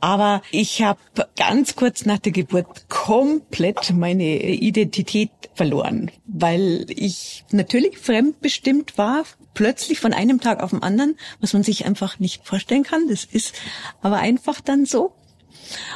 Aber 0.00 0.42
ich 0.50 0.82
habe 0.82 1.00
ganz 1.36 1.76
kurz 1.76 2.04
nach 2.04 2.18
der 2.18 2.32
Geburt 2.32 2.88
komplett 2.88 3.92
meine 3.94 4.42
Identität 4.42 5.30
verloren, 5.54 6.10
weil 6.26 6.86
ich 6.90 7.44
natürlich 7.50 7.98
fremdbestimmt 7.98 8.98
war, 8.98 9.24
plötzlich 9.54 10.00
von 10.00 10.12
einem 10.12 10.40
Tag 10.40 10.62
auf 10.62 10.70
den 10.70 10.82
anderen, 10.82 11.16
was 11.40 11.54
man 11.54 11.62
sich 11.62 11.86
einfach 11.86 12.18
nicht 12.18 12.46
vorstellen 12.46 12.82
kann. 12.82 13.08
Das 13.08 13.24
ist 13.24 13.54
aber 14.02 14.18
einfach 14.18 14.60
dann 14.60 14.84
so 14.84 15.14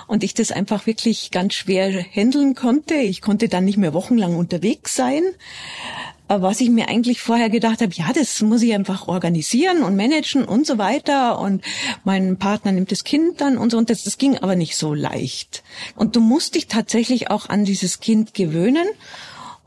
und 0.06 0.24
ich 0.24 0.34
das 0.34 0.52
einfach 0.52 0.86
wirklich 0.86 1.30
ganz 1.30 1.54
schwer 1.54 1.90
handeln 2.02 2.54
konnte. 2.54 2.94
Ich 2.94 3.22
konnte 3.22 3.48
dann 3.48 3.64
nicht 3.64 3.78
mehr 3.78 3.94
wochenlang 3.94 4.36
unterwegs 4.36 4.94
sein. 4.94 5.22
Was 6.28 6.60
ich 6.60 6.68
mir 6.68 6.88
eigentlich 6.88 7.22
vorher 7.22 7.48
gedacht 7.48 7.80
habe, 7.80 7.94
ja, 7.94 8.12
das 8.12 8.42
muss 8.42 8.60
ich 8.60 8.74
einfach 8.74 9.08
organisieren 9.08 9.82
und 9.82 9.96
managen 9.96 10.44
und 10.44 10.66
so 10.66 10.76
weiter. 10.76 11.38
Und 11.40 11.64
mein 12.04 12.36
Partner 12.36 12.72
nimmt 12.72 12.92
das 12.92 13.02
Kind 13.02 13.40
dann 13.40 13.56
und 13.56 13.70
so. 13.70 13.78
Und 13.78 13.88
das, 13.88 14.04
das 14.04 14.18
ging 14.18 14.36
aber 14.36 14.54
nicht 14.54 14.76
so 14.76 14.92
leicht. 14.92 15.62
Und 15.96 16.16
du 16.16 16.20
musst 16.20 16.54
dich 16.54 16.66
tatsächlich 16.66 17.30
auch 17.30 17.48
an 17.48 17.64
dieses 17.64 18.00
Kind 18.00 18.34
gewöhnen. 18.34 18.86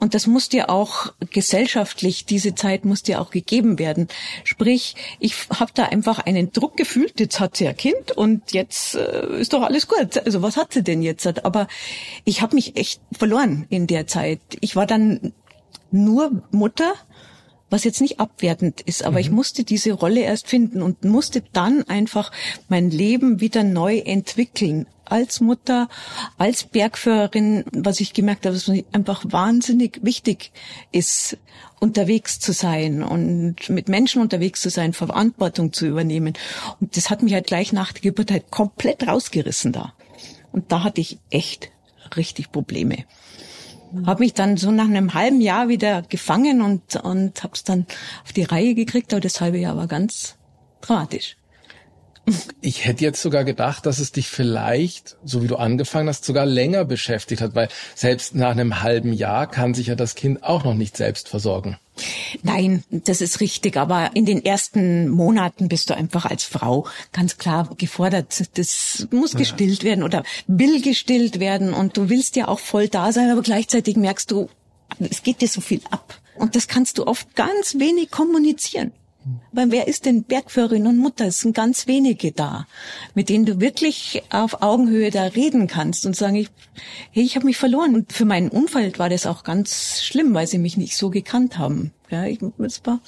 Und 0.02 0.16
das 0.16 0.26
muss 0.26 0.49
dir 0.49 0.72
auch 0.72 1.14
gesellschaftlich, 1.30 2.26
diese 2.26 2.56
Zeit 2.56 2.86
muss 2.86 3.04
dir 3.04 3.22
auch 3.22 3.30
gegeben 3.30 3.78
werden. 3.78 4.08
Sprich, 4.43 4.95
ich 5.20 5.36
habe 5.52 5.72
da 5.76 5.86
einfach 5.86 6.18
einen 6.18 6.52
Druck 6.52 6.76
gefühlt, 6.76 7.20
jetzt 7.20 7.39
hat 7.39 7.56
sie 7.56 7.68
ein 7.68 7.78
Kind 7.78 8.12
und 8.12 8.52
jetzt 8.52 8.95
äh, 8.95 9.39
ist 9.39 9.54
doch 9.54 9.62
alles 9.62 9.88
gut. 9.88 10.18
Also 10.26 10.41
was 10.41 10.58
hat 10.58 10.74
sie 10.74 10.82
denn 10.82 11.04
jetzt? 11.04 11.45
Aber 11.45 11.68
ich 12.26 12.41
habe 12.41 12.56
mich 12.56 12.78
echt 12.78 12.99
verloren 13.16 13.68
in 13.70 13.86
der 13.86 14.08
Zeit. 14.08 14.41
Ich 14.60 14.76
war 14.76 14.88
dann 14.88 15.34
nur 15.91 16.43
Mutter 16.49 16.95
was 17.72 17.86
jetzt 17.86 18.02
nicht 18.02 18.20
abwertend 18.20 18.82
ist, 18.82 19.04
aber 19.04 19.14
mhm. 19.14 19.20
ich 19.20 19.32
musste 19.32 19.64
diese 19.64 19.93
Rolle 19.93 20.20
erst 20.20 20.47
finden 20.47 20.82
und 20.82 21.06
musste 21.06 21.41
dann 21.54 21.84
einfach 21.84 22.32
mein 22.68 22.91
Leben 22.91 23.39
wieder 23.39 23.64
neu 23.64 23.99
entwickeln. 23.99 24.88
Als 25.12 25.41
Mutter, 25.41 25.89
als 26.38 26.64
Bergführerin, 26.64 27.66
was 27.74 27.99
ich 27.99 28.14
gemerkt 28.14 28.45
habe, 28.45 28.55
was 28.55 28.72
einfach 28.93 29.26
wahnsinnig 29.28 29.99
wichtig 30.03 30.51
ist, 30.91 31.38
unterwegs 31.82 32.39
zu 32.39 32.53
sein 32.53 33.03
und 33.03 33.70
mit 33.70 33.89
Menschen 33.89 34.22
unterwegs 34.22 34.62
zu 34.62 34.70
sein, 34.70 34.93
Verantwortung 34.93 35.74
zu 35.74 35.86
übernehmen. 35.86 36.34
Und 36.80 36.95
das 36.95 37.09
hat 37.09 37.24
mich 37.24 37.34
halt 37.34 37.47
gleich 37.47 37.74
nach 37.74 37.91
der 37.91 38.01
Geburt 38.01 38.32
halt 38.32 38.51
komplett 38.51 39.05
rausgerissen 39.05 39.74
da. 39.74 39.93
Und 40.51 40.72
da 40.72 40.84
hatte 40.84 41.01
ich 41.01 41.20
echt 41.30 41.72
richtig 42.16 42.51
Probleme. 42.51 43.05
Habe 44.05 44.24
mich 44.24 44.34
dann 44.34 44.55
so 44.55 44.72
nach 44.72 44.86
einem 44.86 45.14
halben 45.14 45.41
Jahr 45.41 45.68
wieder 45.68 46.03
gefangen 46.03 46.62
und, 46.62 46.95
und 46.95 47.43
habe 47.43 47.53
es 47.53 47.64
dann 47.64 47.86
auf 48.24 48.32
die 48.32 48.43
Reihe 48.43 48.74
gekriegt, 48.76 49.12
aber 49.14 49.20
das 49.20 49.41
halbe 49.41 49.57
Jahr 49.57 49.76
war 49.76 49.88
ganz 49.88 50.38
dramatisch. 50.80 51.36
Ich 52.62 52.86
hätte 52.86 53.04
jetzt 53.04 53.22
sogar 53.22 53.44
gedacht, 53.44 53.86
dass 53.86 54.00
es 54.00 54.12
dich 54.12 54.30
vielleicht, 54.30 55.18
so 55.24 55.42
wie 55.42 55.48
du 55.48 55.56
angefangen 55.56 56.08
hast, 56.08 56.24
sogar 56.24 56.46
länger 56.46 56.86
beschäftigt 56.86 57.42
hat, 57.42 57.56
weil 57.56 57.68
selbst 57.96 58.36
nach 58.36 58.52
einem 58.52 58.82
halben 58.84 59.12
Jahr 59.12 59.48
kann 59.48 59.74
sich 59.74 59.88
ja 59.88 59.96
das 59.96 60.16
Kind 60.16 60.44
auch 60.44 60.64
noch 60.64 60.76
nicht 60.76 60.96
selbst 60.96 61.28
versorgen. 61.28 61.78
Nein, 62.44 62.84
das 62.90 63.22
ist 63.22 63.40
richtig. 63.40 63.78
Aber 63.78 64.12
in 64.14 64.26
den 64.26 64.46
ersten 64.46 65.10
Monaten 65.10 65.68
bist 65.68 65.90
du 65.90 65.96
einfach 65.96 66.26
als 66.26 66.44
Frau 66.44 66.88
ganz 67.12 67.38
klar 67.38 67.70
gefordert. 67.78 68.44
Das 68.54 69.08
muss 69.12 69.36
gestillt 69.36 69.84
werden 69.84 70.04
oder 70.04 70.24
will 70.48 70.82
gestillt 70.82 71.40
werden. 71.40 71.74
Und 71.74 71.98
du 71.98 72.10
willst 72.10 72.36
ja 72.36 72.48
auch 72.48 72.60
voll 72.60 72.88
da 72.88 73.12
sein, 73.12 73.30
aber 73.32 73.42
gleichzeitig 73.42 73.98
merkst 73.98 74.30
du, 74.30 74.50
es 75.00 75.24
geht 75.24 75.42
dir 75.42 75.48
so 75.48 75.62
viel 75.62 75.82
ab. 75.90 76.20
Und 76.36 76.56
das 76.56 76.68
kannst 76.68 76.98
du 76.98 77.08
oft 77.08 77.36
ganz 77.36 77.76
wenig 77.80 78.12
kommunizieren. 78.12 78.92
Weil 79.52 79.72
wer 79.72 79.88
ist 79.88 80.06
denn 80.06 80.24
Bergführerin 80.24 80.88
und 80.88 80.98
Mutter? 80.98 81.28
Es 81.28 81.40
sind 81.40 81.56
ganz 81.56 81.86
wenige 81.86 82.32
da, 82.32 82.68
mit 83.14 83.30
denen 83.30 83.46
du 83.46 83.60
wirklich 83.60 84.24
auf 84.32 84.62
Augenhöhe 84.62 85.12
da 85.12 85.24
reden 85.24 85.68
kannst 85.68 86.06
und 86.06 86.16
sagen, 86.16 86.36
ich, 86.36 86.50
hey, 87.12 87.24
ich 87.24 87.36
habe 87.36 87.46
mich 87.46 87.58
verloren. 87.58 87.94
Und 87.94 88.14
für 88.14 88.26
meinen 88.26 88.50
Umfeld 88.50 88.98
war 88.98 89.10
das 89.10 89.28
auch 89.28 89.44
ganz 89.44 90.02
schlimm, 90.02 90.34
weil 90.34 90.48
sie 90.48 90.58
mich 90.58 90.78
nicht 90.78 90.98
so 90.98 91.10
gekannt 91.10 91.58
haben. 91.58 91.92
Ja, 92.10 92.26
ich, 92.26 92.40
das 92.58 92.82
war, 92.86 93.00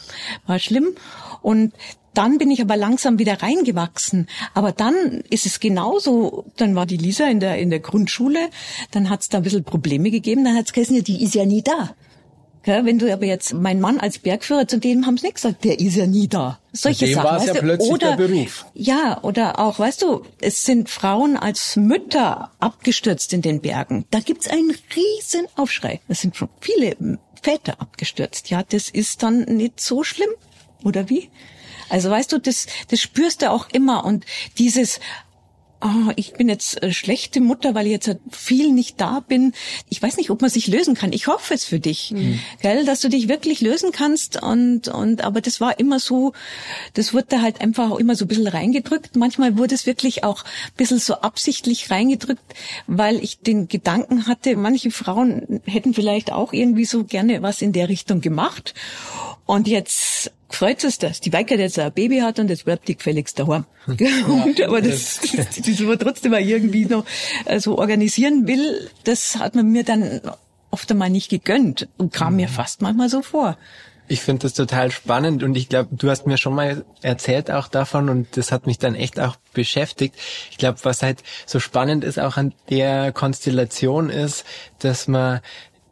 war 0.45 0.59
schlimm. 0.59 0.95
Und 1.41 1.73
dann 2.13 2.37
bin 2.37 2.51
ich 2.51 2.61
aber 2.61 2.77
langsam 2.77 3.17
wieder 3.17 3.41
reingewachsen. 3.41 4.27
Aber 4.53 4.71
dann 4.71 5.23
ist 5.29 5.45
es 5.45 5.59
genauso, 5.59 6.45
dann 6.57 6.75
war 6.75 6.85
die 6.85 6.97
Lisa 6.97 7.27
in 7.27 7.39
der, 7.39 7.57
in 7.57 7.69
der 7.69 7.79
Grundschule, 7.79 8.49
dann 8.91 9.09
hat 9.09 9.21
es 9.21 9.29
da 9.29 9.37
ein 9.37 9.43
bisschen 9.43 9.63
Probleme 9.63 10.11
gegeben, 10.11 10.43
dann 10.43 10.55
hat 10.55 10.69
es 10.75 10.89
ja, 10.89 11.01
die 11.01 11.23
ist 11.23 11.33
ja 11.33 11.45
nie 11.45 11.63
da. 11.63 11.95
Gell, 12.63 12.85
wenn 12.85 12.97
du 12.97 13.11
aber 13.11 13.25
jetzt, 13.25 13.53
mein 13.53 13.81
Mann 13.81 13.99
als 13.99 14.19
Bergführer, 14.19 14.67
zu 14.67 14.79
dem 14.79 15.05
haben 15.05 15.17
sie 15.17 15.25
nicht 15.25 15.35
gesagt, 15.35 15.65
der 15.65 15.79
ist 15.79 15.95
ja 15.95 16.07
nie 16.07 16.29
da. 16.29 16.59
Solche 16.71 17.05
dem 17.05 17.15
Sachen. 17.15 17.25
war 17.25 17.35
es 17.35 17.41
weißt 17.41 17.47
ja 17.47 17.53
du? 17.55 17.59
plötzlich 17.59 17.91
oder, 17.91 18.15
der 18.15 18.27
Beruf. 18.27 18.65
Ja, 18.73 19.19
oder 19.21 19.59
auch, 19.59 19.79
weißt 19.79 20.01
du, 20.01 20.23
es 20.39 20.63
sind 20.63 20.89
Frauen 20.89 21.35
als 21.35 21.75
Mütter 21.75 22.51
abgestürzt 22.59 23.33
in 23.33 23.41
den 23.41 23.59
Bergen. 23.59 24.05
Da 24.11 24.21
gibt's 24.21 24.47
einen 24.47 24.73
riesen 24.95 25.45
Aufschrei. 25.57 25.99
Es 26.07 26.21
sind 26.21 26.37
schon 26.37 26.47
viele 26.61 26.95
Väter 27.41 27.81
abgestürzt. 27.81 28.49
Ja, 28.49 28.63
das 28.63 28.89
ist 28.89 29.23
dann 29.23 29.41
nicht 29.41 29.81
so 29.81 30.05
schlimm. 30.05 30.29
Oder 30.85 31.09
wie? 31.09 31.29
Also 31.89 32.09
weißt 32.09 32.31
du, 32.31 32.39
das, 32.39 32.67
das 32.87 33.01
spürst 33.01 33.41
du 33.41 33.51
auch 33.51 33.67
immer. 33.73 34.05
Und 34.05 34.25
dieses, 34.57 35.01
oh, 35.83 36.11
ich 36.15 36.33
bin 36.33 36.49
jetzt 36.49 36.81
äh, 36.81 36.91
schlechte 36.91 37.41
Mutter, 37.41 37.75
weil 37.75 37.85
ich 37.85 37.91
jetzt 37.91 38.15
viel 38.31 38.71
nicht 38.71 38.99
da 38.99 39.19
bin. 39.19 39.53
Ich 39.89 40.01
weiß 40.01 40.17
nicht, 40.17 40.29
ob 40.29 40.41
man 40.41 40.49
sich 40.49 40.67
lösen 40.67 40.95
kann. 40.95 41.13
Ich 41.13 41.27
hoffe 41.27 41.53
es 41.53 41.65
für 41.65 41.79
dich, 41.79 42.11
mhm. 42.11 42.39
gell, 42.61 42.85
dass 42.85 43.01
du 43.01 43.09
dich 43.09 43.27
wirklich 43.27 43.61
lösen 43.61 43.91
kannst. 43.91 44.41
Und 44.41 44.87
und 44.87 45.23
aber 45.23 45.41
das 45.41 45.59
war 45.61 45.79
immer 45.79 45.99
so, 45.99 46.33
das 46.93 47.13
wurde 47.13 47.41
halt 47.41 47.61
einfach 47.61 47.91
auch 47.91 47.99
immer 47.99 48.15
so 48.15 48.25
ein 48.25 48.27
bisschen 48.29 48.47
reingedrückt. 48.47 49.15
Manchmal 49.15 49.57
wurde 49.57 49.75
es 49.75 49.85
wirklich 49.85 50.23
auch 50.23 50.43
ein 50.43 50.77
bisschen 50.77 50.99
so 50.99 51.15
absichtlich 51.15 51.91
reingedrückt, 51.91 52.53
weil 52.87 53.23
ich 53.23 53.39
den 53.39 53.67
Gedanken 53.67 54.27
hatte, 54.27 54.55
manche 54.55 54.91
Frauen 54.91 55.61
hätten 55.65 55.93
vielleicht 55.93 56.31
auch 56.31 56.53
irgendwie 56.53 56.85
so 56.85 57.03
gerne 57.03 57.41
was 57.41 57.61
in 57.61 57.73
der 57.73 57.89
Richtung 57.89 58.21
gemacht. 58.21 58.73
Und 59.45 59.67
jetzt 59.67 60.31
freut 60.55 60.83
es 60.83 60.97
dass 60.97 61.19
die 61.19 61.33
Weike 61.33 61.55
jetzt 61.55 61.79
ein 61.79 61.91
Baby 61.91 62.19
hat 62.19 62.39
und 62.39 62.49
jetzt 62.49 62.65
bleibt 62.65 62.87
die 62.87 62.95
gefälligst 62.95 63.39
daheim. 63.39 63.65
Ja, 63.99 64.67
aber 64.67 64.81
das, 64.81 65.19
das, 65.35 65.61
das 65.65 65.79
man 65.79 65.99
trotzdem 65.99 66.31
mal 66.31 66.41
irgendwie 66.41 66.85
noch 66.85 67.05
äh, 67.45 67.59
so 67.59 67.77
organisieren 67.77 68.47
will, 68.47 68.89
das 69.03 69.37
hat 69.37 69.55
man 69.55 69.71
mir 69.71 69.83
dann 69.83 70.21
oft 70.71 70.89
einmal 70.91 71.09
nicht 71.09 71.29
gegönnt 71.29 71.87
und 71.97 72.13
kam 72.13 72.35
mir 72.37 72.47
fast 72.47 72.81
manchmal 72.81 73.09
so 73.09 73.21
vor. 73.21 73.57
Ich 74.07 74.21
finde 74.21 74.43
das 74.43 74.53
total 74.53 74.91
spannend 74.91 75.43
und 75.43 75.55
ich 75.55 75.69
glaube, 75.69 75.95
du 75.95 76.09
hast 76.09 76.27
mir 76.27 76.37
schon 76.37 76.55
mal 76.55 76.83
erzählt 77.01 77.49
auch 77.49 77.67
davon 77.67 78.09
und 78.09 78.35
das 78.35 78.51
hat 78.51 78.67
mich 78.67 78.77
dann 78.77 78.95
echt 78.95 79.19
auch 79.19 79.37
beschäftigt. 79.53 80.15
Ich 80.51 80.57
glaube, 80.57 80.79
was 80.83 81.01
halt 81.01 81.23
so 81.45 81.59
spannend 81.59 82.03
ist 82.03 82.19
auch 82.19 82.35
an 82.35 82.53
der 82.69 83.13
Konstellation 83.13 84.09
ist, 84.09 84.45
dass 84.79 85.07
man 85.07 85.39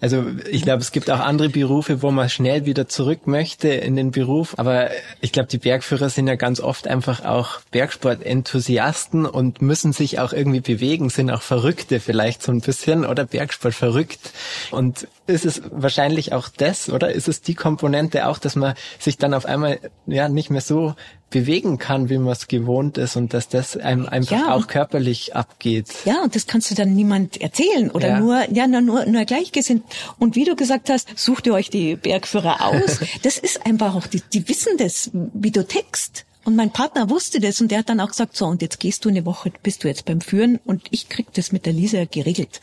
also 0.01 0.25
ich 0.49 0.63
glaube, 0.63 0.81
es 0.81 0.91
gibt 0.91 1.11
auch 1.11 1.19
andere 1.19 1.49
Berufe, 1.49 2.01
wo 2.01 2.09
man 2.09 2.27
schnell 2.27 2.65
wieder 2.65 2.87
zurück 2.87 3.27
möchte 3.27 3.69
in 3.69 3.95
den 3.95 4.09
Beruf. 4.09 4.55
Aber 4.57 4.89
ich 5.21 5.31
glaube, 5.31 5.47
die 5.47 5.59
Bergführer 5.59 6.09
sind 6.09 6.27
ja 6.27 6.35
ganz 6.35 6.59
oft 6.59 6.87
einfach 6.87 7.23
auch 7.23 7.59
Bergsport-Enthusiasten 7.69 9.27
und 9.27 9.61
müssen 9.61 9.93
sich 9.93 10.19
auch 10.19 10.33
irgendwie 10.33 10.61
bewegen, 10.61 11.09
sind 11.11 11.29
auch 11.29 11.43
Verrückte 11.43 11.99
vielleicht 11.99 12.41
so 12.41 12.51
ein 12.51 12.61
bisschen 12.61 13.05
oder 13.05 13.25
Bergsport 13.25 13.75
verrückt. 13.75 14.33
Und 14.71 15.07
ist 15.27 15.45
es 15.45 15.61
wahrscheinlich 15.71 16.33
auch 16.33 16.49
das, 16.49 16.89
oder 16.89 17.11
ist 17.11 17.27
es 17.27 17.41
die 17.41 17.53
Komponente 17.55 18.27
auch, 18.27 18.39
dass 18.39 18.55
man 18.55 18.73
sich 18.97 19.19
dann 19.19 19.35
auf 19.35 19.45
einmal 19.45 19.79
ja 20.07 20.29
nicht 20.29 20.49
mehr 20.49 20.61
so 20.61 20.95
bewegen 21.31 21.79
kann, 21.79 22.09
wie 22.09 22.19
man 22.19 22.33
es 22.33 22.47
gewohnt 22.47 22.99
ist 22.99 23.15
und 23.15 23.33
dass 23.33 23.47
das 23.47 23.75
einem 23.75 24.05
einfach 24.07 24.39
ja. 24.39 24.53
auch 24.53 24.67
körperlich 24.67 25.35
abgeht. 25.35 25.87
Ja, 26.05 26.21
und 26.21 26.35
das 26.35 26.45
kannst 26.45 26.69
du 26.69 26.75
dann 26.75 26.93
niemand 26.93 27.41
erzählen 27.41 27.89
oder 27.89 28.09
ja. 28.09 28.19
nur, 28.19 28.51
ja, 28.51 28.67
nur, 28.67 29.05
nur 29.05 29.25
gleichgesinnt. 29.25 29.83
Und 30.19 30.35
wie 30.35 30.43
du 30.43 30.55
gesagt 30.55 30.89
hast, 30.89 31.17
sucht 31.17 31.47
ihr 31.47 31.53
euch 31.53 31.69
die 31.69 31.95
Bergführer 31.95 32.61
aus. 32.61 32.99
das 33.23 33.39
ist 33.39 33.65
einfach 33.65 33.95
auch, 33.95 34.05
die, 34.05 34.21
die 34.33 34.47
wissen 34.47 34.77
das, 34.77 35.09
wie 35.13 35.51
du 35.51 35.65
text. 35.65 36.25
Und 36.43 36.55
mein 36.55 36.71
Partner 36.71 37.09
wusste 37.09 37.39
das 37.39 37.61
und 37.61 37.71
der 37.71 37.79
hat 37.79 37.89
dann 37.89 37.99
auch 37.99 38.09
gesagt, 38.09 38.35
so, 38.35 38.45
und 38.45 38.61
jetzt 38.61 38.79
gehst 38.79 39.05
du 39.05 39.09
eine 39.09 39.25
Woche, 39.25 39.51
bist 39.63 39.83
du 39.83 39.87
jetzt 39.87 40.05
beim 40.05 40.21
Führen 40.21 40.59
und 40.65 40.83
ich 40.91 41.07
krieg 41.07 41.27
das 41.33 41.51
mit 41.51 41.65
der 41.65 41.73
Lisa 41.73 42.05
geregelt. 42.05 42.61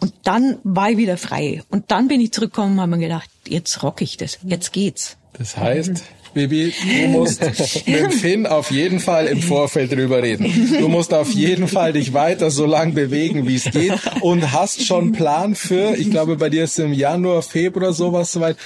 Und 0.00 0.12
dann 0.24 0.58
war 0.64 0.90
ich 0.90 0.96
wieder 0.96 1.16
frei. 1.16 1.62
Und 1.70 1.90
dann 1.90 2.08
bin 2.08 2.20
ich 2.20 2.32
zurückgekommen 2.32 2.74
und 2.74 2.80
habe 2.80 2.90
mir 2.90 2.98
gedacht, 2.98 3.30
jetzt 3.46 3.82
rock 3.82 4.02
ich 4.02 4.16
das, 4.16 4.38
jetzt 4.42 4.72
geht's. 4.72 5.16
Das 5.38 5.56
heißt, 5.56 6.04
Bibi, 6.34 6.74
du 7.02 7.08
musst 7.08 7.42
mit 7.86 8.14
Finn 8.14 8.46
auf 8.46 8.70
jeden 8.70 9.00
Fall 9.00 9.26
im 9.26 9.40
Vorfeld 9.40 9.92
drüber 9.92 10.22
reden. 10.22 10.76
Du 10.78 10.88
musst 10.88 11.14
auf 11.14 11.30
jeden 11.32 11.66
Fall 11.66 11.94
dich 11.94 12.12
weiter 12.12 12.50
so 12.50 12.66
lang 12.66 12.94
bewegen, 12.94 13.48
wie 13.48 13.54
es 13.56 13.64
geht 13.64 13.98
und 14.20 14.52
hast 14.52 14.84
schon 14.84 15.12
Plan 15.12 15.54
für, 15.54 15.94
ich 15.96 16.10
glaube, 16.10 16.36
bei 16.36 16.50
dir 16.50 16.64
ist 16.64 16.78
im 16.78 16.92
Januar, 16.92 17.42
Februar 17.42 17.92
sowas 17.92 18.32
soweit. 18.32 18.56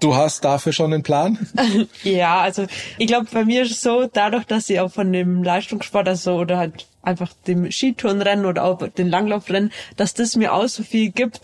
Du 0.00 0.14
hast 0.14 0.44
dafür 0.44 0.74
schon 0.74 0.92
einen 0.92 1.02
Plan? 1.02 1.38
Ja, 2.02 2.40
also 2.40 2.66
ich 2.98 3.06
glaube, 3.06 3.26
bei 3.32 3.46
mir 3.46 3.62
ist 3.62 3.70
es 3.70 3.80
so, 3.80 4.06
dadurch, 4.12 4.44
dass 4.44 4.68
ich 4.68 4.80
auch 4.80 4.92
von 4.92 5.10
dem 5.10 5.42
Leistungssport 5.42 6.06
also 6.06 6.34
oder 6.34 6.58
halt 6.58 6.86
einfach 7.00 7.32
dem 7.46 7.70
Skitourenrennen 7.70 8.44
oder 8.44 8.64
auch 8.64 8.86
den 8.88 9.08
Langlaufrennen, 9.08 9.72
dass 9.96 10.12
das 10.12 10.36
mir 10.36 10.52
auch 10.52 10.66
so 10.66 10.82
viel 10.82 11.10
gibt, 11.10 11.40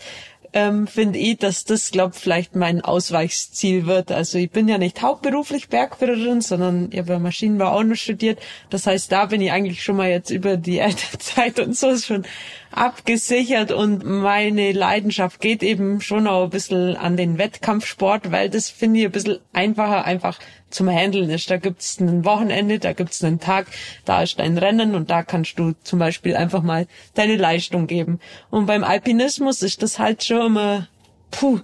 ähm, 0.53 0.87
finde 0.87 1.19
ich, 1.19 1.37
dass 1.37 1.63
das, 1.63 1.91
glaube 1.91 2.13
vielleicht 2.13 2.55
mein 2.55 2.81
Ausweichsziel 2.81 3.85
wird. 3.85 4.11
Also 4.11 4.37
ich 4.37 4.51
bin 4.51 4.67
ja 4.67 4.77
nicht 4.77 5.01
hauptberuflich 5.01 5.69
Bergführerin, 5.69 6.41
sondern 6.41 6.89
ich 6.91 6.99
habe 6.99 7.13
ja 7.13 7.19
Maschinenbau 7.19 7.71
auch 7.71 7.83
noch 7.83 7.95
studiert. 7.95 8.39
Das 8.69 8.85
heißt, 8.87 9.11
da 9.11 9.27
bin 9.27 9.41
ich 9.41 9.51
eigentlich 9.51 9.83
schon 9.83 9.95
mal 9.95 10.09
jetzt 10.09 10.29
über 10.29 10.57
die 10.57 10.79
Elternzeit 10.79 11.59
und 11.59 11.75
so 11.77 11.95
schon 11.97 12.25
abgesichert 12.71 13.71
und 13.71 14.03
meine 14.03 14.71
Leidenschaft 14.71 15.41
geht 15.41 15.61
eben 15.61 16.01
schon 16.01 16.27
auch 16.27 16.45
ein 16.45 16.49
bisschen 16.49 16.95
an 16.95 17.17
den 17.17 17.37
Wettkampfsport, 17.37 18.31
weil 18.31 18.49
das 18.49 18.69
finde 18.69 18.99
ich 18.99 19.05
ein 19.05 19.11
bisschen 19.11 19.39
einfacher 19.53 20.05
einfach 20.05 20.39
zum 20.69 20.89
Handeln 20.89 21.29
ist. 21.29 21.49
Da 21.49 21.57
gibt's 21.57 21.99
ein 21.99 22.25
Wochenende, 22.25 22.79
da 22.79 22.93
gibt's 22.93 23.23
einen 23.23 23.39
Tag, 23.39 23.67
da 24.05 24.23
ist 24.23 24.39
dein 24.39 24.57
Rennen 24.57 24.95
und 24.95 25.09
da 25.09 25.23
kannst 25.23 25.59
du 25.59 25.73
zum 25.83 25.99
Beispiel 25.99 26.35
einfach 26.35 26.63
mal 26.63 26.87
deine 27.13 27.35
Leistung 27.35 27.87
geben. 27.87 28.19
Und 28.49 28.65
beim 28.65 28.83
Alpinismus 28.83 29.61
ist 29.61 29.83
das 29.83 29.99
halt 29.99 30.23
schon 30.23 30.45
immer, 30.45 30.87
puh, 31.31 31.59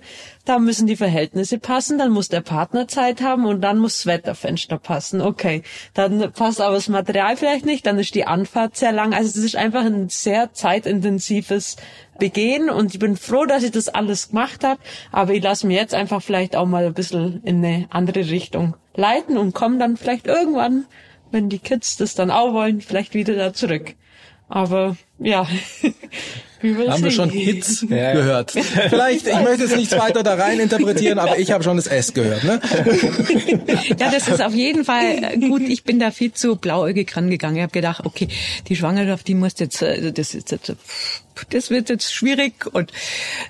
da 0.45 0.59
müssen 0.59 0.87
die 0.87 0.95
Verhältnisse 0.95 1.59
passen, 1.59 1.97
dann 1.97 2.11
muss 2.11 2.29
der 2.29 2.41
Partner 2.41 2.87
Zeit 2.87 3.21
haben 3.21 3.45
und 3.45 3.61
dann 3.61 3.77
muss 3.77 3.97
das 3.97 4.05
Wetterfenster 4.05 4.77
passen. 4.77 5.21
Okay, 5.21 5.61
dann 5.93 6.31
passt 6.31 6.61
aber 6.61 6.75
das 6.75 6.87
Material 6.87 7.37
vielleicht 7.37 7.65
nicht, 7.65 7.85
dann 7.85 7.99
ist 7.99 8.15
die 8.15 8.25
Anfahrt 8.25 8.77
sehr 8.77 8.91
lang. 8.91 9.13
Also 9.13 9.37
es 9.37 9.45
ist 9.45 9.55
einfach 9.55 9.85
ein 9.85 10.09
sehr 10.09 10.53
zeitintensives 10.53 11.75
Begehen 12.17 12.71
und 12.71 12.95
ich 12.95 12.99
bin 12.99 13.15
froh, 13.15 13.45
dass 13.45 13.61
ich 13.61 13.71
das 13.71 13.89
alles 13.89 14.29
gemacht 14.29 14.63
habe, 14.63 14.79
aber 15.11 15.33
ich 15.33 15.43
lasse 15.43 15.67
mir 15.67 15.77
jetzt 15.77 15.93
einfach 15.93 16.23
vielleicht 16.23 16.55
auch 16.55 16.65
mal 16.65 16.85
ein 16.85 16.93
bisschen 16.95 17.43
in 17.43 17.63
eine 17.63 17.85
andere 17.91 18.27
Richtung 18.27 18.75
leiten 18.95 19.37
und 19.37 19.53
komme 19.53 19.77
dann 19.77 19.97
vielleicht 19.97 20.25
irgendwann, 20.25 20.85
wenn 21.29 21.49
die 21.49 21.59
Kids 21.59 21.97
das 21.97 22.15
dann 22.15 22.31
auch 22.31 22.53
wollen, 22.53 22.81
vielleicht 22.81 23.13
wieder 23.13 23.35
da 23.35 23.53
zurück. 23.53 23.93
Aber 24.49 24.97
ja, 25.19 25.47
haben 26.61 27.03
wir 27.03 27.11
schon 27.11 27.29
Hits 27.29 27.85
ja, 27.89 28.13
gehört. 28.13 28.51
Vielleicht, 28.51 29.27
ich 29.27 29.39
möchte 29.41 29.65
es 29.65 29.75
nicht 29.75 29.91
weiter 29.97 30.23
da 30.23 30.35
rein 30.35 30.59
interpretieren, 30.59 31.19
aber 31.19 31.37
ich 31.37 31.51
habe 31.51 31.63
schon 31.63 31.77
das 31.77 31.87
S 31.87 32.13
gehört. 32.13 32.43
Ne? 32.43 32.59
Ja, 33.99 34.11
das 34.11 34.27
ist 34.27 34.41
auf 34.41 34.53
jeden 34.53 34.85
Fall 34.85 35.37
gut. 35.39 35.61
Ich 35.61 35.83
bin 35.83 35.99
da 35.99 36.11
viel 36.11 36.31
zu 36.33 36.55
blauäugig 36.55 37.15
rangegangen. 37.15 37.57
Ich 37.57 37.63
habe 37.63 37.71
gedacht, 37.71 38.05
okay, 38.05 38.27
die 38.67 38.75
Schwangerschaft, 38.75 39.27
die 39.27 39.35
muss 39.35 39.53
jetzt, 39.59 39.81
äh, 39.81 40.11
das 40.11 40.33
ist 40.33 40.51
jetzt 40.51 40.75
das 41.49 41.69
wird 41.69 41.89
jetzt 41.89 42.13
schwierig 42.13 42.65
und 42.73 42.91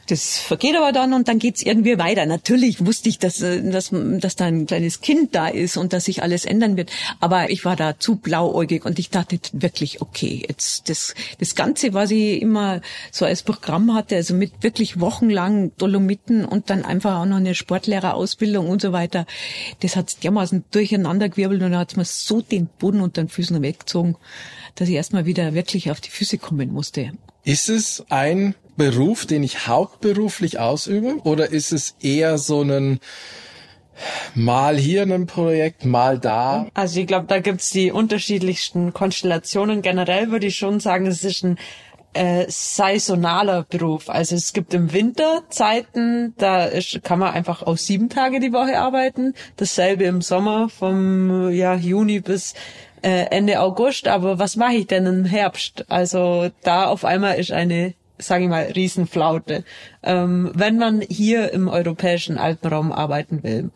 das 0.08 0.38
vergeht 0.38 0.76
aber 0.76 0.92
dann 0.92 1.14
und 1.14 1.28
dann 1.28 1.40
geht's 1.40 1.62
irgendwie 1.62 1.98
weiter. 1.98 2.26
Natürlich 2.26 2.86
wusste 2.86 3.10
ich, 3.10 3.20
dass, 3.20 3.42
äh, 3.42 3.62
dass, 3.70 3.92
dass 3.92 4.36
da 4.36 4.46
ein 4.46 4.66
kleines 4.66 5.02
Kind 5.02 5.36
da 5.36 5.48
ist 5.48 5.78
und 5.78 5.94
dass 5.94 6.06
sich 6.06 6.24
alles 6.24 6.46
ändern 6.46 6.78
wird, 6.78 6.92
aber 7.20 7.50
ich 7.50 7.66
war 7.66 7.76
da 7.76 8.00
zu 8.00 8.16
blauäugig 8.16 8.86
und 8.86 9.00
ich 9.00 9.10
dachte 9.10 9.40
wirklich, 9.54 10.02
okay, 10.02 10.46
jetzt 10.48 10.90
das, 10.90 11.14
das 11.40 11.56
Ganze, 11.56 11.94
was 11.94 12.12
ich 12.12 12.42
immer 12.42 12.82
so 13.12 13.26
als 13.26 13.44
Programm 13.44 13.94
hatte, 13.94 14.16
also 14.16 14.34
mit 14.34 14.64
wirklich 14.64 15.00
wochenlang 15.00 15.72
Dolomiten 15.78 16.46
und 16.46 16.70
dann 16.70 16.84
einfach 16.84 17.20
auch 17.20 17.26
noch 17.26 17.38
eine 17.38 17.56
Sportlehrerausbildung 17.56 18.68
und 18.68 18.82
so 18.82 18.92
weiter, 18.92 19.26
das 19.82 19.96
hat 19.96 20.24
dermaßen 20.24 20.66
durcheinandergewirbelt 20.72 21.62
und 21.62 21.72
dann 21.72 21.80
hat's 21.80 21.96
mir 21.96 22.06
so 22.06 22.42
den 22.42 22.68
Boden 22.68 23.02
unter 23.02 23.24
den 23.24 23.30
Füßen 23.30 23.62
weggezogen, 23.62 24.16
dass 24.76 24.90
ich 24.90 24.96
erstmal 24.96 25.26
wieder 25.26 25.54
wirklich 25.54 25.92
auf 25.92 26.02
die 26.02 26.10
Füße 26.12 26.38
kommen 26.38 26.72
musste. 26.72 27.12
Ist 27.44 27.70
es 27.70 28.04
ein 28.10 28.56
Beruf, 28.76 29.26
den 29.26 29.44
ich 29.44 29.68
hauptberuflich 29.68 30.60
ausübe 30.60 31.18
oder 31.24 31.50
ist 31.50 31.72
es 31.72 31.96
eher 32.02 32.38
so 32.38 32.62
ein 32.62 33.00
mal 34.36 34.78
hier 34.78 35.04
ein 35.04 35.26
Projekt, 35.26 35.86
mal 35.86 36.20
da? 36.20 36.68
Also 36.74 37.00
ich 37.00 37.08
glaube, 37.08 37.26
da 37.28 37.40
gibt's 37.40 37.72
die 37.72 37.92
unterschiedlichsten 37.92 38.94
Konstellationen. 38.94 39.82
Generell 39.82 40.32
würde 40.32 40.48
ich 40.48 40.58
schon 40.58 40.80
sagen, 40.80 41.08
es 41.08 41.24
ist 41.24 41.44
ein 41.44 41.58
äh, 42.18 42.46
saisonaler 42.50 43.64
Beruf. 43.64 44.10
Also 44.10 44.36
es 44.36 44.54
gibt 44.54 44.74
im 44.74 44.92
Winter 44.92 45.44
Zeiten, 45.50 46.34
da 46.38 46.66
ist, 46.66 47.04
kann 47.04 47.20
man 47.20 47.34
einfach 47.34 47.62
auch 47.64 47.78
sieben 47.78 48.10
Tage 48.10 48.40
die 48.40 48.54
Woche 48.54 48.80
arbeiten. 48.80 49.34
Dasselbe 49.58 50.06
im 50.06 50.22
Sommer 50.22 50.70
vom 50.70 51.52
ja, 51.52 51.76
Juni 51.76 52.20
bis 52.20 52.56
äh, 53.04 53.26
Ende 53.30 53.60
August, 53.62 54.08
aber 54.08 54.40
was 54.40 54.56
mache 54.56 54.74
ich 54.74 54.88
denn 54.88 55.06
im 55.06 55.26
Herbst? 55.26 55.86
Also 55.90 56.50
da 56.64 56.88
auf 56.88 57.06
einmal 57.06 57.38
ist 57.38 57.52
eine, 57.52 57.94
sage 58.18 58.46
ich 58.46 58.50
mal, 58.50 58.64
Riesenflaute. 58.64 59.64
Ähm, 60.04 60.52
wenn 60.56 60.78
man 60.78 61.02
hier 61.02 61.54
im 61.54 61.68
europäischen 61.68 62.38
Alpenraum 62.38 62.92
arbeiten 62.92 63.44
will. 63.44 63.70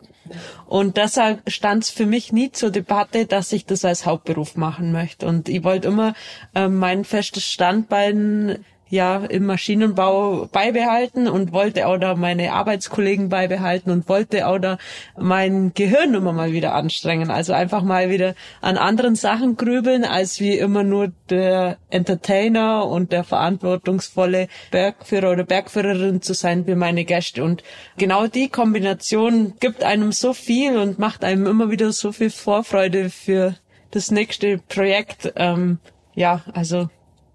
Und 0.66 0.96
deshalb 0.96 1.50
stand 1.50 1.84
es 1.84 1.90
für 1.90 2.06
mich 2.06 2.32
nie 2.32 2.52
zur 2.52 2.70
Debatte, 2.70 3.26
dass 3.26 3.52
ich 3.52 3.66
das 3.66 3.84
als 3.84 4.06
Hauptberuf 4.06 4.56
machen 4.56 4.92
möchte. 4.92 5.26
Und 5.26 5.48
ich 5.48 5.64
wollte 5.64 5.88
immer 5.88 6.14
äh, 6.54 6.68
mein 6.68 7.04
festes 7.04 7.44
Standbein 7.44 8.64
ja 8.92 9.24
im 9.24 9.46
Maschinenbau 9.46 10.50
beibehalten 10.52 11.26
und 11.26 11.52
wollte 11.52 11.86
auch 11.86 11.96
da 11.96 12.14
meine 12.14 12.52
Arbeitskollegen 12.52 13.30
beibehalten 13.30 13.90
und 13.90 14.06
wollte 14.06 14.46
auch 14.46 14.58
da 14.58 14.76
mein 15.18 15.72
Gehirn 15.72 16.12
immer 16.12 16.34
mal 16.34 16.52
wieder 16.52 16.74
anstrengen. 16.74 17.30
Also 17.30 17.54
einfach 17.54 17.82
mal 17.82 18.10
wieder 18.10 18.34
an 18.60 18.76
anderen 18.76 19.14
Sachen 19.14 19.56
grübeln, 19.56 20.04
als 20.04 20.40
wie 20.40 20.58
immer 20.58 20.82
nur 20.84 21.10
der 21.30 21.78
Entertainer 21.88 22.86
und 22.86 23.12
der 23.12 23.24
verantwortungsvolle 23.24 24.48
Bergführer 24.70 25.32
oder 25.32 25.44
Bergführerin 25.44 26.20
zu 26.20 26.34
sein 26.34 26.66
für 26.66 26.76
meine 26.76 27.06
Gäste. 27.06 27.42
Und 27.42 27.64
genau 27.96 28.26
die 28.26 28.50
Kombination 28.50 29.54
gibt 29.58 29.82
einem 29.84 30.12
so 30.12 30.34
viel 30.34 30.76
und 30.76 30.98
macht 30.98 31.24
einem 31.24 31.46
immer 31.46 31.70
wieder 31.70 31.92
so 31.92 32.12
viel 32.12 32.28
Vorfreude 32.28 33.08
für 33.08 33.54
das 33.90 34.10
nächste 34.10 34.58
Projekt. 34.58 35.32
Ähm, 35.36 35.78
ja, 36.14 36.42
also 36.52 36.90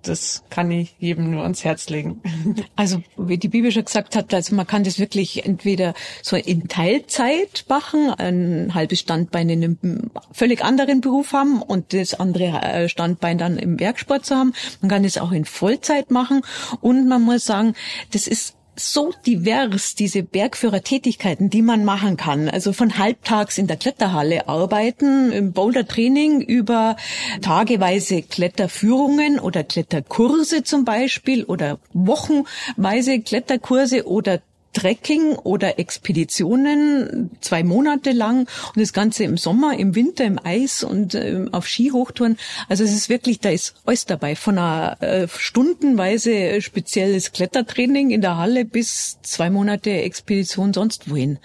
das 0.08 0.44
kann 0.50 0.72
ich 0.72 0.96
jedem 1.00 1.32
nur 1.32 1.44
ans 1.44 1.64
Herz 1.64 1.90
legen. 1.90 2.22
Also, 2.76 3.02
wie 3.18 3.38
die 3.38 3.48
Bibel 3.48 3.72
schon 3.72 3.86
gesagt 3.86 4.16
hat, 4.16 4.34
also 4.34 4.56
man 4.56 4.68
kann 4.68 4.84
das 4.84 5.00
wirklich 5.00 5.46
entweder 5.46 5.94
so 6.22 6.36
in 6.36 6.68
Teilzeit 6.68 7.66
machen, 7.68 8.12
ein 8.12 8.74
halbes 8.74 9.00
Standbein 9.00 9.50
in 9.50 9.64
einem 9.64 10.12
völlig 10.32 10.64
anderen 10.64 11.02
Beruf 11.02 11.34
haben 11.34 11.62
und 11.62 11.94
das 11.94 12.14
andere 12.14 12.62
äh, 12.62 12.90
Standbein 12.90 13.38
dann 13.38 13.58
im 13.58 13.80
Werksport 13.80 14.26
zu 14.26 14.36
haben. 14.36 14.54
Man 14.82 14.90
kann 14.90 15.04
das 15.04 15.18
auch 15.18 15.32
in 15.32 15.46
Vollzeit 15.46 16.12
machen 16.12 16.42
und 16.82 17.08
man 17.08 17.24
muss 17.24 17.46
sagen, 17.46 17.74
das 18.12 18.28
ist 18.28 18.57
so 18.80 19.14
divers, 19.26 19.96
diese 19.96 20.24
Bergführertätigkeiten, 20.24 21.50
die 21.50 21.62
man 21.62 21.84
machen 21.84 22.18
kann. 22.18 22.50
Also 22.50 22.74
von 22.74 22.98
halbtags 22.98 23.58
in 23.58 23.68
der 23.68 23.78
Kletterhalle 23.78 24.48
arbeiten, 24.48 25.32
im 25.32 25.52
Bouldertraining 25.52 26.42
über 26.42 26.96
tageweise 27.42 28.22
Kletterführungen 28.22 29.40
oder 29.40 29.64
Kletterkurse 29.64 30.64
zum 30.64 30.86
Beispiel 30.86 31.44
oder 31.44 31.80
wochenweise 31.94 33.20
Kletterkurse 33.20 34.08
oder 34.08 34.42
Trekking 34.78 35.34
oder 35.38 35.80
Expeditionen 35.80 37.32
zwei 37.42 37.64
Monate 37.64 38.12
lang 38.12 38.42
und 38.42 38.80
das 38.80 38.94
Ganze 38.94 39.24
im 39.24 39.36
Sommer, 39.36 39.76
im 39.76 39.96
Winter, 39.96 40.24
im 40.24 40.40
Eis 40.44 40.84
und 40.84 41.16
äh, 41.16 41.48
auf 41.52 41.68
Skihochtouren. 41.68 42.38
Also 42.70 42.84
es 42.84 42.94
ist 42.94 43.10
wirklich, 43.10 43.40
da 43.40 43.50
ist 43.50 43.74
alles 43.86 44.06
dabei. 44.06 44.36
Von 44.36 44.60
einer 44.60 45.02
äh, 45.02 45.28
stundenweise 45.28 46.62
spezielles 46.62 47.32
Klettertraining 47.32 48.12
in 48.12 48.22
der 48.22 48.38
Halle 48.38 48.66
bis 48.66 49.18
zwei 49.24 49.50
Monate 49.50 49.90
Expedition 49.90 50.74
sonst 50.74 51.10
wohin. 51.10 51.40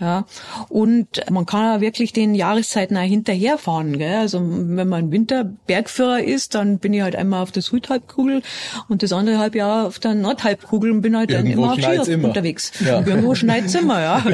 Ja, 0.00 0.24
und 0.68 1.30
man 1.30 1.46
kann 1.46 1.62
ja 1.62 1.80
wirklich 1.80 2.12
den 2.12 2.34
Jahreszeiten 2.34 2.96
auch 2.96 3.02
hinterherfahren. 3.02 3.98
Gell? 3.98 4.16
Also 4.16 4.40
wenn 4.42 4.88
man 4.88 5.12
Winterbergführer 5.12 6.22
ist, 6.22 6.54
dann 6.54 6.78
bin 6.78 6.94
ich 6.94 7.02
halt 7.02 7.14
einmal 7.14 7.42
auf 7.42 7.52
der 7.52 7.62
Südhalbkugel 7.62 8.42
und 8.88 9.02
das 9.02 9.12
andere 9.12 9.38
Halbjahr 9.38 9.86
auf 9.86 9.98
der 9.98 10.14
Nordhalbkugel 10.14 10.90
und 10.90 11.02
bin 11.02 11.16
halt 11.16 11.30
Irgendwo 11.30 11.66
dann 11.66 11.78
immer 11.78 11.94
auf 11.94 12.04
Ski 12.04 12.14
unterwegs. 12.14 12.72
Ja. 12.80 13.00
Irgendwo 13.06 13.34
schneit's 13.34 13.74
immer, 13.74 14.00
ja. 14.00 14.24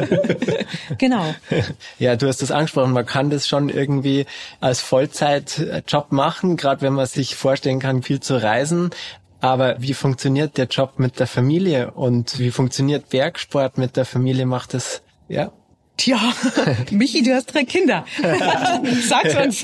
genau. 0.98 1.34
Ja, 1.98 2.16
du 2.16 2.28
hast 2.28 2.40
das 2.40 2.50
angesprochen, 2.50 2.92
man 2.92 3.06
kann 3.06 3.30
das 3.30 3.48
schon 3.48 3.68
irgendwie 3.68 4.26
als 4.60 4.80
Vollzeitjob 4.80 6.12
machen, 6.12 6.56
gerade 6.56 6.82
wenn 6.82 6.92
man 6.92 7.06
sich 7.06 7.36
vorstellen 7.36 7.80
kann, 7.80 8.02
viel 8.02 8.20
zu 8.20 8.40
reisen. 8.40 8.90
Aber 9.40 9.76
wie 9.80 9.94
funktioniert 9.94 10.56
der 10.56 10.66
Job 10.66 10.94
mit 10.98 11.20
der 11.20 11.26
Familie 11.26 11.92
und 11.92 12.38
wie 12.38 12.50
funktioniert 12.50 13.10
Bergsport 13.10 13.78
mit 13.78 13.96
der 13.96 14.04
Familie? 14.04 14.46
Macht 14.46 14.74
das, 14.74 15.02
ja, 15.28 15.52
Tja, 15.98 16.16
Michi, 16.92 17.24
du 17.24 17.34
hast 17.34 17.52
drei 17.52 17.64
Kinder. 17.64 18.04
Sag's 19.08 19.34
uns. 19.34 19.62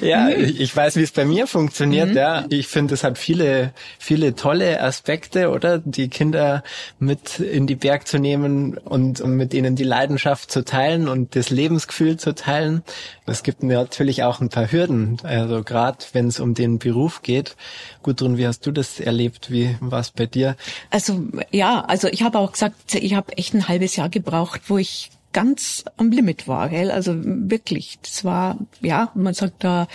Ja, 0.00 0.30
ich 0.30 0.58
ich 0.58 0.74
weiß, 0.74 0.96
wie 0.96 1.02
es 1.02 1.12
bei 1.12 1.26
mir 1.26 1.46
funktioniert. 1.46 2.14
Ja, 2.14 2.46
ich 2.48 2.66
finde, 2.66 2.94
es 2.94 3.04
hat 3.04 3.18
viele, 3.18 3.74
viele 3.98 4.34
tolle 4.34 4.80
Aspekte, 4.82 5.50
oder? 5.50 5.78
Die 5.78 6.08
Kinder 6.08 6.62
mit 6.98 7.40
in 7.40 7.66
die 7.66 7.74
Berg 7.74 8.08
zu 8.08 8.18
nehmen 8.18 8.78
und, 8.78 9.20
und 9.20 9.36
mit 9.36 9.52
ihnen 9.52 9.76
die 9.76 9.84
Leidenschaft 9.84 10.50
zu 10.50 10.64
teilen 10.64 11.08
und 11.08 11.36
das 11.36 11.50
Lebensgefühl 11.50 12.16
zu 12.16 12.34
teilen. 12.34 12.82
Es 13.28 13.42
gibt 13.42 13.62
natürlich 13.62 14.22
auch 14.22 14.40
ein 14.40 14.48
paar 14.48 14.70
Hürden. 14.70 15.18
Also 15.22 15.62
gerade 15.62 15.98
wenn 16.12 16.28
es 16.28 16.40
um 16.40 16.54
den 16.54 16.78
Beruf 16.78 17.22
geht. 17.22 17.56
Gudrun, 18.02 18.36
wie 18.36 18.46
hast 18.46 18.66
du 18.66 18.72
das 18.72 19.00
erlebt? 19.00 19.50
Wie 19.50 19.76
war 19.80 20.00
es 20.00 20.10
bei 20.10 20.26
dir? 20.26 20.56
Also 20.90 21.26
ja, 21.50 21.84
also 21.84 22.08
ich 22.08 22.22
habe 22.22 22.38
auch 22.38 22.52
gesagt, 22.52 22.94
ich 22.94 23.14
habe 23.14 23.36
echt 23.36 23.54
ein 23.54 23.68
halbes 23.68 23.96
Jahr 23.96 24.08
gebraucht, 24.08 24.62
wo 24.68 24.78
ich 24.78 25.10
ganz 25.32 25.84
am 25.96 26.10
Limit 26.10 26.48
war, 26.48 26.68
gell? 26.70 26.90
Also 26.90 27.14
wirklich, 27.16 27.98
das 28.02 28.24
war 28.24 28.58
ja, 28.80 29.10
man 29.14 29.34
sagt 29.34 29.62
da 29.62 29.86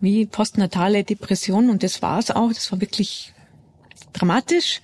wie 0.00 0.26
postnatale 0.26 1.04
Depression 1.04 1.70
und 1.70 1.82
das 1.82 2.02
war 2.02 2.18
es 2.18 2.30
auch. 2.30 2.52
Das 2.52 2.70
war 2.70 2.80
wirklich 2.80 3.32
dramatisch. 4.12 4.80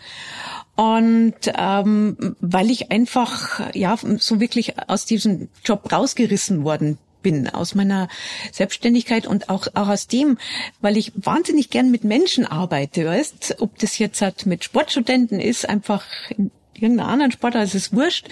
Und 0.75 1.35
ähm, 1.57 2.37
weil 2.41 2.71
ich 2.71 2.91
einfach 2.91 3.75
ja 3.75 3.97
so 4.19 4.41
wirklich 4.41 4.79
aus 4.89 5.05
diesem 5.05 5.49
Job 5.65 5.93
rausgerissen 5.93 6.65
worden 6.65 6.99
bin, 7.23 7.49
aus 7.49 7.75
meiner 7.75 8.09
Selbstständigkeit 8.53 9.27
und 9.27 9.49
auch, 9.49 9.68
auch 9.75 9.89
aus 9.89 10.07
dem, 10.07 10.39
weil 10.81 10.97
ich 10.97 11.12
wahnsinnig 11.14 11.70
gern 11.70 11.91
mit 11.91 12.05
Menschen 12.05 12.47
arbeite, 12.47 13.07
weißt, 13.07 13.57
ob 13.61 13.79
das 13.79 13.99
jetzt 13.99 14.20
halt 14.23 14.47
mit 14.47 14.64
Sportstudenten 14.64 15.41
ist, 15.41 15.68
einfach 15.68 16.05
in 16.31 16.51
irgendeiner 16.83 17.09
anderen 17.09 17.33
Sportart, 17.33 17.64
es 17.64 17.74
ist 17.74 17.95
wurscht. 17.95 18.28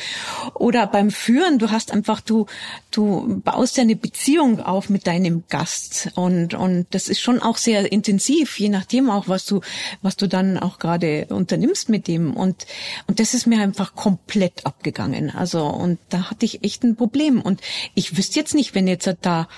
Oder 0.55 0.86
beim 0.86 1.11
Führen, 1.11 1.59
du 1.59 1.70
hast 1.70 1.92
einfach, 1.92 2.20
du, 2.20 2.46
du 2.90 3.40
baust 3.44 3.76
ja 3.76 3.82
eine 3.82 3.96
Beziehung 3.96 4.61
auf 4.61 4.88
mit 4.88 5.07
deinem 5.07 5.44
Gast. 5.48 6.11
Und, 6.14 6.55
und 6.55 6.86
das 6.90 7.09
ist 7.09 7.20
schon 7.20 7.40
auch 7.40 7.57
sehr 7.57 7.90
intensiv, 7.90 8.59
je 8.59 8.68
nachdem 8.68 9.11
auch, 9.11 9.28
was 9.28 9.44
du, 9.46 9.61
was 10.03 10.16
du 10.16 10.26
dann 10.26 10.59
auch 10.59 10.78
gerade 10.78 11.26
unternimmst 11.30 11.88
mit 11.88 12.09
dem. 12.09 12.34
Und, 12.34 12.66
und 13.07 13.20
das 13.20 13.34
ist 13.34 13.46
mir 13.46 13.61
einfach 13.61 13.94
komplett 13.94 14.66
abgegangen. 14.66 15.30
Also, 15.30 15.64
und 15.64 15.98
da 16.09 16.30
hatte 16.30 16.44
ich 16.44 16.64
echt 16.64 16.82
ein 16.82 16.96
Problem. 16.96 17.40
Und 17.40 17.61
ich 17.94 18.16
wüsste 18.16 18.40
jetzt 18.40 18.55
nicht, 18.55 18.74
wenn 18.74 18.88
jetzt 18.88 19.11
da 19.22 19.48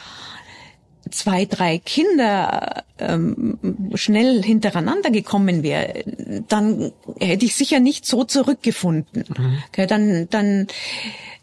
zwei, 1.11 1.45
drei 1.47 1.78
Kinder 1.78 2.84
ähm, 3.09 3.59
schnell 3.94 4.42
hintereinander 4.42 5.11
gekommen 5.11 5.62
wäre, 5.62 6.05
dann 6.48 6.92
hätte 7.18 7.44
ich 7.44 7.55
sicher 7.55 7.80
nicht 7.80 8.07
so 8.07 8.24
zurückgefunden. 8.24 9.24
Okay, 9.68 9.86
dann, 9.86 10.28
dann 10.30 10.66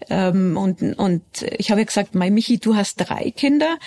ähm, 0.10 0.58
und 0.58 0.82
und 0.98 1.22
ich 1.58 1.72
habe 1.72 1.82
ja 1.82 1.86
gesagt, 1.86 2.16
mein 2.16 2.34
Michi, 2.34 2.60
du 2.60 2.76
hast 2.76 2.98
drei 2.98 3.32
Kinder. 3.32 3.78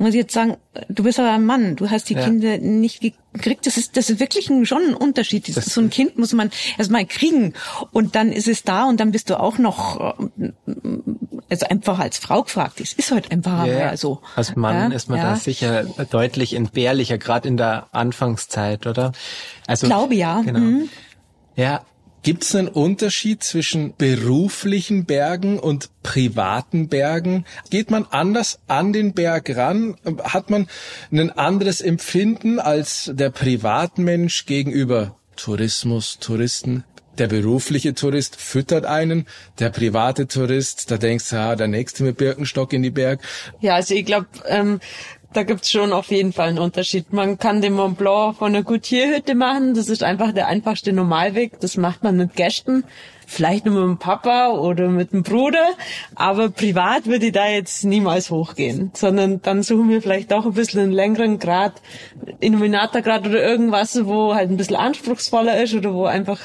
Muss 0.00 0.10
ich 0.14 0.20
jetzt 0.22 0.32
sagen, 0.32 0.56
du 0.88 1.02
bist 1.02 1.20
aber 1.20 1.30
ein 1.32 1.44
Mann, 1.44 1.76
du 1.76 1.90
hast 1.90 2.08
die 2.08 2.14
Ja. 2.14 2.24
Kinder 2.24 2.56
nicht 2.56 3.02
gekriegt. 3.02 3.66
Das 3.66 3.76
ist, 3.76 3.98
das 3.98 4.08
ist 4.08 4.18
wirklich 4.18 4.48
ein, 4.48 4.64
schon 4.64 4.80
ein 4.82 4.94
Unterschied. 4.94 5.54
Das 5.54 5.66
so 5.66 5.80
ein 5.82 5.90
Kind 5.90 6.18
muss 6.18 6.32
man 6.32 6.50
erstmal 6.78 7.04
kriegen 7.04 7.52
und 7.92 8.14
dann 8.14 8.32
ist 8.32 8.48
es 8.48 8.62
da 8.62 8.84
und 8.88 8.98
dann 8.98 9.12
bist 9.12 9.28
du 9.28 9.38
auch 9.38 9.58
noch, 9.58 10.16
äh, 10.40 10.52
also 11.50 11.66
einfach 11.66 11.98
als 11.98 12.16
Frau 12.16 12.44
gefragt. 12.44 12.80
Es 12.80 12.94
ist 12.94 13.10
halt 13.12 13.30
einfach 13.30 13.66
mal 13.66 13.94
so. 13.98 14.22
Als 14.36 14.56
Mann 14.56 14.90
Ja, 14.90 14.96
ist 14.96 15.10
man 15.10 15.18
ja. 15.18 15.30
da 15.30 15.36
sicher 15.36 15.84
deutlich 16.10 16.54
entbehrlicher, 16.54 17.18
gerade 17.18 17.48
in 17.48 17.58
der 17.58 17.88
Anfangszeit, 17.92 18.86
oder? 18.86 19.12
Also 19.66 19.86
Glaube 19.86 20.14
ja. 20.14 20.40
Genau. 20.40 20.60
Mhm. 20.60 20.88
Ja, 21.56 21.82
Gibt 22.22 22.44
es 22.44 22.54
einen 22.54 22.68
Unterschied 22.68 23.42
zwischen 23.42 23.94
beruflichen 23.96 25.06
Bergen 25.06 25.58
und 25.58 25.88
privaten 26.02 26.88
Bergen? 26.88 27.46
Geht 27.70 27.90
man 27.90 28.06
anders 28.10 28.60
an 28.66 28.92
den 28.92 29.14
Berg 29.14 29.56
ran? 29.56 29.96
Hat 30.22 30.50
man 30.50 30.68
ein 31.10 31.30
anderes 31.30 31.80
Empfinden 31.80 32.58
als 32.58 33.10
der 33.14 33.30
Privatmensch 33.30 34.44
gegenüber 34.44 35.16
Tourismus, 35.36 36.18
Touristen? 36.20 36.84
Der 37.18 37.26
berufliche 37.26 37.94
Tourist 37.94 38.36
füttert 38.36 38.84
einen, 38.86 39.26
der 39.58 39.70
private 39.70 40.26
Tourist, 40.26 40.90
da 40.90 40.96
denkst 40.96 41.30
du, 41.30 41.36
ah, 41.36 41.56
der 41.56 41.68
nächste 41.68 42.02
mit 42.02 42.16
Birkenstock 42.16 42.72
in 42.72 42.82
die 42.82 42.90
Berg. 42.90 43.20
Ja, 43.60 43.74
also 43.74 43.94
ich 43.94 44.06
glaube, 44.06 44.26
ähm, 44.46 44.80
da 45.32 45.44
gibt's 45.44 45.70
schon 45.70 45.92
auf 45.92 46.10
jeden 46.10 46.32
Fall 46.32 46.48
einen 46.48 46.58
Unterschied. 46.58 47.12
Man 47.12 47.38
kann 47.38 47.62
den 47.62 47.74
Mont 47.74 47.98
Blanc 47.98 48.36
von 48.36 48.48
einer 48.48 48.64
Gutierhütte 48.64 49.34
machen. 49.34 49.74
Das 49.74 49.88
ist 49.88 50.02
einfach 50.02 50.32
der 50.32 50.48
einfachste 50.48 50.92
Normalweg. 50.92 51.60
Das 51.60 51.76
macht 51.76 52.02
man 52.02 52.16
mit 52.16 52.34
Gästen. 52.34 52.84
Vielleicht 53.26 53.64
nur 53.64 53.74
mit 53.74 53.84
dem 53.84 53.98
Papa 53.98 54.48
oder 54.48 54.88
mit 54.88 55.12
dem 55.12 55.22
Bruder. 55.22 55.68
Aber 56.16 56.50
privat 56.50 57.06
würde 57.06 57.26
ich 57.26 57.32
da 57.32 57.46
jetzt 57.46 57.84
niemals 57.84 58.30
hochgehen. 58.30 58.90
Sondern 58.94 59.40
dann 59.40 59.62
suchen 59.62 59.88
wir 59.88 60.02
vielleicht 60.02 60.32
auch 60.32 60.46
ein 60.46 60.54
bisschen 60.54 60.80
einen 60.80 60.92
längeren 60.92 61.38
Grad, 61.38 61.74
Illuminatorgrad 62.40 63.26
oder 63.26 63.40
irgendwas, 63.40 64.04
wo 64.04 64.34
halt 64.34 64.50
ein 64.50 64.56
bisschen 64.56 64.76
anspruchsvoller 64.76 65.62
ist 65.62 65.74
oder 65.74 65.94
wo 65.94 66.06
einfach 66.06 66.40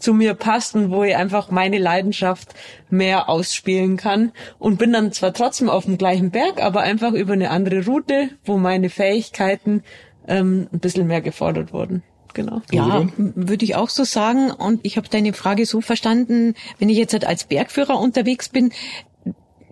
zu 0.00 0.14
mir 0.14 0.34
passt 0.34 0.74
und 0.74 0.90
wo 0.90 1.04
ich 1.04 1.16
einfach 1.16 1.50
meine 1.50 1.78
Leidenschaft 1.78 2.54
mehr 2.88 3.28
ausspielen 3.28 3.96
kann 3.96 4.32
und 4.58 4.78
bin 4.78 4.92
dann 4.92 5.12
zwar 5.12 5.32
trotzdem 5.32 5.68
auf 5.68 5.84
dem 5.84 5.98
gleichen 5.98 6.30
Berg, 6.30 6.62
aber 6.62 6.80
einfach 6.80 7.12
über 7.12 7.34
eine 7.34 7.50
andere 7.50 7.84
Route, 7.84 8.30
wo 8.44 8.56
meine 8.56 8.90
Fähigkeiten 8.90 9.82
ähm, 10.26 10.68
ein 10.72 10.80
bisschen 10.80 11.06
mehr 11.06 11.20
gefordert 11.20 11.72
wurden. 11.72 12.02
Genau. 12.34 12.62
Ja, 12.70 13.06
würde 13.16 13.64
ich 13.64 13.74
auch 13.74 13.88
so 13.88 14.04
sagen. 14.04 14.50
Und 14.50 14.80
ich 14.84 14.96
habe 14.96 15.08
deine 15.08 15.32
Frage 15.32 15.66
so 15.66 15.80
verstanden, 15.80 16.54
wenn 16.78 16.88
ich 16.88 16.96
jetzt 16.96 17.12
halt 17.12 17.24
als 17.24 17.44
Bergführer 17.44 17.98
unterwegs 17.98 18.48
bin, 18.48 18.72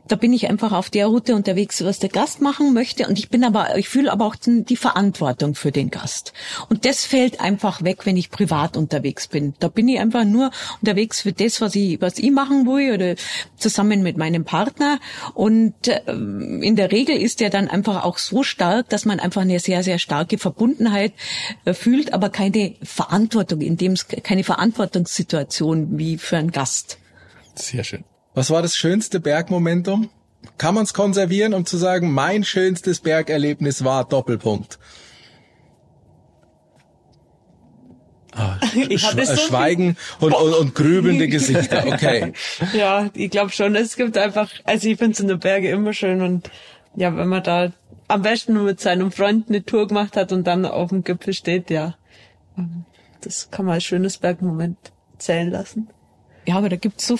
da 0.08 0.16
bin 0.16 0.32
ich 0.32 0.48
einfach 0.48 0.72
auf 0.72 0.90
der 0.90 1.06
Route 1.06 1.34
unterwegs, 1.34 1.84
was 1.84 1.98
der 1.98 2.08
Gast 2.08 2.40
machen 2.40 2.72
möchte. 2.72 3.06
Und 3.06 3.18
ich 3.18 3.28
bin 3.28 3.44
aber, 3.44 3.76
ich 3.76 3.88
fühle 3.88 4.10
aber 4.10 4.26
auch 4.26 4.36
die 4.36 4.76
Verantwortung 4.76 5.54
für 5.54 5.70
den 5.70 5.90
Gast. 5.90 6.32
Und 6.68 6.84
das 6.84 7.04
fällt 7.04 7.40
einfach 7.40 7.82
weg, 7.82 8.06
wenn 8.06 8.16
ich 8.16 8.30
privat 8.30 8.76
unterwegs 8.76 9.28
bin. 9.28 9.54
Da 9.58 9.68
bin 9.68 9.88
ich 9.88 10.00
einfach 10.00 10.24
nur 10.24 10.50
unterwegs 10.80 11.20
für 11.20 11.32
das, 11.32 11.60
was 11.60 11.74
ich, 11.74 12.00
was 12.00 12.18
ich 12.18 12.30
machen 12.30 12.66
will 12.66 12.94
oder 12.94 13.14
zusammen 13.56 14.02
mit 14.02 14.16
meinem 14.16 14.44
Partner. 14.44 14.98
Und 15.34 15.88
äh, 15.88 16.00
in 16.08 16.76
der 16.76 16.90
Regel 16.90 17.16
ist 17.16 17.40
der 17.40 17.50
dann 17.50 17.68
einfach 17.68 18.04
auch 18.04 18.18
so 18.18 18.42
stark, 18.42 18.88
dass 18.88 19.04
man 19.04 19.20
einfach 19.20 19.42
eine 19.42 19.60
sehr, 19.60 19.82
sehr 19.82 19.98
starke 19.98 20.38
Verbundenheit 20.38 21.12
äh, 21.64 21.74
fühlt, 21.74 22.12
aber 22.12 22.30
keine 22.30 22.74
Verantwortung, 22.82 23.60
in 23.60 23.76
dem 23.76 23.92
es 23.92 24.08
keine 24.08 24.44
Verantwortungssituation 24.44 25.98
wie 25.98 26.18
für 26.18 26.38
einen 26.38 26.50
Gast. 26.50 26.98
Sehr 27.54 27.84
schön. 27.84 28.04
Was 28.34 28.50
war 28.50 28.62
das 28.62 28.76
schönste 28.76 29.20
Bergmomentum? 29.20 30.10
Kann 30.56 30.74
man 30.74 30.84
es 30.84 30.94
konservieren, 30.94 31.54
um 31.54 31.66
zu 31.66 31.76
sagen, 31.76 32.12
mein 32.12 32.44
schönstes 32.44 33.00
Bergerlebnis 33.00 33.84
war 33.84 34.04
Doppelpunkt? 34.04 34.78
Ah, 38.32 38.58
Ich 38.88 39.04
hatte 39.04 39.26
so 39.26 39.36
Schweigen 39.36 39.96
und, 40.20 40.32
und, 40.32 40.54
und 40.54 40.74
grübelnde 40.74 41.28
Gesichter. 41.28 41.84
Okay. 41.86 42.32
Ja, 42.72 43.10
ich 43.14 43.30
glaube 43.30 43.50
schon. 43.50 43.74
Es 43.74 43.96
gibt 43.96 44.16
einfach, 44.16 44.50
also 44.64 44.88
ich 44.88 44.98
finde 44.98 45.16
so 45.16 45.24
eine 45.24 45.36
Berge 45.36 45.70
immer 45.70 45.92
schön 45.92 46.22
und 46.22 46.50
ja, 46.94 47.14
wenn 47.16 47.28
man 47.28 47.42
da 47.42 47.72
am 48.06 48.22
besten 48.22 48.64
mit 48.64 48.80
seinem 48.80 49.12
Freund 49.12 49.48
eine 49.48 49.64
Tour 49.64 49.86
gemacht 49.88 50.16
hat 50.16 50.32
und 50.32 50.46
dann 50.46 50.64
auf 50.64 50.90
dem 50.90 51.04
Gipfel 51.04 51.34
steht, 51.34 51.70
ja, 51.70 51.96
ähm, 52.56 52.84
das 53.20 53.50
kann 53.50 53.66
man 53.66 53.74
als 53.74 53.84
schönes 53.84 54.18
Bergmoment 54.18 54.78
zählen 55.18 55.50
lassen. 55.50 55.88
Ja, 56.48 56.56
aber 56.56 56.70
da 56.70 56.76
gibt's 56.76 57.06
so, 57.06 57.18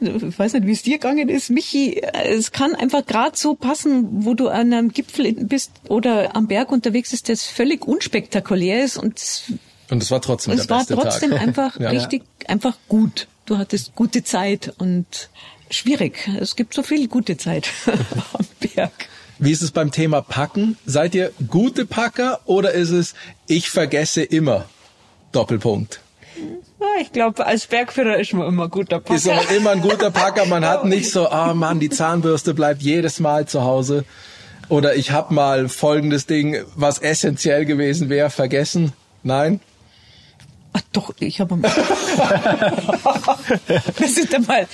ich 0.00 0.38
weiß 0.40 0.54
nicht, 0.54 0.66
wie 0.66 0.72
es 0.72 0.82
dir 0.82 0.98
gegangen 0.98 1.28
ist, 1.28 1.50
Michi, 1.50 2.02
es 2.02 2.50
kann 2.50 2.74
einfach 2.74 3.06
gerade 3.06 3.36
so 3.36 3.54
passen, 3.54 4.24
wo 4.24 4.34
du 4.34 4.48
an 4.48 4.72
einem 4.72 4.92
Gipfel 4.92 5.32
bist 5.34 5.70
oder 5.88 6.34
am 6.34 6.48
Berg 6.48 6.72
unterwegs 6.72 7.12
ist, 7.12 7.28
das 7.28 7.44
völlig 7.44 7.86
unspektakulär 7.86 8.82
ist 8.84 8.96
und 8.96 9.18
es, 9.18 9.44
Und 9.88 10.02
es 10.02 10.10
war 10.10 10.20
trotzdem 10.20 10.54
es 10.54 10.66
der 10.66 10.76
war 10.76 10.84
trotzdem 10.84 11.30
Tag. 11.30 11.40
einfach 11.46 11.78
Ja. 11.78 11.90
richtig, 11.90 12.24
einfach 12.48 12.76
gut. 12.88 13.28
Du 13.44 13.56
hattest 13.56 13.94
gute 13.94 14.24
Zeit 14.24 14.74
und 14.78 15.30
schwierig. 15.70 16.28
Es 16.40 16.56
gibt 16.56 16.74
so 16.74 16.82
viel 16.82 17.06
gute 17.06 17.36
Zeit 17.36 17.68
am 17.86 18.46
Berg. 18.58 18.90
Wie 19.38 19.52
ist 19.52 19.62
es 19.62 19.70
beim 19.70 19.92
Thema 19.92 20.22
Packen? 20.22 20.76
Seid 20.86 21.14
ihr 21.14 21.30
gute 21.46 21.86
Packer 21.86 22.40
oder 22.46 22.72
ist 22.72 22.90
es, 22.90 23.14
ich 23.46 23.70
vergesse 23.70 24.24
immer? 24.24 24.64
Doppelpunkt. 25.30 26.00
Ich 27.00 27.12
glaube, 27.12 27.46
als 27.46 27.66
Bergführer 27.66 28.18
ist 28.18 28.32
man 28.32 28.46
immer 28.46 28.68
gut 28.68 28.92
dabei. 28.92 29.14
Ist 29.14 29.28
aber 29.28 29.50
immer 29.50 29.70
ein 29.70 29.80
guter 29.80 30.10
Packer. 30.10 30.46
Man 30.46 30.64
hat 30.64 30.84
nicht 30.84 31.10
so, 31.10 31.28
ah 31.28 31.54
Mann, 31.54 31.80
die 31.80 31.90
Zahnbürste 31.90 32.54
bleibt 32.54 32.82
jedes 32.82 33.20
Mal 33.20 33.46
zu 33.46 33.64
Hause. 33.64 34.04
Oder 34.68 34.96
ich 34.96 35.10
habe 35.10 35.32
mal 35.32 35.68
folgendes 35.68 36.26
Ding, 36.26 36.64
was 36.74 36.98
essentiell 36.98 37.64
gewesen 37.64 38.08
wäre, 38.08 38.30
vergessen. 38.30 38.92
Nein? 39.22 39.60
Ach 40.76 40.82
doch, 40.92 41.14
ich 41.20 41.40
habe 41.40 41.56
mal. 41.56 41.70
Wir 43.96 44.08
sind 44.08 44.34
einmal 44.34 44.68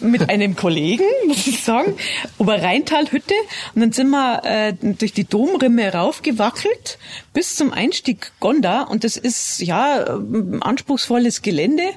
mit 0.00 0.28
einem 0.28 0.54
Kollegen, 0.54 1.04
muss 1.26 1.46
ich 1.46 1.62
sagen, 1.62 1.94
Oberrheintalhütte 2.36 3.32
und 3.74 3.80
dann 3.80 3.92
sind 3.92 4.10
wir 4.10 4.44
äh, 4.44 4.74
durch 4.74 5.14
die 5.14 5.24
Domrimme 5.24 5.90
raufgewackelt 5.90 6.98
bis 7.32 7.54
zum 7.56 7.72
Einstieg 7.72 8.32
Gonda 8.38 8.82
und 8.82 9.02
das 9.02 9.16
ist 9.16 9.62
ja 9.62 10.06
ähm, 10.06 10.62
anspruchsvolles 10.62 11.40
Gelände 11.40 11.88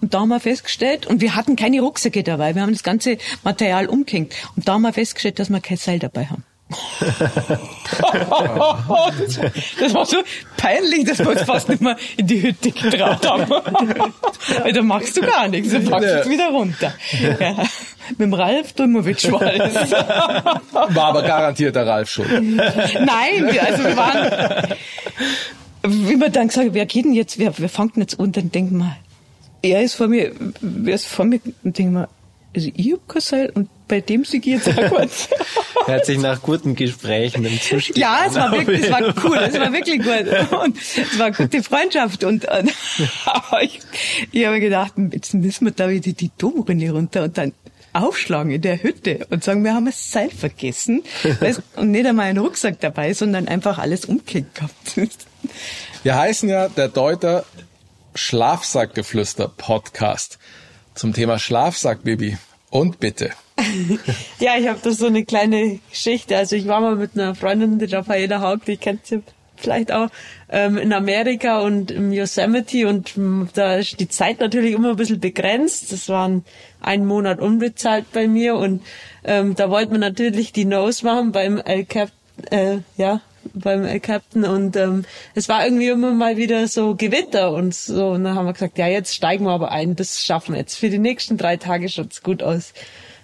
und 0.00 0.14
da 0.14 0.20
haben 0.20 0.28
wir 0.28 0.38
festgestellt 0.38 1.06
und 1.06 1.20
wir 1.20 1.34
hatten 1.34 1.56
keine 1.56 1.80
Rucksäcke 1.80 2.22
dabei, 2.22 2.54
wir 2.54 2.62
haben 2.62 2.72
das 2.72 2.84
ganze 2.84 3.18
Material 3.42 3.86
umgehängt 3.86 4.32
und 4.54 4.68
da 4.68 4.74
haben 4.74 4.82
wir 4.82 4.92
festgestellt, 4.92 5.40
dass 5.40 5.50
wir 5.50 5.60
kein 5.60 5.76
Seil 5.76 5.98
dabei 5.98 6.26
haben. 6.26 6.44
Das, 6.68 8.00
war, 8.28 9.12
das 9.80 9.94
war 9.94 10.06
so 10.06 10.18
peinlich, 10.56 11.04
dass 11.04 11.18
wir 11.20 11.30
uns 11.30 11.42
fast 11.42 11.68
nicht 11.68 11.80
mehr 11.80 11.96
in 12.16 12.26
die 12.26 12.42
Hütte 12.42 12.70
getraut 12.72 13.26
haben. 13.26 13.48
Weil 14.62 14.72
da 14.72 14.82
machst 14.82 15.16
du 15.16 15.22
gar 15.22 15.48
nichts, 15.48 15.72
dann 15.72 15.84
packst 15.86 16.08
du 16.08 16.20
es 16.20 16.28
wieder 16.28 16.48
runter. 16.50 16.92
Ja. 17.40 17.64
Mit 18.10 18.20
dem 18.20 18.34
Ralf 18.34 18.72
Dumowitsch 18.74 19.30
war 19.30 19.40
das. 19.40 19.90
War 19.92 21.04
aber 21.04 21.22
garantiert 21.22 21.74
der 21.76 21.86
Ralf 21.86 22.10
schuld. 22.10 22.30
Nein, 22.30 23.58
also 23.60 23.84
wir 23.84 23.96
waren, 23.96 24.76
wie 25.82 26.16
man 26.16 26.32
dann 26.32 26.48
gesagt 26.48 26.68
wer 26.72 26.86
geht 26.86 27.04
denn 27.04 27.12
jetzt, 27.14 27.38
wer, 27.38 27.52
wer 27.56 27.68
fängt 27.68 27.96
denn 27.96 28.02
jetzt 28.02 28.20
an, 28.20 28.32
dann 28.32 28.50
denken 28.50 28.78
wir, 28.78 28.96
er 29.62 29.82
ist 29.82 29.94
vor 29.94 30.08
mir, 30.08 30.32
wer 30.60 30.94
ist 30.94 31.06
vor 31.06 31.24
mir, 31.24 31.40
und 31.64 31.78
denken 31.78 31.94
wir, 31.94 32.08
also 32.54 32.70
ich 32.74 32.92
hab 32.92 33.08
kein 33.08 33.22
Seil 33.22 33.50
und 33.54 33.68
bei 33.88 34.00
dem 34.00 34.24
sieg 34.24 34.46
ich 34.46 34.54
jetzt 34.54 34.68
auch 34.68 34.88
kurz. 34.90 35.28
Hört 35.86 36.06
sich 36.06 36.18
nach 36.18 36.42
guten 36.42 36.76
Gesprächen 36.76 37.44
im 37.44 37.60
Zustieg 37.60 37.96
Ja, 37.96 38.24
es 38.26 38.34
war 38.34 38.52
wirklich, 38.52 38.82
es 38.82 38.90
war 38.90 39.02
cool, 39.24 39.38
es 39.38 39.58
war 39.58 39.72
wirklich 39.72 39.98
gut. 39.98 40.60
Und 40.62 40.76
es 40.76 41.18
war 41.18 41.26
eine 41.26 41.34
gute 41.34 41.62
Freundschaft. 41.62 42.24
Und, 42.24 42.44
und 42.44 42.72
aber 43.24 43.62
ich, 43.62 43.80
ich 44.30 44.46
habe 44.46 44.60
gedacht, 44.60 44.92
jetzt 45.12 45.34
müssen 45.34 45.64
wir 45.64 45.72
da 45.72 45.88
wieder 45.88 46.12
die 46.12 46.30
Domrinne 46.36 46.92
runter 46.92 47.24
und 47.24 47.38
dann 47.38 47.52
aufschlagen 47.94 48.52
in 48.52 48.60
der 48.60 48.82
Hütte 48.82 49.26
und 49.30 49.42
sagen, 49.42 49.64
wir 49.64 49.74
haben 49.74 49.86
das 49.86 50.12
Seil 50.12 50.30
vergessen. 50.30 51.02
Weißt, 51.40 51.62
und 51.76 51.90
nicht 51.92 52.06
einmal 52.06 52.26
einen 52.26 52.38
Rucksack 52.38 52.80
dabei, 52.80 53.14
sondern 53.14 53.48
einfach 53.48 53.78
alles 53.78 54.04
umgekehrt 54.04 54.54
gehabt. 54.54 55.10
Wir 56.02 56.16
heißen 56.16 56.48
ja 56.48 56.68
der 56.68 56.88
Deuter 56.88 57.44
Schlafsackgeflüster 58.14 59.48
Podcast 59.48 60.38
zum 60.94 61.12
Thema 61.12 61.38
Schlafsack, 61.38 62.04
Baby. 62.04 62.36
Und 62.70 63.00
bitte. 63.00 63.30
Ja, 64.40 64.56
ich 64.56 64.68
habe 64.68 64.78
da 64.82 64.90
so 64.90 65.06
eine 65.06 65.24
kleine 65.24 65.80
Geschichte. 65.90 66.36
Also 66.36 66.56
ich 66.56 66.66
war 66.66 66.80
mal 66.80 66.96
mit 66.96 67.14
einer 67.14 67.34
Freundin, 67.34 67.78
die 67.78 67.86
Raffaela 67.86 68.40
Haug, 68.40 68.64
die 68.66 68.76
kennt 68.76 69.06
sie 69.06 69.22
vielleicht 69.56 69.92
auch, 69.92 70.08
ähm, 70.48 70.78
in 70.78 70.92
Amerika 70.92 71.60
und 71.60 71.90
im 71.90 72.12
Yosemite 72.12 72.86
und 72.86 73.16
ähm, 73.16 73.48
da 73.54 73.74
ist 73.74 73.98
die 73.98 74.08
Zeit 74.08 74.40
natürlich 74.40 74.72
immer 74.72 74.90
ein 74.90 74.96
bisschen 74.96 75.20
begrenzt. 75.20 75.92
Das 75.92 76.08
waren 76.08 76.44
ein 76.80 77.04
Monat 77.04 77.40
unbezahlt 77.40 78.06
bei 78.12 78.28
mir 78.28 78.54
und 78.54 78.82
ähm, 79.24 79.54
da 79.56 79.68
wollten 79.70 79.92
wir 79.92 79.98
natürlich 79.98 80.52
die 80.52 80.64
Nose 80.64 81.04
machen 81.04 81.32
beim 81.32 81.58
El 81.58 81.84
Cap, 81.84 82.10
äh, 82.50 82.78
ja, 82.96 83.20
beim 83.54 83.84
El 83.84 84.00
Captain 84.00 84.44
und 84.44 84.76
ähm, 84.76 85.04
es 85.34 85.48
war 85.48 85.64
irgendwie 85.64 85.88
immer 85.88 86.12
mal 86.12 86.36
wieder 86.36 86.68
so 86.68 86.94
Gewitter 86.94 87.52
und 87.52 87.74
so 87.74 88.10
und 88.10 88.24
dann 88.24 88.34
haben 88.34 88.46
wir 88.46 88.52
gesagt, 88.52 88.78
ja 88.78 88.86
jetzt 88.86 89.14
steigen 89.14 89.44
wir 89.44 89.52
aber 89.52 89.72
ein, 89.72 89.96
das 89.96 90.24
schaffen 90.24 90.54
wir 90.54 90.60
jetzt. 90.60 90.76
Für 90.76 90.90
die 90.90 90.98
nächsten 90.98 91.36
drei 91.36 91.56
Tage 91.56 91.88
schaut's 91.88 92.22
gut 92.22 92.42
aus. 92.42 92.72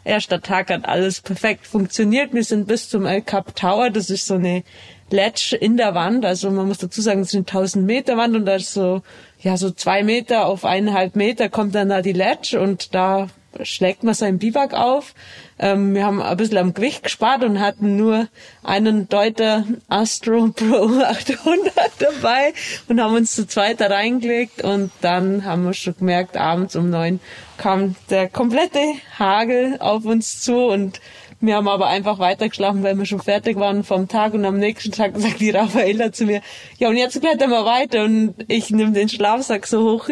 Erster 0.04 0.42
Tag 0.42 0.70
hat 0.70 0.86
alles 0.86 1.20
perfekt 1.20 1.66
funktioniert. 1.66 2.34
Wir 2.34 2.44
sind 2.44 2.66
bis 2.68 2.88
zum 2.88 3.06
El 3.06 3.22
Cap 3.22 3.56
Tower, 3.56 3.90
das 3.90 4.10
ist 4.10 4.26
so 4.26 4.34
eine 4.34 4.62
Ledge 5.10 5.56
in 5.56 5.76
der 5.76 5.94
Wand, 5.94 6.24
also 6.24 6.50
man 6.50 6.66
muss 6.66 6.78
dazu 6.78 7.00
sagen, 7.00 7.20
es 7.20 7.28
ist 7.28 7.34
eine 7.34 7.46
1000 7.46 7.86
Meter 7.86 8.16
Wand 8.16 8.36
und 8.36 8.46
da 8.46 8.56
ist 8.56 8.72
so, 8.72 9.02
ja, 9.40 9.56
so 9.56 9.70
zwei 9.70 10.02
Meter 10.02 10.46
auf 10.46 10.64
eineinhalb 10.64 11.14
Meter 11.14 11.48
kommt 11.48 11.74
dann 11.74 11.88
da 11.88 12.02
die 12.02 12.12
Ledge 12.12 12.60
und 12.60 12.94
da 12.94 13.28
schlägt 13.62 14.02
man 14.02 14.14
seinen 14.14 14.38
Biwak 14.38 14.74
auf. 14.74 15.14
Ähm, 15.58 15.94
wir 15.94 16.04
haben 16.04 16.20
ein 16.20 16.36
bisschen 16.36 16.58
am 16.58 16.74
Gewicht 16.74 17.04
gespart 17.04 17.44
und 17.44 17.60
hatten 17.60 17.96
nur 17.96 18.28
einen 18.62 19.08
Deuter 19.08 19.64
Astro 19.88 20.48
Pro 20.48 21.00
800 21.02 21.72
dabei 21.98 22.52
und 22.88 23.00
haben 23.00 23.14
uns 23.14 23.34
zu 23.34 23.46
zweit 23.46 23.80
da 23.80 23.86
reingelegt 23.86 24.62
und 24.62 24.90
dann 25.00 25.44
haben 25.44 25.64
wir 25.64 25.74
schon 25.74 25.96
gemerkt, 25.96 26.36
abends 26.36 26.76
um 26.76 26.90
neun 26.90 27.20
kam 27.56 27.94
der 28.10 28.28
komplette 28.28 28.80
Hagel 29.18 29.76
auf 29.78 30.04
uns 30.04 30.40
zu 30.40 30.56
und 30.56 31.00
wir 31.40 31.56
haben 31.56 31.68
aber 31.68 31.88
einfach 31.88 32.18
weitergeschlafen, 32.18 32.82
weil 32.82 32.96
wir 32.96 33.04
schon 33.04 33.20
fertig 33.20 33.56
waren 33.56 33.84
vom 33.84 34.08
Tag 34.08 34.34
und 34.34 34.44
am 34.44 34.58
nächsten 34.58 34.92
Tag 34.92 35.12
sagt 35.16 35.40
die 35.40 35.50
Raffaella 35.50 36.10
zu 36.10 36.24
mir, 36.24 36.40
ja 36.78 36.88
und 36.88 36.96
jetzt 36.96 37.20
klettern 37.20 37.50
wir 37.50 37.64
weiter 37.64 38.04
und 38.04 38.34
ich 38.48 38.70
nehme 38.70 38.92
den 38.92 39.08
Schlafsack 39.08 39.66
so 39.66 39.92
hoch, 39.92 40.08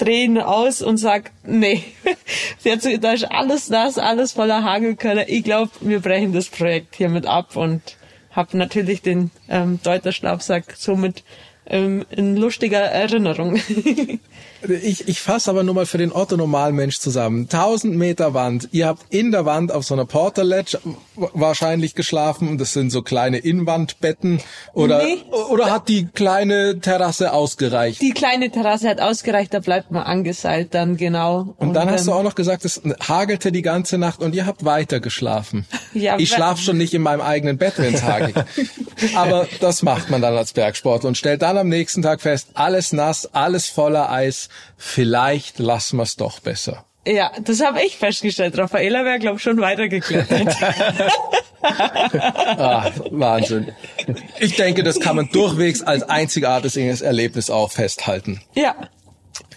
drehen 0.00 0.38
aus 0.38 0.82
und 0.82 0.96
sag, 0.96 1.30
nee, 1.44 1.84
jetzt, 2.64 2.88
da 3.02 3.12
ist 3.12 3.24
alles 3.24 3.68
nass, 3.68 3.98
alles 3.98 4.32
voller 4.32 4.64
Hagelkörner. 4.64 5.28
Ich 5.28 5.44
glaube, 5.44 5.70
wir 5.80 6.00
brechen 6.00 6.32
das 6.32 6.48
Projekt 6.48 6.96
hiermit 6.96 7.26
ab 7.26 7.56
und 7.56 7.82
habe 8.30 8.56
natürlich 8.56 9.02
den 9.02 9.30
ähm, 9.48 9.80
Deuter 9.82 10.12
Schlafsack 10.12 10.74
somit 10.76 11.24
ähm, 11.70 12.04
in 12.10 12.36
lustiger 12.36 12.80
Erinnerung. 12.80 13.58
Ich, 14.68 15.08
ich 15.08 15.22
fasse 15.22 15.50
aber 15.50 15.62
nur 15.62 15.74
mal 15.74 15.86
für 15.86 15.96
den 15.96 16.12
Otto 16.12 16.36
Normalmensch 16.36 16.98
zusammen. 16.98 17.44
1000 17.50 17.96
Meter 17.96 18.34
Wand. 18.34 18.68
Ihr 18.72 18.88
habt 18.88 19.02
in 19.08 19.32
der 19.32 19.46
Wand 19.46 19.72
auf 19.72 19.84
so 19.84 19.94
einer 19.94 20.04
Porter 20.04 20.44
Ledge 20.44 20.78
wahrscheinlich 21.16 21.94
geschlafen 21.94 22.46
und 22.46 22.60
das 22.60 22.74
sind 22.74 22.90
so 22.90 23.00
kleine 23.00 23.38
Inwandbetten 23.38 24.40
oder 24.74 25.02
Nee. 25.02 25.22
oder 25.50 25.72
hat 25.72 25.88
die 25.88 26.06
kleine 26.06 26.78
Terrasse 26.78 27.32
ausgereicht? 27.32 28.02
Die 28.02 28.10
kleine 28.10 28.50
Terrasse 28.50 28.90
hat 28.90 29.00
ausgereicht, 29.00 29.54
da 29.54 29.60
bleibt 29.60 29.92
man 29.92 30.02
angeseilt 30.02 30.74
dann 30.74 30.98
genau. 30.98 31.54
Und 31.56 31.72
dann 31.72 31.90
hast 31.90 32.06
du 32.06 32.10
ähm, 32.10 32.18
auch 32.18 32.22
noch 32.22 32.34
gesagt, 32.34 32.66
es 32.66 32.82
hagelte 33.08 33.52
die 33.52 33.62
ganze 33.62 33.96
Nacht 33.96 34.20
und 34.20 34.34
ihr 34.34 34.44
habt 34.44 34.66
weiter 34.66 35.00
geschlafen. 35.00 35.64
Ja, 35.94 36.18
ich 36.18 36.28
schlafe 36.28 36.62
schon 36.62 36.76
nicht 36.76 36.92
in 36.92 37.00
meinem 37.00 37.22
eigenen 37.22 37.56
Bett, 37.56 37.74
wenn 37.78 37.94
es 37.94 38.02
hagelt. 38.02 38.36
Aber 39.14 39.48
das 39.60 39.82
macht 39.82 40.10
man 40.10 40.20
dann 40.20 40.36
als 40.36 40.52
Bergsport 40.52 41.06
und 41.06 41.16
stellt 41.16 41.40
dann 41.40 41.56
am 41.60 41.68
nächsten 41.68 42.02
Tag 42.02 42.20
fest, 42.20 42.48
alles 42.54 42.92
nass, 42.92 43.26
alles 43.32 43.68
voller 43.68 44.10
Eis. 44.10 44.48
Vielleicht 44.76 45.58
lassen 45.58 45.96
wir 45.96 46.04
es 46.04 46.16
doch 46.16 46.40
besser. 46.40 46.84
Ja, 47.06 47.32
das 47.42 47.62
habe 47.62 47.82
ich 47.82 47.96
festgestellt. 47.96 48.58
Raffaela 48.58 49.04
wäre, 49.04 49.18
glaube 49.18 49.36
ich, 49.36 49.42
schon 49.42 49.60
weitergeklettert. 49.60 50.54
ah, 51.62 52.90
Wahnsinn. 53.10 53.72
Ich 54.38 54.56
denke, 54.56 54.82
das 54.82 55.00
kann 55.00 55.16
man 55.16 55.28
durchwegs 55.30 55.80
als 55.82 56.02
einzigartiges 56.02 57.00
Erlebnis 57.00 57.48
auch 57.48 57.72
festhalten. 57.72 58.42
Ja. 58.54 58.76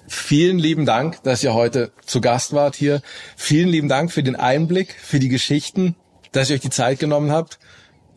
Vielen 0.08 0.58
lieben 0.58 0.86
Dank, 0.86 1.22
dass 1.24 1.44
ihr 1.44 1.54
heute 1.54 1.92
zu 2.06 2.22
Gast 2.22 2.54
wart 2.54 2.76
hier. 2.76 3.02
Vielen 3.36 3.68
lieben 3.68 3.90
Dank 3.90 4.12
für 4.12 4.24
den 4.24 4.36
Einblick, 4.36 4.96
für 5.02 5.20
die 5.20 5.30
Geschichten, 5.30 5.96
dass 6.32 6.50
ihr 6.50 6.56
euch 6.56 6.62
die 6.62 6.70
Zeit 6.70 7.00
genommen 7.00 7.32
habt. 7.32 7.60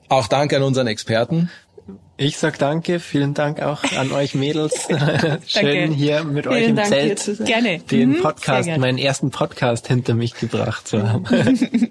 Auch 0.09 0.29
danke 0.29 0.57
an 0.57 0.63
unseren 0.63 0.87
Experten. 0.87 1.51
Ich 2.19 2.39
sag 2.39 2.59
danke, 2.59 2.99
vielen 2.99 3.35
Dank 3.35 3.61
auch 3.61 3.83
an 3.97 4.11
euch 4.11 4.35
Mädels. 4.35 4.89
Schön 5.47 5.93
hier 5.93 6.25
mit 6.25 6.47
Vielen 6.47 6.57
euch 6.57 6.69
im 6.69 6.77
Dank, 6.77 6.89
Zelt. 6.89 7.45
Gerne. 7.45 7.79
den 7.81 8.11
Mhm, 8.11 8.23
Podcast, 8.23 8.65
gerne. 8.65 8.81
meinen 8.81 8.99
ersten 8.99 9.31
Podcast 9.31 9.89
hinter 9.89 10.15
mich 10.15 10.35
gebracht 10.35 10.89
zu 10.89 11.07
haben. 11.09 11.27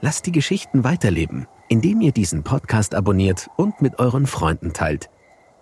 Lasst 0.00 0.26
die 0.26 0.32
Geschichten 0.32 0.84
weiterleben, 0.84 1.46
indem 1.68 2.00
ihr 2.00 2.12
diesen 2.12 2.44
Podcast 2.44 2.94
abonniert 2.94 3.50
und 3.56 3.82
mit 3.82 3.98
euren 3.98 4.26
Freunden 4.26 4.72
teilt. 4.72 5.10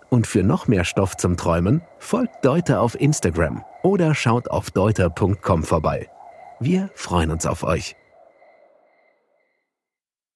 Und 0.09 0.25
für 0.25 0.43
noch 0.43 0.67
mehr 0.67 0.85
Stoff 0.85 1.17
zum 1.17 1.35
Träumen, 1.35 1.81
folgt 1.99 2.45
Deuter 2.45 2.81
auf 2.81 2.99
Instagram 2.99 3.63
oder 3.83 4.15
schaut 4.15 4.49
auf 4.49 4.71
deuter.com 4.71 5.63
vorbei. 5.63 6.09
Wir 6.59 6.89
freuen 6.95 7.31
uns 7.31 7.45
auf 7.45 7.63
euch. 7.63 7.95